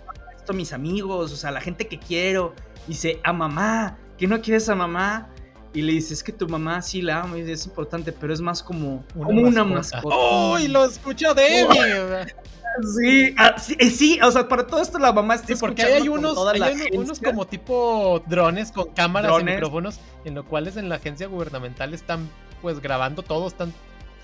a 0.51 0.55
mis 0.55 0.73
amigos, 0.73 1.31
o 1.31 1.35
sea, 1.35 1.51
la 1.51 1.61
gente 1.61 1.87
que 1.87 1.97
quiero. 1.97 2.53
Dice, 2.87 3.19
a 3.23 3.31
mamá, 3.31 3.97
que 4.17 4.27
no 4.27 4.41
quieres 4.41 4.67
a 4.69 4.75
mamá. 4.75 5.29
Y 5.73 5.81
le 5.81 5.93
dice, 5.93 6.13
es 6.13 6.23
que 6.23 6.31
tu 6.31 6.47
mamá 6.47 6.81
sí 6.83 7.01
la 7.01 7.21
ama 7.21 7.39
y 7.39 7.49
es 7.49 7.65
importante, 7.65 8.11
pero 8.11 8.31
es 8.31 8.41
más 8.41 8.61
como 8.61 9.03
una, 9.15 9.25
como 9.25 9.41
una 9.41 9.63
mascota. 9.63 10.15
¡Oh! 10.15 10.59
Y 10.59 10.67
lo 10.67 10.85
escuchó 10.85 11.33
Debbie. 11.33 12.27
Sí, 12.95 13.35
ah, 13.37 13.55
sí, 13.59 13.75
eh, 13.77 13.89
sí, 13.89 14.19
o 14.23 14.31
sea, 14.31 14.47
para 14.47 14.65
todo 14.65 14.81
esto 14.81 14.97
la 14.97 15.13
mamá 15.13 15.35
está 15.35 15.47
sí, 15.47 15.55
porque 15.59 15.83
hay 15.83 16.09
unos, 16.09 16.35
hay 16.47 16.89
unos 16.93 17.19
como 17.19 17.45
tipo 17.45 18.23
drones 18.25 18.71
con 18.71 18.89
cámaras 18.93 19.41
y 19.41 19.43
micrófonos, 19.43 19.99
en 20.25 20.33
los 20.33 20.45
cuales 20.45 20.75
en 20.77 20.89
la 20.89 20.95
agencia 20.95 21.27
gubernamental 21.27 21.93
están 21.93 22.27
pues 22.61 22.79
grabando 22.79 23.21
todo, 23.21 23.47
están 23.47 23.73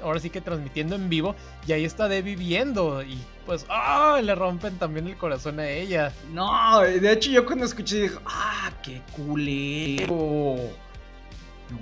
ahora 0.02 0.20
sí 0.20 0.30
que 0.30 0.42
transmitiendo 0.42 0.96
en 0.96 1.10
vivo 1.10 1.36
y 1.68 1.74
ahí 1.74 1.86
está 1.86 2.08
Debbie 2.08 2.36
viendo 2.36 3.04
y 3.04 3.18
pues 3.46 3.66
¡ah! 3.70 4.20
le 4.24 4.36
rompen 4.36 4.78
también 4.78 5.08
el 5.08 5.18
corazón 5.18 5.60
a 5.60 5.68
ella. 5.68 6.12
No, 6.32 6.82
de 6.82 7.12
hecho 7.12 7.32
yo 7.32 7.46
cuando 7.46 7.66
escuché 7.66 8.04
dije, 8.04 8.18
¡ah, 8.26 8.72
qué 8.84 9.02
culero! 9.16 10.58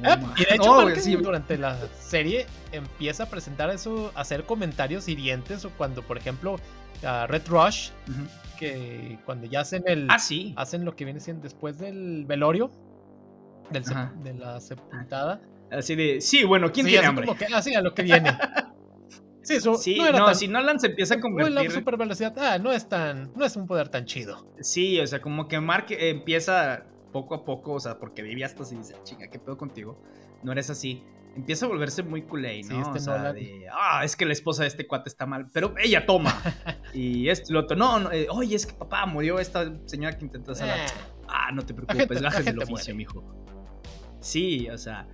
Ah, 0.04 0.20
y 0.36 0.44
de 0.44 0.56
hecho, 0.56 1.18
durante 1.20 1.58
la 1.58 1.78
serie 2.00 2.46
empieza 2.72 3.24
a 3.24 3.26
presentar 3.28 3.70
eso, 3.70 4.12
a 4.16 4.22
hacer 4.22 4.44
comentarios 4.44 5.08
hirientes 5.08 5.64
o 5.64 5.70
cuando, 5.72 6.02
por 6.02 6.18
ejemplo, 6.18 6.58
Red 7.02 7.48
Rush, 7.48 7.92
que 8.60 9.18
cuando 9.26 9.46
ya 9.46 9.62
hacen 9.62 9.84
el... 9.86 10.08
Ah, 10.10 10.20
sí. 10.20 10.54
Hacen 10.58 10.84
lo 10.84 10.96
que 10.96 11.06
viene 11.06 11.20
siendo 11.20 11.44
después 11.44 11.78
del 11.78 12.26
velorio, 12.26 12.70
del 13.72 13.84
de 14.24 14.34
la 14.34 14.60
sepultada. 14.60 15.40
Así 15.72 15.96
de, 15.96 16.22
sí, 16.22 16.44
bueno, 16.44 16.72
¿quién 16.72 16.86
tiene 16.86 17.06
hambre? 17.06 17.28
así 17.54 17.76
a 17.76 17.82
lo 17.82 17.94
que 17.94 18.04
viene. 18.04 18.38
Sí, 19.48 19.54
eso 19.54 19.78
sí, 19.78 19.98
no, 19.98 20.12
no 20.12 20.36
si 20.36 20.50
Nolan 20.50 20.78
se 20.78 20.88
empieza 20.88 21.16
a 21.16 21.20
convertir... 21.22 21.54
la 21.54 21.70
super 21.70 21.96
velocidad, 21.96 22.34
ah, 22.38 22.58
no 22.60 22.74
es 22.74 22.90
tan, 22.90 23.32
no 23.34 23.46
es 23.46 23.56
un 23.56 23.66
poder 23.66 23.88
tan 23.88 24.04
chido. 24.04 24.46
Sí, 24.60 25.00
o 25.00 25.08
sea, 25.08 25.22
como 25.22 25.48
que 25.48 25.58
Mark 25.62 25.86
empieza 25.90 26.84
poco 27.14 27.34
a 27.34 27.46
poco, 27.46 27.72
o 27.72 27.80
sea, 27.80 27.98
porque 27.98 28.24
vivía 28.24 28.46
hasta 28.46 28.64
así, 28.64 28.76
dice, 28.76 28.96
chinga, 29.04 29.30
¿qué 29.30 29.40
pedo 29.40 29.58
contigo? 29.58 30.04
No 30.44 30.52
eres 30.52 30.70
así. 30.70 31.02
Empieza 31.34 31.66
a 31.66 31.70
volverse 31.70 32.04
muy 32.04 32.24
culé, 32.24 32.62
¿no? 32.64 32.68
Sí, 32.68 32.76
este 32.76 32.98
o 32.98 33.00
sea, 33.00 33.32
de, 33.32 33.68
ah, 33.72 34.02
es 34.04 34.18
que 34.18 34.26
la 34.26 34.34
esposa 34.34 34.64
de 34.64 34.68
este 34.68 34.86
cuate 34.86 35.08
está 35.08 35.26
mal, 35.26 35.50
pero 35.54 35.74
ella 35.82 36.06
toma. 36.06 36.36
y 36.94 37.30
esto 37.30 37.54
lo 37.54 37.62
otro, 37.62 37.78
no, 37.78 38.00
no 38.00 38.12
eh, 38.12 38.28
oye, 38.30 38.54
es 38.54 38.66
que 38.66 38.74
papá 38.74 39.06
murió 39.06 39.40
esta 39.40 39.72
señora 39.86 40.18
que 40.18 40.26
intentó 40.26 40.52
hacer 40.52 40.68
eh. 40.68 40.86
Ah, 41.30 41.52
no 41.54 41.66
te 41.66 41.74
preocupes, 41.74 42.22
gajes 42.22 42.44
del 42.44 42.62
oficio, 42.62 42.94
mijo. 42.96 43.24
Sí, 44.20 44.68
o 44.70 44.78
sea, 44.78 45.08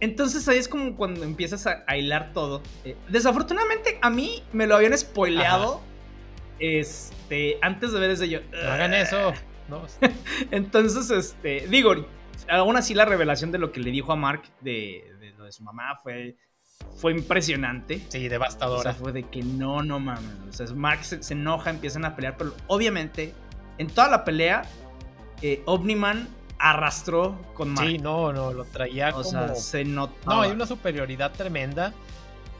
entonces 0.00 0.46
ahí 0.48 0.58
es 0.58 0.68
como 0.68 0.96
cuando 0.96 1.24
empiezas 1.24 1.66
a, 1.66 1.96
hilar 1.96 2.32
todo. 2.32 2.62
Eh, 2.84 2.96
desafortunadamente 3.08 3.98
a 4.00 4.10
mí 4.10 4.42
me 4.52 4.66
lo 4.66 4.76
habían 4.76 4.96
spoileado. 4.96 5.80
Este, 6.58 7.58
antes 7.62 7.92
de 7.92 8.00
ver 8.00 8.10
ese 8.10 8.28
yo. 8.28 8.40
No 8.52 8.70
hagan 8.70 8.94
eso. 8.94 9.32
Entonces, 10.50 11.10
este, 11.10 11.66
digo, 11.68 12.06
aún 12.48 12.76
así 12.76 12.94
la 12.94 13.04
revelación 13.04 13.52
de 13.52 13.58
lo 13.58 13.72
que 13.72 13.80
le 13.80 13.90
dijo 13.90 14.12
a 14.12 14.16
Mark 14.16 14.42
de, 14.60 15.04
lo 15.36 15.44
de 15.44 15.52
su 15.52 15.62
mamá 15.62 15.98
fue, 16.02 16.36
fue 16.96 17.12
impresionante. 17.12 18.02
Sí, 18.08 18.28
devastadora. 18.28 18.80
O 18.80 18.82
sea, 18.82 18.94
fue 18.94 19.12
de 19.12 19.24
que 19.24 19.42
no, 19.42 19.82
no 19.82 20.00
mames. 20.00 20.48
O 20.48 20.52
sea, 20.52 20.66
Mark 20.74 21.04
se, 21.04 21.32
enoja, 21.32 21.70
empiezan 21.70 22.04
a 22.04 22.16
pelear, 22.16 22.36
pero 22.36 22.54
obviamente 22.66 23.34
en 23.78 23.88
toda 23.88 24.08
la 24.08 24.24
pelea, 24.24 24.62
eh, 25.42 25.62
Omniman 25.66 26.28
arrastró 26.60 27.36
con 27.54 27.70
Mark. 27.70 27.88
Sí, 27.88 27.98
no, 27.98 28.32
no, 28.32 28.52
lo 28.52 28.64
traía 28.64 29.16
o 29.16 29.24
Sea, 29.24 29.54
se 29.54 29.84
notó. 29.84 30.14
No, 30.26 30.42
hay 30.42 30.50
una 30.50 30.66
superioridad 30.66 31.32
tremenda. 31.32 31.92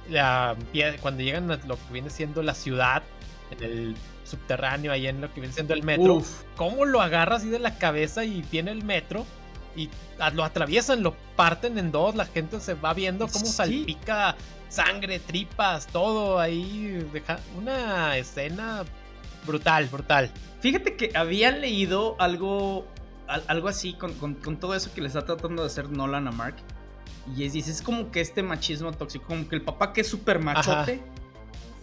La, 0.09 0.57
cuando 1.01 1.23
llegan 1.23 1.51
a 1.51 1.57
lo 1.57 1.77
que 1.77 1.93
viene 1.93 2.11
siendo 2.11 2.43
la 2.43 2.55
ciudad, 2.55 3.03
en 3.51 3.63
el 3.63 3.97
subterráneo, 4.25 4.91
ahí 4.91 5.07
en 5.07 5.21
lo 5.21 5.33
que 5.33 5.41
viene 5.41 5.53
siendo 5.55 5.75
el 5.75 5.83
metro, 5.83 6.23
¿cómo 6.57 6.85
lo 6.85 7.01
agarra 7.01 7.37
así 7.37 7.49
de 7.49 7.59
la 7.59 7.77
cabeza 7.79 8.25
y 8.25 8.43
viene 8.51 8.71
el 8.71 8.83
metro? 8.83 9.27
Y 9.77 9.89
lo 10.35 10.43
atraviesan, 10.43 11.03
lo 11.03 11.15
parten 11.37 11.79
en 11.79 11.93
dos, 11.93 12.17
la 12.17 12.25
gente 12.25 12.59
se 12.61 12.75
va 12.75 12.93
viendo 12.95 13.29
cómo 13.29 13.47
salpica 13.47 14.35
sangre, 14.69 15.19
tripas, 15.19 15.87
todo 15.87 16.39
ahí. 16.39 17.07
Deja 17.13 17.39
una 17.57 18.17
escena 18.17 18.85
brutal, 19.47 19.87
brutal. 19.87 20.31
Fíjate 20.61 20.97
que 20.97 21.13
había 21.15 21.51
leído 21.51 22.17
algo 22.19 22.87
algo 23.47 23.69
así 23.69 23.95
con, 23.95 24.15
todo 24.59 24.75
eso 24.75 24.93
que 24.95 25.01
le 25.01 25.09
está 25.09 25.25
tratando 25.25 25.63
de 25.63 25.67
hacer 25.67 25.91
Nolan 25.91 26.29
a 26.29 26.33
Mark. 26.33 26.57
Y 27.37 27.45
es, 27.45 27.55
es 27.55 27.83
como 27.83 28.11
que 28.11 28.21
este 28.21 28.43
machismo 28.43 28.93
tóxico, 28.93 29.27
como 29.27 29.49
que 29.49 29.57
el 29.57 29.63
papá 29.63 29.93
que 29.93 30.01
es 30.01 30.09
súper 30.09 30.41
machote, 30.41 31.01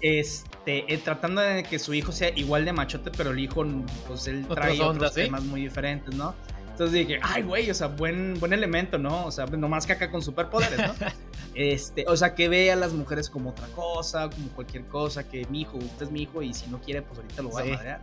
este, 0.01 0.93
eh, 0.93 0.97
tratando 0.97 1.41
de 1.41 1.63
que 1.63 1.79
su 1.79 1.93
hijo 1.93 2.11
sea 2.11 2.29
igual 2.35 2.65
de 2.65 2.73
machote, 2.73 3.11
pero 3.15 3.31
el 3.31 3.39
hijo, 3.39 3.65
pues 4.07 4.27
él 4.27 4.45
trae 4.47 4.81
otros 4.81 5.13
temas 5.13 5.43
muy 5.43 5.61
diferentes, 5.61 6.13
¿no? 6.15 6.35
Entonces 6.77 7.07
dije, 7.07 7.19
ay, 7.23 7.41
güey, 7.41 7.71
o 7.71 7.73
sea, 7.73 7.87
buen, 7.87 8.39
buen 8.39 8.53
elemento, 8.53 8.99
¿no? 8.99 9.25
O 9.25 9.31
sea, 9.31 9.47
nomás 9.47 9.87
que 9.87 9.93
acá 9.93 10.11
con 10.11 10.21
superpoderes, 10.21 10.77
¿no? 10.77 10.93
Este, 11.55 12.05
o 12.07 12.15
sea, 12.15 12.35
que 12.35 12.49
ve 12.49 12.71
a 12.71 12.75
las 12.75 12.93
mujeres 12.93 13.31
como 13.31 13.49
otra 13.49 13.65
cosa, 13.69 14.29
como 14.29 14.49
cualquier 14.49 14.85
cosa, 14.85 15.27
que 15.27 15.47
mi 15.47 15.61
hijo, 15.61 15.77
usted 15.77 16.05
es 16.05 16.11
mi 16.11 16.21
hijo 16.21 16.43
y 16.43 16.53
si 16.53 16.67
no 16.67 16.79
quiere, 16.79 17.01
pues 17.01 17.17
ahorita 17.17 17.41
lo 17.41 17.49
va 17.49 17.61
a 17.61 17.65
madrear. 17.65 18.01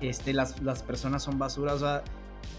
Este, 0.00 0.32
las, 0.32 0.60
las 0.62 0.82
personas 0.82 1.22
son 1.22 1.38
basuras, 1.38 1.74
o 1.74 1.78
sea, 1.78 2.02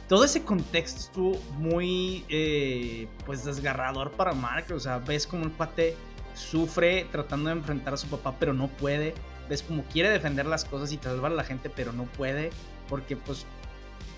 todo 0.08 0.24
ese 0.26 0.44
contexto 0.44 1.00
estuvo 1.00 1.42
muy, 1.58 2.26
eh, 2.30 3.08
pues, 3.26 3.44
desgarrador 3.44 4.12
para 4.12 4.34
Mark, 4.34 4.66
o 4.74 4.80
sea, 4.80 4.98
ves 5.00 5.28
como 5.28 5.46
el 5.46 5.52
pate 5.52 5.96
sufre 6.34 7.06
tratando 7.12 7.50
de 7.50 7.58
enfrentar 7.58 7.94
a 7.94 7.98
su 7.98 8.08
papá, 8.08 8.36
pero 8.40 8.54
no 8.54 8.68
puede, 8.68 9.14
ves 9.50 9.62
como 9.64 9.84
quiere 9.84 10.10
defender 10.10 10.46
las 10.46 10.66
cosas 10.66 10.92
y 10.92 10.98
salvar 10.98 11.32
a 11.32 11.36
la 11.36 11.44
gente, 11.44 11.70
pero 11.70 11.92
no 11.92 12.06
puede, 12.06 12.50
porque, 12.88 13.16
pues, 13.16 13.46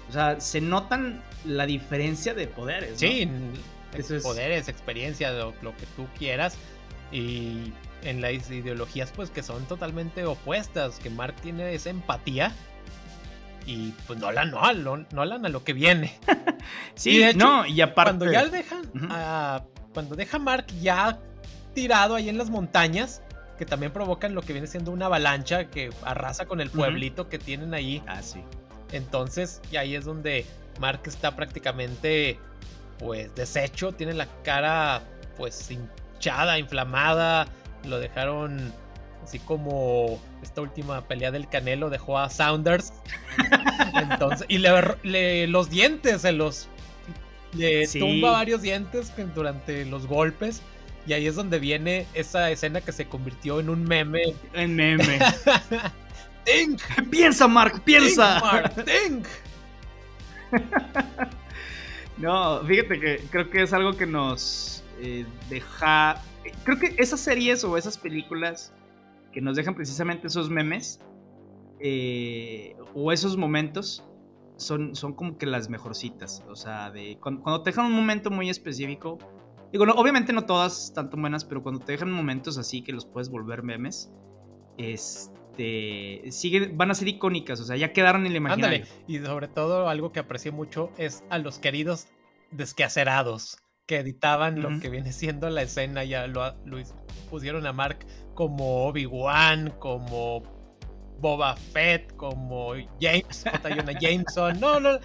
o 0.10 0.14
sea, 0.14 0.40
se 0.42 0.60
notan 0.60 1.24
la 1.46 1.66
diferencia 1.66 2.34
de 2.34 2.48
poderes. 2.48 2.92
¿no? 2.92 2.98
Sí, 2.98 3.30
poderes, 4.22 4.68
experiencia, 4.68 5.32
lo, 5.32 5.54
lo 5.62 5.76
que 5.76 5.86
tú 5.96 6.06
quieras. 6.18 6.58
Y 7.12 7.74
en 8.04 8.22
las 8.22 8.50
ideologías, 8.50 9.12
pues 9.12 9.30
que 9.30 9.44
son 9.44 9.66
totalmente 9.66 10.26
opuestas. 10.26 11.00
Que 11.00 11.10
Mark 11.10 11.36
tiene 11.42 11.74
esa 11.74 11.90
empatía. 11.90 12.54
Y 13.66 13.92
pues 14.08 14.20
Nolan 14.20 14.52
no, 14.52 14.98
Nolan 15.12 15.46
a 15.46 15.50
lo 15.50 15.64
que 15.64 15.74
viene. 15.74 16.18
sí, 16.96 17.24
no, 17.36 17.66
y 17.66 17.82
aparte. 17.82 18.18
Cuando 18.18 18.32
ya 18.32 18.46
dejan. 18.46 18.82
cuando 19.94 20.16
deja 20.16 20.40
Mark 20.40 20.68
ya 20.82 21.20
tirado 21.74 22.16
ahí 22.16 22.30
en 22.30 22.38
las 22.38 22.50
montañas. 22.50 23.22
Que 23.58 23.66
también 23.66 23.94
provocan 23.94 24.34
lo 24.34 24.42
que 24.42 24.54
viene 24.54 24.68
siendo 24.68 24.90
una 24.90 25.06
avalancha 25.06 25.66
que 25.66 25.92
arrasa 26.02 26.48
con 26.48 26.62
el 26.62 26.72
pueblito 26.72 27.30
que 27.30 27.38
tienen 27.38 27.76
ahí. 27.76 28.02
Ah, 28.08 28.24
sí. 28.24 28.42
Entonces, 28.92 29.62
y 29.72 29.76
ahí 29.76 29.94
es 29.94 30.04
donde 30.04 30.48
Mark 30.80 31.02
está 31.06 31.36
prácticamente 31.36 32.40
pues 32.98 33.34
deshecho, 33.36 33.92
tiene 33.92 34.14
la 34.14 34.28
cara 34.44 35.02
pues 35.38 35.70
hinchada, 35.72 36.60
inflamada, 36.60 37.48
lo 37.86 38.00
dejaron 38.00 38.74
así 39.32 39.40
como 39.40 40.20
esta 40.44 40.60
última 40.60 41.08
pelea 41.08 41.32
del 41.32 41.48
Canelo 41.48 41.90
dejó 41.90 42.20
a 42.20 42.30
Saunders. 42.30 42.92
Entonces, 43.94 44.46
y 44.50 44.58
le, 44.58 45.48
los 45.48 45.70
dientes 45.70 46.24
se 46.24 46.34
los 46.34 46.68
le 47.54 47.88
tumba 47.88 48.32
varios 48.32 48.62
dientes 48.62 49.14
durante 49.34 49.86
los 49.86 50.06
golpes. 50.06 50.62
Y 51.08 51.14
ahí 51.14 51.28
es 51.28 51.36
donde 51.36 51.60
viene 51.60 52.08
esa 52.14 52.52
escena 52.52 52.82
que 52.82 52.92
se 52.92 53.06
convirtió 53.06 53.62
en 53.62 53.70
un 53.70 53.86
meme. 53.86 54.36
En 54.54 54.76
meme. 54.76 55.20
think. 56.44 56.82
Piensa, 57.10 57.48
Mark, 57.48 57.82
piensa. 57.86 58.42
Mark, 58.42 58.84
think. 58.84 59.26
No, 62.18 62.62
fíjate 62.68 63.00
que 63.00 63.24
creo 63.32 63.50
que 63.50 63.64
es 63.64 63.74
algo 63.74 63.98
que 63.98 64.06
nos 64.06 64.84
eh, 65.02 65.26
deja. 65.50 66.22
Creo 66.64 66.78
que 66.78 66.94
esas 67.00 67.20
series 67.20 67.64
o 67.64 67.78
esas 67.78 67.98
películas 67.98 68.72
que 69.32 69.42
nos 69.42 69.56
dejan 69.56 69.76
precisamente 69.76 70.28
esos 70.28 70.50
memes 70.50 71.00
eh, 71.80 72.76
o 72.94 73.12
esos 73.12 73.38
momentos 73.38 74.04
son, 74.58 74.96
son 74.96 75.14
como 75.14 75.38
que 75.38 75.46
las 75.46 75.70
mejorcitas. 75.70 76.44
O 76.50 76.56
sea, 76.56 76.92
de 76.92 77.18
cuando, 77.20 77.62
te 77.64 77.72
dejan 77.72 77.86
un 77.86 77.94
momento 77.94 78.30
muy 78.30 78.50
específico. 78.50 79.18
Digo, 79.72 79.86
obviamente 79.96 80.34
no 80.34 80.46
todas 80.46 80.94
tanto 80.94 81.18
buenas, 81.18 81.46
pero 81.46 81.64
cuando 81.64 81.84
te 81.84 81.94
dejan 81.94 82.12
momentos 82.12 82.58
así 82.58 82.82
que 82.82 82.92
los 82.92 83.06
puedes 83.06 83.30
volver 83.30 83.64
memes, 83.64 84.12
este, 84.78 86.24
siguen, 86.30 86.78
van 86.78 86.92
a 86.92 86.94
ser 86.94 87.08
icónicas, 87.08 87.62
o 87.62 87.64
sea, 87.64 87.78
ya 87.78 87.94
quedaron 87.94 88.26
en 88.26 88.34
la 88.34 88.38
imaginario. 88.38 88.86
y 89.08 89.20
sobre 89.20 89.48
todo 89.48 89.88
algo 89.88 90.12
que 90.12 90.20
aprecié 90.20 90.52
mucho 90.52 90.92
es 90.98 91.24
a 91.30 91.38
los 91.38 91.58
queridos 91.58 92.08
desquacerados 92.52 93.61
que 93.86 93.98
editaban 93.98 94.62
lo 94.62 94.80
que 94.80 94.90
viene 94.90 95.12
siendo 95.12 95.50
la 95.50 95.64
escena, 95.64 96.04
ya 96.04 96.28
lo, 96.28 96.54
pusieron 97.30 97.66
a 97.66 97.74
Mark 97.74 98.06
como 98.34 98.86
Obi-Wan, 98.86 99.74
como 99.80 100.44
Boba 101.20 101.56
Fett, 101.56 102.16
como 102.16 102.74
James, 103.00 103.44
Jameson, 104.02 104.60
no, 104.60 104.80
no, 104.80 105.00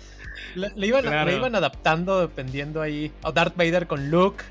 le, 0.54 0.86
iban, 0.86 1.04
iban 1.28 1.54
adaptando 1.54 2.20
dependiendo 2.20 2.80
ahí, 2.80 3.12
o 3.22 3.32
Darth 3.32 3.56
Vader 3.56 3.86
con 3.86 4.10
Luke, 4.10 4.44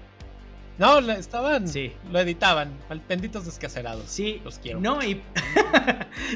no, 0.77 0.99
estaban. 1.11 1.67
Sí. 1.67 1.93
Lo 2.11 2.19
editaban. 2.19 2.77
Benditos 3.07 3.45
descacerados. 3.45 4.05
Sí. 4.07 4.41
Los 4.43 4.59
quiero. 4.59 4.79
No, 4.81 5.01
y, 5.03 5.21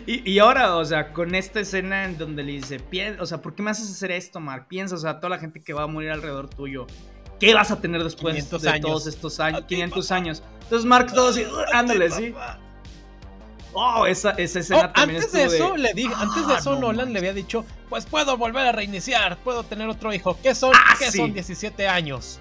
y, 0.05 0.39
ahora, 0.39 0.77
o 0.77 0.85
sea, 0.85 1.11
con 1.11 1.35
esta 1.35 1.59
escena 1.59 2.05
en 2.05 2.17
donde 2.17 2.43
le 2.43 2.53
dice, 2.53 2.79
o 3.19 3.25
sea, 3.25 3.41
¿por 3.41 3.53
qué 3.53 3.63
me 3.63 3.71
haces 3.71 3.89
hacer 3.91 4.11
esto, 4.11 4.39
Mark? 4.39 4.67
Piensa, 4.69 4.95
o 4.95 4.97
sea, 4.97 5.19
toda 5.19 5.29
la 5.29 5.39
gente 5.39 5.61
que 5.61 5.73
va 5.73 5.83
a 5.83 5.87
morir 5.87 6.11
alrededor 6.11 6.49
tuyo. 6.49 6.87
¿Qué 7.39 7.53
vas 7.53 7.71
a 7.71 7.79
tener 7.79 8.03
después 8.03 8.49
de 8.49 8.79
todos 8.79 9.07
estos 9.07 9.39
años? 9.39 9.63
500 9.67 10.11
años. 10.11 10.43
Entonces, 10.63 10.85
Mark 10.85 11.13
todo 11.13 11.29
así, 11.29 11.43
ándale, 11.73 12.11
sí. 12.11 12.33
Oh, 13.73 14.05
esa, 14.05 14.31
esa 14.31 14.59
escena 14.59 14.87
oh, 14.87 14.89
también 14.89 15.21
antes 15.21 15.31
de 15.31 15.43
eso 15.45 15.77
le 15.77 15.93
dije, 15.93 16.13
antes 16.15 16.47
de 16.47 16.53
ah, 16.53 16.57
eso 16.57 16.79
Nolan 16.79 17.13
le 17.13 17.19
había 17.19 17.33
dicho, 17.33 17.65
pues 17.87 18.05
puedo 18.05 18.35
volver 18.35 18.65
a 18.65 18.71
reiniciar, 18.71 19.37
puedo 19.37 19.63
tener 19.63 19.87
otro 19.87 20.11
hijo. 20.11 20.37
¿Qué 20.41 20.55
son? 20.55 20.71
Ah, 20.75 20.95
¿Qué 20.97 21.11
son 21.11 21.33
17 21.33 21.87
años? 21.87 22.39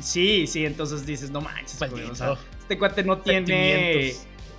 Sí, 0.00 0.46
sí, 0.46 0.64
entonces 0.66 1.06
dices, 1.06 1.30
no 1.30 1.40
manches, 1.40 1.80
este 2.60 2.78
cuate 2.78 3.04
no 3.04 3.18
tiene 3.18 4.14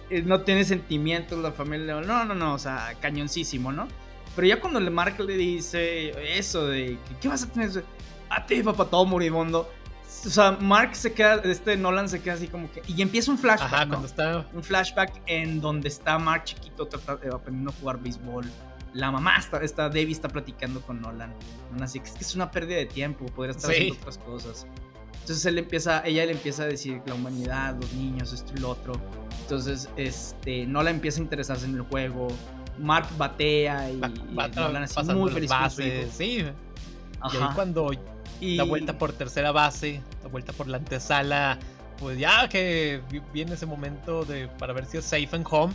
eh, 0.10 0.22
no 0.22 0.41
tiene 0.41 0.64
sentimientos, 0.64 1.39
la 1.39 1.52
familia, 1.52 2.02
no, 2.02 2.26
no, 2.26 2.36
no, 2.36 2.54
o 2.54 2.60
sea, 2.60 2.96
cañoncísimo, 3.00 3.72
¿no? 3.72 3.88
Pero 4.36 4.48
ya 4.48 4.60
cuando 4.60 4.80
le 4.80 4.89
marca 4.89 5.24
le 5.24 5.36
dice 5.36 6.38
eso 6.38 6.68
de, 6.68 6.98
¿qué 7.22 7.28
vas 7.28 7.44
a 7.44 7.48
tener? 7.48 7.84
Ti, 8.48 8.64
papá, 8.64 8.86
todo 8.86 9.06
moribundo. 9.06 9.70
O 10.26 10.30
sea, 10.30 10.52
Mark 10.52 10.96
se 10.96 11.14
queda, 11.14 11.36
este 11.44 11.76
Nolan 11.76 12.08
se 12.08 12.22
queda 12.22 12.36
así 12.36 12.48
como 12.48 12.72
que. 12.72 12.82
Y 12.88 13.02
empieza 13.02 13.32
un 13.32 13.38
flashback. 13.38 13.74
Ajá, 13.74 13.88
cuando 13.88 14.08
está. 14.08 14.48
Un 14.54 14.64
flashback 14.64 15.22
en 15.26 15.60
donde 15.60 15.90
está 15.90 16.18
Mark 16.18 16.46
chiquito 16.46 16.88
eh, 17.22 17.30
aprendiendo 17.34 17.72
a 17.72 17.74
jugar 17.74 18.00
béisbol. 18.00 18.50
La 18.94 19.12
mamá 19.12 19.38
está, 19.38 19.58
está, 19.64 19.90
Debbie 19.90 20.14
está 20.14 20.30
platicando 20.30 20.82
con 20.82 21.02
Nolan. 21.02 21.34
Así 21.82 22.00
que 22.00 22.06
es 22.06 22.12
que 22.14 22.24
es 22.24 22.36
una 22.36 22.52
pérdida 22.52 22.78
de 22.78 22.86
tiempo, 22.86 23.26
podría 23.26 23.52
estar 23.52 23.72
haciendo 23.72 23.96
otras 23.96 24.18
cosas. 24.20 24.68
Entonces 25.22 25.46
él 25.46 25.58
empieza, 25.58 26.06
ella 26.06 26.26
le 26.26 26.34
empieza 26.34 26.64
a 26.64 26.66
decir 26.68 27.02
la 27.06 27.16
humanidad, 27.16 27.76
los 27.80 27.92
niños, 27.94 28.34
esto 28.34 28.54
y 28.56 28.60
lo 28.60 28.70
otro. 28.70 28.94
Entonces, 29.42 29.90
este, 29.96 30.66
Nola 30.66 30.90
empieza 30.90 31.20
a 31.20 31.24
interesarse 31.24 31.66
en 31.66 31.76
el 31.76 31.82
juego. 31.84 32.28
Mark 32.78 33.08
batea 33.18 33.90
y, 33.90 33.98
Nolan 33.98 34.84
así 34.84 35.02
muy 35.14 35.32
feliz 35.32 35.50
bases, 35.50 36.14
Sí. 36.14 36.46
Y 37.32 37.38
ahí 37.38 37.48
cuando 37.56 37.90
da 38.58 38.64
vuelta 38.64 38.98
por 38.98 39.14
tercera 39.14 39.52
base, 39.52 40.02
da 40.22 40.30
vuelta 40.30 40.54
por 40.54 40.68
la 40.68 40.78
antesala, 40.78 41.60
pues 42.00 42.18
ya 42.18 42.48
que 42.50 43.02
viene 43.34 43.54
ese 43.54 43.66
momento 43.66 44.26
de 44.26 44.48
para 44.48 44.74
ver 44.74 44.86
si 44.86 44.98
es 44.98 45.06
safe 45.06 45.30
and 45.32 45.46
home, 45.50 45.74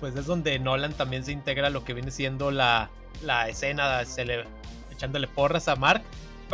pues 0.00 0.14
es 0.16 0.26
donde 0.26 0.58
Nolan 0.58 0.92
también 0.92 1.24
se 1.24 1.32
integra 1.32 1.70
lo 1.70 1.84
que 1.84 1.94
viene 1.94 2.10
siendo 2.10 2.50
la, 2.50 2.90
la 3.22 3.48
escena, 3.48 4.04
se 4.04 4.24
le, 4.24 4.44
echándole 4.92 5.26
porras 5.28 5.68
a 5.68 5.76
Mark 5.76 6.02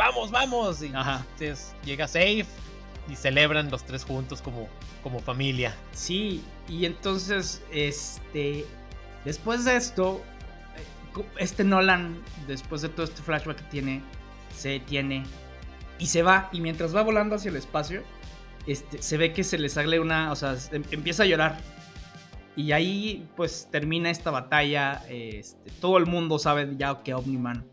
vamos, 0.01 0.31
vamos. 0.31 0.81
Y 0.81 0.87
entonces 0.87 1.73
llega 1.85 2.07
safe 2.07 2.45
y 3.09 3.15
celebran 3.15 3.69
los 3.69 3.83
tres 3.83 4.03
juntos 4.03 4.41
como, 4.41 4.67
como 5.03 5.19
familia. 5.19 5.75
Sí, 5.93 6.43
y 6.67 6.85
entonces, 6.85 7.61
este, 7.71 8.65
después 9.25 9.65
de 9.65 9.75
esto, 9.75 10.21
eh, 11.17 11.23
este 11.37 11.63
Nolan, 11.63 12.21
después 12.47 12.81
de 12.81 12.89
todo 12.89 13.05
este 13.05 13.21
flashback 13.21 13.57
que 13.57 13.63
tiene, 13.63 14.01
se 14.55 14.79
tiene 14.79 15.23
y 16.01 16.07
se 16.07 16.23
va. 16.23 16.49
Y 16.51 16.59
mientras 16.59 16.93
va 16.93 17.03
volando 17.03 17.35
hacia 17.35 17.49
el 17.49 17.55
espacio, 17.55 18.01
este, 18.67 19.01
se 19.01 19.17
ve 19.17 19.31
que 19.31 19.43
se 19.43 19.57
le 19.57 19.69
sale 19.69 19.99
una, 19.99 20.31
o 20.31 20.35
sea, 20.35 20.57
em, 20.71 20.83
empieza 20.91 21.23
a 21.23 21.25
llorar. 21.27 21.57
Y 22.55 22.73
ahí 22.73 23.29
pues 23.37 23.69
termina 23.71 24.09
esta 24.09 24.31
batalla. 24.31 25.05
Este, 25.07 25.71
todo 25.79 25.97
el 25.97 26.07
mundo 26.07 26.39
sabe 26.39 26.75
ya 26.75 27.01
que 27.03 27.13
Omniman 27.13 27.65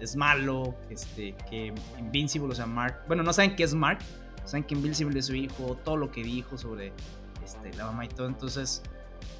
es 0.00 0.16
malo, 0.16 0.74
este, 0.90 1.34
que 1.48 1.72
Invincible, 1.98 2.52
o 2.52 2.54
sea, 2.54 2.66
Mark, 2.66 3.04
bueno, 3.06 3.22
no 3.22 3.32
saben 3.32 3.54
qué 3.54 3.62
es 3.62 3.72
Mark, 3.72 4.00
saben 4.44 4.64
que 4.64 4.74
Invincible 4.74 5.20
es 5.20 5.26
su 5.26 5.34
hijo, 5.36 5.78
todo 5.84 5.96
lo 5.96 6.10
que 6.10 6.24
dijo 6.24 6.58
sobre 6.58 6.92
este, 7.44 7.72
la 7.74 7.86
mamá 7.86 8.06
y 8.06 8.08
todo, 8.08 8.26
entonces, 8.26 8.82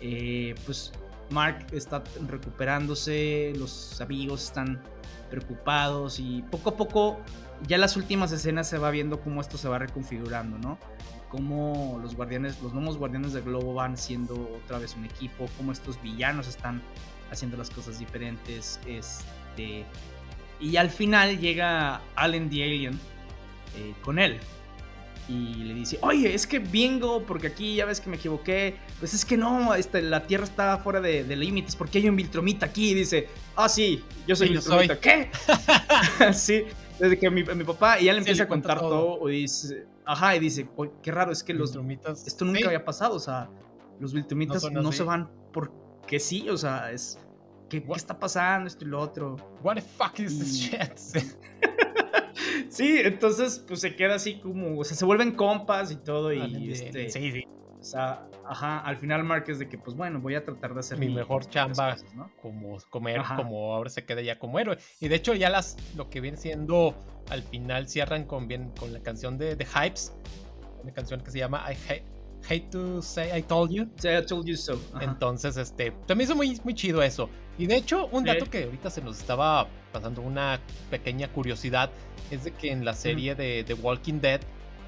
eh, 0.00 0.54
pues 0.64 0.92
Mark 1.30 1.66
está 1.72 2.04
recuperándose, 2.28 3.52
los 3.56 4.00
amigos 4.00 4.44
están 4.44 4.80
preocupados 5.30 6.20
y 6.20 6.44
poco 6.50 6.70
a 6.70 6.76
poco, 6.76 7.20
ya 7.66 7.76
en 7.76 7.80
las 7.80 7.96
últimas 7.96 8.32
escenas 8.32 8.68
se 8.68 8.78
va 8.78 8.90
viendo 8.90 9.20
cómo 9.20 9.40
esto 9.40 9.58
se 9.58 9.68
va 9.68 9.78
reconfigurando, 9.78 10.58
¿no? 10.58 10.78
Cómo 11.28 11.98
los 12.02 12.14
guardianes, 12.14 12.60
los 12.62 12.72
nuevos 12.74 12.98
guardianes 12.98 13.32
del 13.32 13.44
globo 13.44 13.74
van 13.74 13.96
siendo 13.96 14.34
otra 14.64 14.78
vez 14.78 14.96
un 14.96 15.04
equipo, 15.04 15.48
cómo 15.56 15.72
estos 15.72 16.00
villanos 16.02 16.48
están 16.48 16.82
haciendo 17.30 17.56
las 17.56 17.70
cosas 17.70 17.98
diferentes, 17.98 18.78
este 18.86 19.86
y 20.62 20.76
al 20.76 20.90
final 20.90 21.40
llega 21.40 22.00
Allen 22.14 22.48
the 22.48 22.62
Alien 22.62 22.94
eh, 23.76 23.94
con 24.02 24.18
él. 24.18 24.38
Y 25.28 25.54
le 25.64 25.74
dice, 25.74 25.98
oye, 26.02 26.34
es 26.34 26.46
que 26.46 26.58
vengo 26.58 27.24
porque 27.24 27.48
aquí 27.48 27.76
ya 27.76 27.84
ves 27.84 28.00
que 28.00 28.10
me 28.10 28.16
equivoqué. 28.16 28.76
Pues 28.98 29.14
es 29.14 29.24
que 29.24 29.36
no, 29.36 29.74
este, 29.74 30.02
la 30.02 30.26
Tierra 30.26 30.44
está 30.44 30.78
fuera 30.78 31.00
de, 31.00 31.24
límites 31.36 31.74
porque 31.74 31.98
hay 31.98 32.08
un 32.08 32.16
Viltromita 32.16 32.66
aquí. 32.66 32.90
Y 32.90 32.94
dice, 32.94 33.28
ah, 33.56 33.68
sí, 33.68 34.04
yo 34.26 34.36
soy 34.36 34.50
Viltromita. 34.50 35.00
¿Qué? 35.00 35.30
sí. 36.32 36.64
Desde 36.98 37.18
que 37.18 37.30
mi, 37.30 37.42
mi 37.42 37.64
papá, 37.64 38.00
y 38.00 38.06
ya 38.06 38.12
le 38.12 38.18
empieza 38.18 38.44
a 38.44 38.48
contar 38.48 38.78
todo. 38.78 39.28
y 39.28 39.42
dice, 39.42 39.86
ajá, 40.04 40.36
y 40.36 40.40
dice, 40.40 40.68
qué 41.02 41.12
raro, 41.12 41.32
es 41.32 41.42
que 41.42 41.54
los, 41.54 41.76
esto 42.26 42.44
nunca 42.44 42.66
había 42.66 42.84
pasado, 42.84 43.16
o 43.16 43.20
sea, 43.20 43.48
los 44.00 44.12
Viltrumitas 44.12 44.70
no, 44.70 44.92
se 44.92 45.02
van 45.02 45.30
porque 45.52 46.18
sí, 46.18 46.48
o 46.48 46.56
sea, 46.56 46.90
es, 46.90 47.18
¿qué, 47.68 47.82
¿qué, 47.82 47.92
está 47.92 48.18
pasando? 48.18 48.66
Esto 48.66 48.84
y 48.84 48.88
lo 48.88 49.00
otro. 49.00 49.36
What 49.62 49.76
the 49.76 49.82
fuck 49.82 50.18
is 50.18 50.38
this 50.38 50.54
shit? 50.54 50.96
sí, 52.68 52.98
entonces, 52.98 53.62
pues 53.66 53.80
se 53.80 53.94
queda 53.94 54.16
así 54.16 54.40
como, 54.40 54.78
o 54.78 54.84
sea, 54.84 54.96
se 54.96 55.04
vuelven 55.04 55.32
compas 55.32 55.90
y 55.90 55.96
todo, 55.96 56.32
y 56.32 56.72
este... 56.72 57.10
Sí, 57.10 57.32
sí. 57.32 57.44
O 57.80 57.84
sea, 57.84 58.28
ajá, 58.52 58.78
al 58.80 58.96
final 58.96 59.24
Mark 59.24 59.44
es 59.48 59.58
de 59.58 59.68
que, 59.68 59.78
pues 59.78 59.96
bueno, 59.96 60.20
voy 60.20 60.34
a 60.34 60.44
tratar 60.44 60.74
de 60.74 60.80
hacer 60.80 60.98
mi, 60.98 61.08
mejor 61.08 61.48
chamba, 61.48 61.96
como 62.40 62.78
comer, 62.90 63.22
como 63.36 63.74
ahora 63.74 63.90
se 63.90 64.04
queda 64.04 64.20
ya 64.20 64.38
como 64.38 64.58
héroe. 64.58 64.78
Y 65.00 65.08
de 65.08 65.16
hecho, 65.16 65.34
ya 65.34 65.50
las, 65.50 65.76
lo 65.96 66.08
que 66.10 66.20
viene 66.20 66.36
siendo, 66.36 66.94
al 67.30 67.42
final 67.42 67.88
cierran 67.88 68.24
con 68.24 68.48
bien, 68.48 68.70
con 68.78 68.92
la 68.92 69.00
canción 69.00 69.38
de 69.38 69.56
The 69.56 69.64
Hypes, 69.66 70.14
una 70.82 70.92
canción 70.92 71.20
que 71.20 71.30
se 71.30 71.38
llama 71.38 71.64
I 71.70 71.76
Hate, 72.48 72.68
to 72.70 73.00
Say 73.00 73.38
I 73.38 73.42
Told 73.42 73.72
You. 73.72 73.84
I 73.84 74.26
Told 74.26 74.46
You 74.46 74.56
So. 74.56 74.78
Entonces, 75.00 75.56
este, 75.56 75.92
también 76.06 76.28
hizo 76.28 76.36
muy, 76.36 76.60
muy 76.64 76.74
chido 76.74 77.02
eso. 77.02 77.30
Y 77.58 77.66
de 77.66 77.76
hecho, 77.76 78.08
un 78.12 78.24
dato 78.24 78.48
que 78.50 78.64
ahorita 78.64 78.90
se 78.90 79.00
nos 79.00 79.18
estaba 79.18 79.66
pasando 79.92 80.22
una 80.22 80.58
pequeña 80.90 81.28
curiosidad 81.28 81.90
es 82.30 82.44
de 82.44 82.50
que 82.52 82.72
en 82.72 82.84
la 82.84 82.94
serie 82.94 83.34
de 83.34 83.62
The 83.64 83.74
Walking 83.74 84.20
Dead 84.20 84.40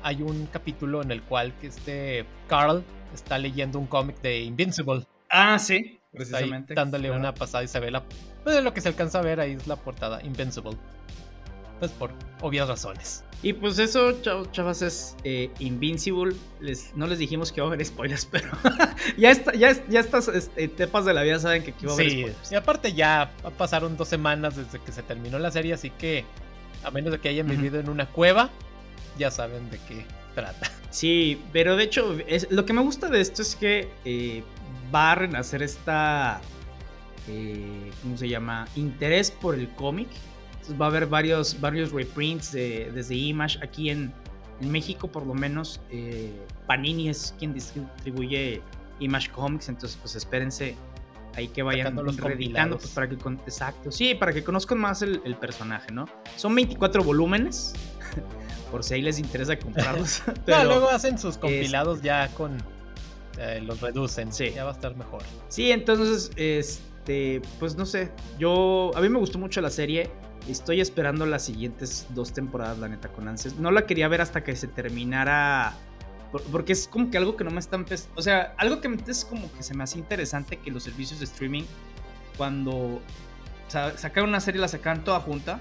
hay 0.05 0.23
un 0.23 0.47
capítulo 0.53 1.03
en 1.03 1.11
el 1.11 1.23
cual 1.23 1.53
que 1.61 1.67
este 1.67 2.27
Carl 2.47 2.85
está 3.13 3.39
leyendo 3.39 3.79
un 3.79 3.87
cómic 3.87 4.21
de 4.21 4.43
Invincible. 4.43 5.07
Ah, 5.31 5.59
sí, 5.59 5.99
precisamente. 6.13 6.75
dándole 6.75 7.11
una 7.11 7.35
pasada 7.35 7.65
y 7.65 7.69
se 7.69 7.81
ve 7.81 7.91
la. 7.91 8.05
Pues 8.45 8.63
lo 8.63 8.75
que 8.75 8.83
se 8.83 8.89
alcanza 8.89 9.19
a 9.19 9.23
ver 9.23 9.41
ahí 9.41 9.53
es 9.53 9.67
la 9.67 9.77
portada 9.77 10.23
Invincible. 10.23 10.77
Pues 11.79 11.91
por 11.93 12.11
obvias 12.43 12.69
razones. 12.69 13.25
Y 13.43 13.55
pues 13.55 13.79
eso, 13.79 14.21
chavas, 14.23 14.83
es 14.83 15.17
eh, 15.25 15.51
Invincible. 15.59 16.37
no 16.95 17.07
les 17.07 17.19
dijimos 17.19 17.51
que 17.51 17.61
iba 17.61 17.67
a 17.67 17.73
haber 17.73 17.85
spoilers, 17.85 18.27
pero 18.31 18.49
ya, 19.17 19.31
está, 19.31 19.55
ya, 19.55 19.73
ya 19.89 20.01
estas 20.01 20.29
este, 20.29 20.65
etapas 20.65 21.07
de 21.07 21.15
la 21.15 21.23
vida 21.23 21.39
saben 21.39 21.63
que 21.63 21.71
aquí 21.71 21.87
va 21.87 21.93
a 21.93 21.95
haber 21.95 22.11
sí, 22.11 22.21
spoilers. 22.21 22.53
Y 22.53 22.55
aparte 22.55 22.93
ya 22.93 23.33
pasaron 23.57 23.97
dos 23.97 24.09
semanas 24.09 24.57
desde 24.57 24.79
que 24.81 24.93
se 24.93 25.03
terminó 25.03 25.39
la 25.39 25.51
serie, 25.51 25.73
así 25.73 25.91
que 25.91 26.25
a 26.85 26.91
menos 26.91 27.13
de 27.13 27.19
que 27.19 27.31
hayan 27.31 27.49
vivido 27.49 27.81
en 27.81 27.89
una 27.89 28.07
cueva, 28.07 28.51
ya 29.19 29.31
saben 29.31 29.71
de 29.71 29.79
qué 29.89 30.07
trata. 30.35 30.71
Sí, 30.91 31.43
pero 31.53 31.77
de 31.77 31.85
hecho, 31.85 32.17
es, 32.27 32.47
lo 32.51 32.65
que 32.65 32.73
me 32.73 32.81
gusta 32.81 33.09
de 33.09 33.21
esto 33.21 33.43
es 33.43 33.57
que 33.57 33.89
eh, 34.05 34.45
va 34.95 35.13
a 35.13 35.15
renacer 35.17 35.63
esta, 35.63 36.41
eh, 37.29 37.91
¿cómo 38.03 38.17
se 38.17 38.29
llama? 38.29 38.69
Interés 38.77 39.31
por 39.31 39.55
el 39.57 39.69
cómic. 39.71 40.09
va 40.81 40.87
a 40.87 40.89
haber 40.91 41.07
varios, 41.07 41.61
varios 41.61 41.91
reprints 41.91 42.53
desde 42.53 43.15
Image 43.15 43.59
aquí 43.63 43.91
en, 43.91 44.13
México, 44.61 45.09
por 45.09 45.27
lo 45.27 45.35
menos. 45.35 45.81
Eh, 45.91 46.33
Panini 46.69 47.09
es 47.09 47.35
quien 47.39 47.53
distribuye 47.53 48.63
Image 49.01 49.31
Comics, 49.33 49.69
entonces 49.69 49.99
pues 50.01 50.15
espérense 50.15 50.77
ahí 51.35 51.49
que 51.49 51.63
vayan 51.65 51.97
reeditando 52.17 52.79
pues, 52.79 52.91
para 52.93 53.09
que 53.09 53.17
exacto 53.17 53.91
sí 53.91 54.15
para 54.15 54.33
que 54.33 54.45
conozcan 54.45 54.79
más 54.79 55.03
el, 55.03 55.21
el, 55.25 55.35
personaje 55.35 55.91
no 55.91 56.07
son 56.37 56.55
24 56.55 57.03
volúmenes 57.03 57.75
por 58.75 58.83
si 58.83 58.95
ahí 58.95 59.03
les 59.03 59.21
interesa 59.21 59.57
comprarlos. 59.57 60.21
Pero, 60.47 60.65
luego 60.65 60.91
hacen 60.91 61.17
sus 61.17 61.39
compilados 61.39 62.03
ya 62.03 62.27
con. 62.35 62.59
Eh, 63.39 63.63
los 63.65 63.81
reducen. 63.81 64.33
Sí. 64.33 64.51
Ya 64.53 64.65
va 64.65 64.71
a 64.71 64.73
estar 64.73 64.97
mejor. 64.97 65.23
Sí, 65.47 65.71
entonces, 65.71 66.33
este. 66.35 67.41
Pues 67.61 67.77
no 67.77 67.87
sé. 67.87 68.11
Yo. 68.37 68.91
A 68.97 69.01
mí 69.01 69.09
me 69.09 69.21
gustó 69.21 69.39
mucho 69.39 69.61
la 69.61 69.71
serie. 69.71 70.11
Estoy 70.49 70.81
esperando 70.81 71.25
las 71.25 71.45
siguientes 71.45 72.09
dos 72.11 72.33
temporadas, 72.33 72.79
la 72.81 72.89
neta, 72.89 73.11
con 73.11 73.29
ansias. 73.29 73.55
No 73.61 73.71
la 73.71 73.87
quería 73.87 74.09
ver 74.09 74.21
hasta 74.21 74.43
que 74.43 74.57
se 74.57 74.67
terminara. 74.67 75.75
Porque 76.51 76.73
es 76.73 76.89
como 76.89 77.13
que 77.13 77.17
algo 77.17 77.37
que 77.37 77.45
no 77.45 77.53
me 77.53 77.61
está 77.61 77.79
O 78.17 78.23
sea, 78.23 78.57
algo 78.59 78.81
que 78.81 78.93
es 79.07 79.25
como 79.25 79.53
que 79.53 79.63
se 79.63 79.75
me 79.75 79.85
hace 79.85 80.01
interesante 80.01 80.57
que 80.57 80.73
los 80.73 80.83
servicios 80.83 81.21
de 81.21 81.27
streaming, 81.27 81.63
cuando 82.37 83.01
sacaron 83.69 84.31
una 84.31 84.41
serie, 84.41 84.61
la 84.61 84.67
sacaban 84.67 85.05
toda 85.05 85.21
junta 85.21 85.61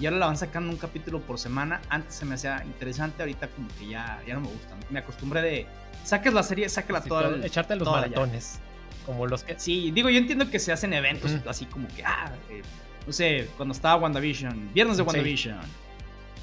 y 0.00 0.06
ahora 0.06 0.18
la 0.18 0.26
van 0.26 0.36
sacando 0.36 0.70
un 0.70 0.76
capítulo 0.76 1.20
por 1.20 1.38
semana. 1.38 1.80
Antes 1.88 2.16
se 2.16 2.24
me 2.24 2.34
hacía 2.34 2.62
interesante, 2.64 3.22
ahorita 3.22 3.48
como 3.48 3.68
que 3.78 3.88
ya, 3.88 4.20
ya 4.26 4.34
no 4.34 4.40
me 4.40 4.48
gusta. 4.48 4.74
Me 4.90 4.98
acostumbré 4.98 5.42
de 5.42 5.66
saques 6.04 6.32
la 6.32 6.42
serie, 6.42 6.68
sáquela 6.68 7.02
toda. 7.02 7.44
echarte 7.44 7.76
los 7.76 7.88
maratones. 7.88 8.60
Como 9.06 9.26
los 9.26 9.44
que. 9.44 9.58
Sí, 9.58 9.90
digo, 9.90 10.08
yo 10.10 10.18
entiendo 10.18 10.50
que 10.50 10.58
se 10.58 10.72
hacen 10.72 10.92
eventos 10.92 11.32
así 11.46 11.66
como 11.66 11.86
que, 11.88 12.04
ah, 12.04 12.32
eh, 12.50 12.62
no 13.06 13.12
sé, 13.12 13.48
cuando 13.56 13.74
estaba 13.74 13.96
WandaVision, 13.96 14.72
viernes 14.72 14.96
de 14.96 15.02
WandaVision, 15.02 15.58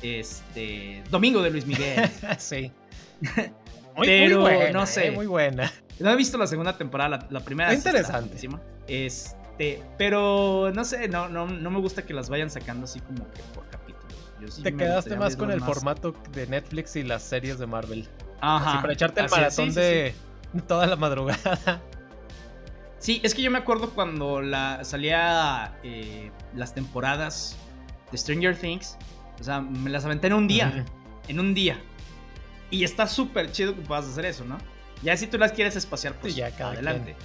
este, 0.01 1.03
domingo 1.09 1.41
de 1.41 1.49
Luis 1.49 1.65
Miguel. 1.65 2.09
sí. 2.37 2.71
Pero 3.99 4.71
no 4.71 4.85
sé. 4.85 5.07
Eh, 5.07 5.11
muy 5.11 5.27
buena. 5.27 5.71
No 5.99 6.09
he 6.09 6.15
visto 6.15 6.37
la 6.37 6.47
segunda 6.47 6.77
temporada, 6.77 7.27
la, 7.29 7.39
primera. 7.41 7.71
Es 7.71 7.77
interesante. 7.77 8.37
Este 8.87 9.40
este, 9.61 9.83
pero 9.97 10.71
no 10.73 10.83
sé, 10.83 11.07
no, 11.07 11.29
no, 11.29 11.47
no 11.47 11.71
me 11.71 11.79
gusta 11.79 12.03
que 12.03 12.13
las 12.13 12.29
vayan 12.29 12.49
sacando 12.49 12.85
así 12.85 12.99
como 12.99 13.29
que 13.31 13.41
por 13.53 13.67
capítulos. 13.69 14.63
Te 14.63 14.75
quedaste 14.75 15.15
más 15.15 15.35
con 15.35 15.51
el 15.51 15.61
formato 15.61 16.15
de 16.31 16.47
Netflix 16.47 16.95
y 16.95 17.03
las 17.03 17.21
series 17.21 17.59
de 17.59 17.67
Marvel. 17.67 18.07
Ajá. 18.43 18.81
para 18.81 18.93
echarte 18.93 19.21
el 19.21 19.29
maratón 19.29 19.71
de 19.73 20.15
toda 20.67 20.87
la 20.87 20.95
madrugada. 20.95 21.79
Sí, 22.97 23.19
es 23.23 23.35
que 23.35 23.43
yo 23.43 23.51
me 23.51 23.59
acuerdo 23.59 23.91
cuando 23.91 24.41
la, 24.41 24.83
salía 24.83 25.77
eh, 25.83 26.31
las 26.55 26.73
temporadas 26.73 27.55
de 28.11 28.17
Stranger 28.17 28.55
Things. 28.55 28.97
O 29.39 29.43
sea, 29.43 29.61
me 29.61 29.91
las 29.91 30.05
aventé 30.05 30.27
en 30.27 30.33
un 30.33 30.47
día. 30.47 30.85
En 31.27 31.39
un 31.39 31.53
día. 31.53 31.79
Y 32.71 32.83
está 32.83 33.05
súper 33.05 33.51
chido 33.51 33.75
que 33.75 33.81
puedas 33.81 34.05
hacer 34.05 34.25
eso, 34.25 34.43
¿no? 34.43 34.57
Ya 35.03 35.15
si 35.17 35.27
tú 35.27 35.37
las 35.37 35.51
quieres 35.51 35.75
espaciar, 35.75 36.15
pues 36.15 36.35
ya 36.35 36.47
adelante 36.47 37.15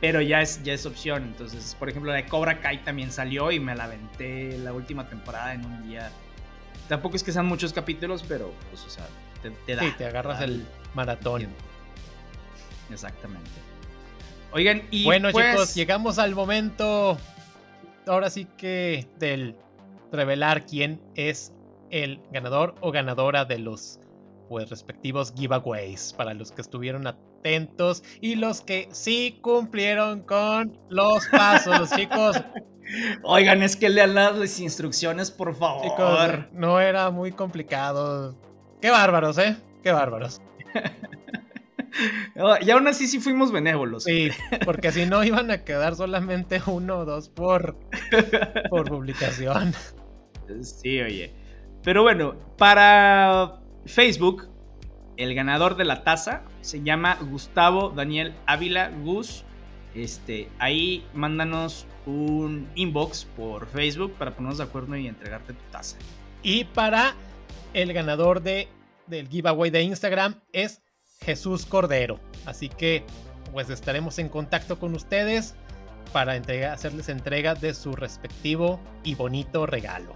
pero 0.00 0.20
ya 0.20 0.40
es, 0.40 0.62
ya 0.62 0.72
es 0.72 0.86
opción. 0.86 1.24
Entonces, 1.24 1.76
por 1.78 1.88
ejemplo, 1.88 2.10
la 2.10 2.16
de 2.16 2.26
Cobra 2.26 2.60
Kai 2.60 2.82
también 2.84 3.12
salió 3.12 3.52
y 3.52 3.60
me 3.60 3.74
la 3.74 3.84
aventé 3.84 4.58
la 4.58 4.72
última 4.72 5.08
temporada 5.08 5.54
en 5.54 5.64
un 5.64 5.88
día. 5.88 6.10
Tampoco 6.88 7.16
es 7.16 7.22
que 7.22 7.32
sean 7.32 7.46
muchos 7.46 7.72
capítulos, 7.72 8.24
pero 8.26 8.52
pues, 8.70 8.84
o 8.84 8.90
sea, 8.90 9.06
te, 9.66 9.74
da. 9.74 9.82
Sí, 9.82 9.92
te 9.96 10.06
agarras 10.06 10.40
el 10.42 10.66
maratón. 10.94 11.48
Exactamente. 12.90 13.50
Oigan, 14.52 14.82
y. 14.90 15.04
Bueno, 15.04 15.30
pues 15.30 15.50
chicos, 15.52 15.74
llegamos 15.74 16.18
al 16.18 16.34
momento. 16.34 17.18
Ahora 18.06 18.30
sí 18.30 18.46
que 18.56 19.06
del 19.18 19.54
revelar 20.10 20.66
quién 20.66 21.00
es 21.14 21.52
el 21.90 22.20
ganador 22.32 22.74
o 22.80 22.90
ganadora 22.90 23.44
de 23.44 23.58
los 23.58 24.00
pues 24.48 24.68
respectivos 24.68 25.32
giveaways 25.36 26.12
para 26.14 26.34
los 26.34 26.50
que 26.50 26.60
estuvieron 26.60 27.06
atentos 27.40 28.02
y 28.20 28.36
los 28.36 28.60
que 28.60 28.88
sí 28.92 29.38
cumplieron 29.40 30.22
con 30.22 30.78
los 30.88 31.26
pasos, 31.28 31.90
chicos. 31.90 32.36
Oigan, 33.22 33.62
es 33.62 33.76
que 33.76 33.88
lean 33.88 34.14
las 34.14 34.60
instrucciones, 34.60 35.30
por 35.30 35.54
favor. 35.54 36.48
no 36.52 36.80
era 36.80 37.10
muy 37.10 37.32
complicado. 37.32 38.36
Qué 38.80 38.90
bárbaros, 38.90 39.38
¿eh? 39.38 39.56
Qué 39.82 39.92
bárbaros. 39.92 40.40
y 42.62 42.70
aún 42.70 42.88
así 42.88 43.06
sí 43.06 43.20
fuimos 43.20 43.52
benévolos. 43.52 44.04
Sí, 44.04 44.30
porque 44.64 44.92
si 44.92 45.06
no 45.06 45.22
iban 45.24 45.50
a 45.50 45.64
quedar 45.64 45.96
solamente 45.96 46.60
uno 46.66 46.98
o 46.98 47.04
dos 47.04 47.28
por, 47.28 47.76
por 48.70 48.88
publicación. 48.88 49.74
Sí, 50.62 51.00
oye. 51.00 51.32
Pero 51.84 52.02
bueno, 52.02 52.34
para 52.58 53.60
Facebook, 53.86 54.49
el 55.20 55.34
ganador 55.34 55.76
de 55.76 55.84
la 55.84 56.02
taza 56.02 56.40
se 56.62 56.82
llama 56.82 57.18
Gustavo 57.20 57.90
Daniel 57.90 58.34
Ávila 58.46 58.90
Gus. 59.04 59.44
Este, 59.94 60.48
ahí 60.58 61.04
mándanos 61.12 61.86
un 62.06 62.66
inbox 62.74 63.26
por 63.36 63.66
Facebook 63.66 64.14
para 64.14 64.30
ponernos 64.34 64.56
de 64.56 64.64
acuerdo 64.64 64.96
y 64.96 65.06
entregarte 65.06 65.52
tu 65.52 65.64
taza. 65.70 65.98
Y 66.42 66.64
para 66.64 67.14
el 67.74 67.92
ganador 67.92 68.42
de, 68.42 68.68
del 69.08 69.28
giveaway 69.28 69.70
de 69.70 69.82
Instagram 69.82 70.36
es 70.54 70.80
Jesús 71.20 71.66
Cordero. 71.66 72.18
Así 72.46 72.70
que 72.70 73.04
pues 73.52 73.68
estaremos 73.68 74.18
en 74.18 74.30
contacto 74.30 74.78
con 74.78 74.94
ustedes 74.94 75.54
para 76.14 76.32
hacerles 76.72 77.10
entrega 77.10 77.54
de 77.54 77.74
su 77.74 77.92
respectivo 77.92 78.80
y 79.04 79.16
bonito 79.16 79.66
regalo. 79.66 80.14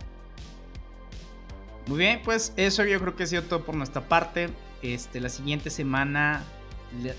Muy 1.88 1.98
bien, 1.98 2.22
pues 2.24 2.54
eso 2.56 2.84
yo 2.84 2.98
creo 3.00 3.14
que 3.14 3.24
ha 3.24 3.26
sido 3.26 3.42
todo 3.42 3.64
por 3.64 3.74
nuestra 3.74 4.00
parte. 4.00 4.48
Este, 4.84 5.18
la 5.18 5.30
siguiente 5.30 5.70
semana 5.70 6.42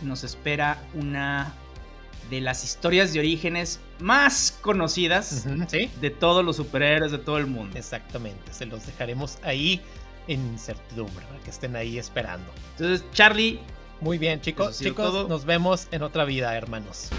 nos 0.03 0.23
espera 0.23 0.81
una 0.93 1.51
de 2.29 2.39
las 2.39 2.63
historias 2.63 3.11
de 3.11 3.19
orígenes 3.19 3.79
más 3.99 4.55
conocidas 4.61 5.45
de 5.99 6.09
todos 6.11 6.45
los 6.45 6.57
superhéroes 6.57 7.11
de 7.11 7.17
todo 7.17 7.39
el 7.39 7.47
mundo. 7.47 7.75
Exactamente, 7.75 8.53
se 8.53 8.67
los 8.67 8.85
dejaremos 8.85 9.39
ahí 9.41 9.81
en 10.27 10.41
incertidumbre, 10.41 11.25
para 11.25 11.39
que 11.39 11.49
estén 11.49 11.75
ahí 11.75 11.97
esperando. 11.97 12.51
Entonces, 12.77 13.03
Charlie. 13.13 13.59
Muy 13.99 14.19
bien, 14.19 14.41
chicos, 14.41 14.77
chicos, 14.77 15.27
nos 15.27 15.45
vemos 15.45 15.87
en 15.91 16.03
otra 16.03 16.23
vida, 16.25 16.55
hermanos. 16.55 17.09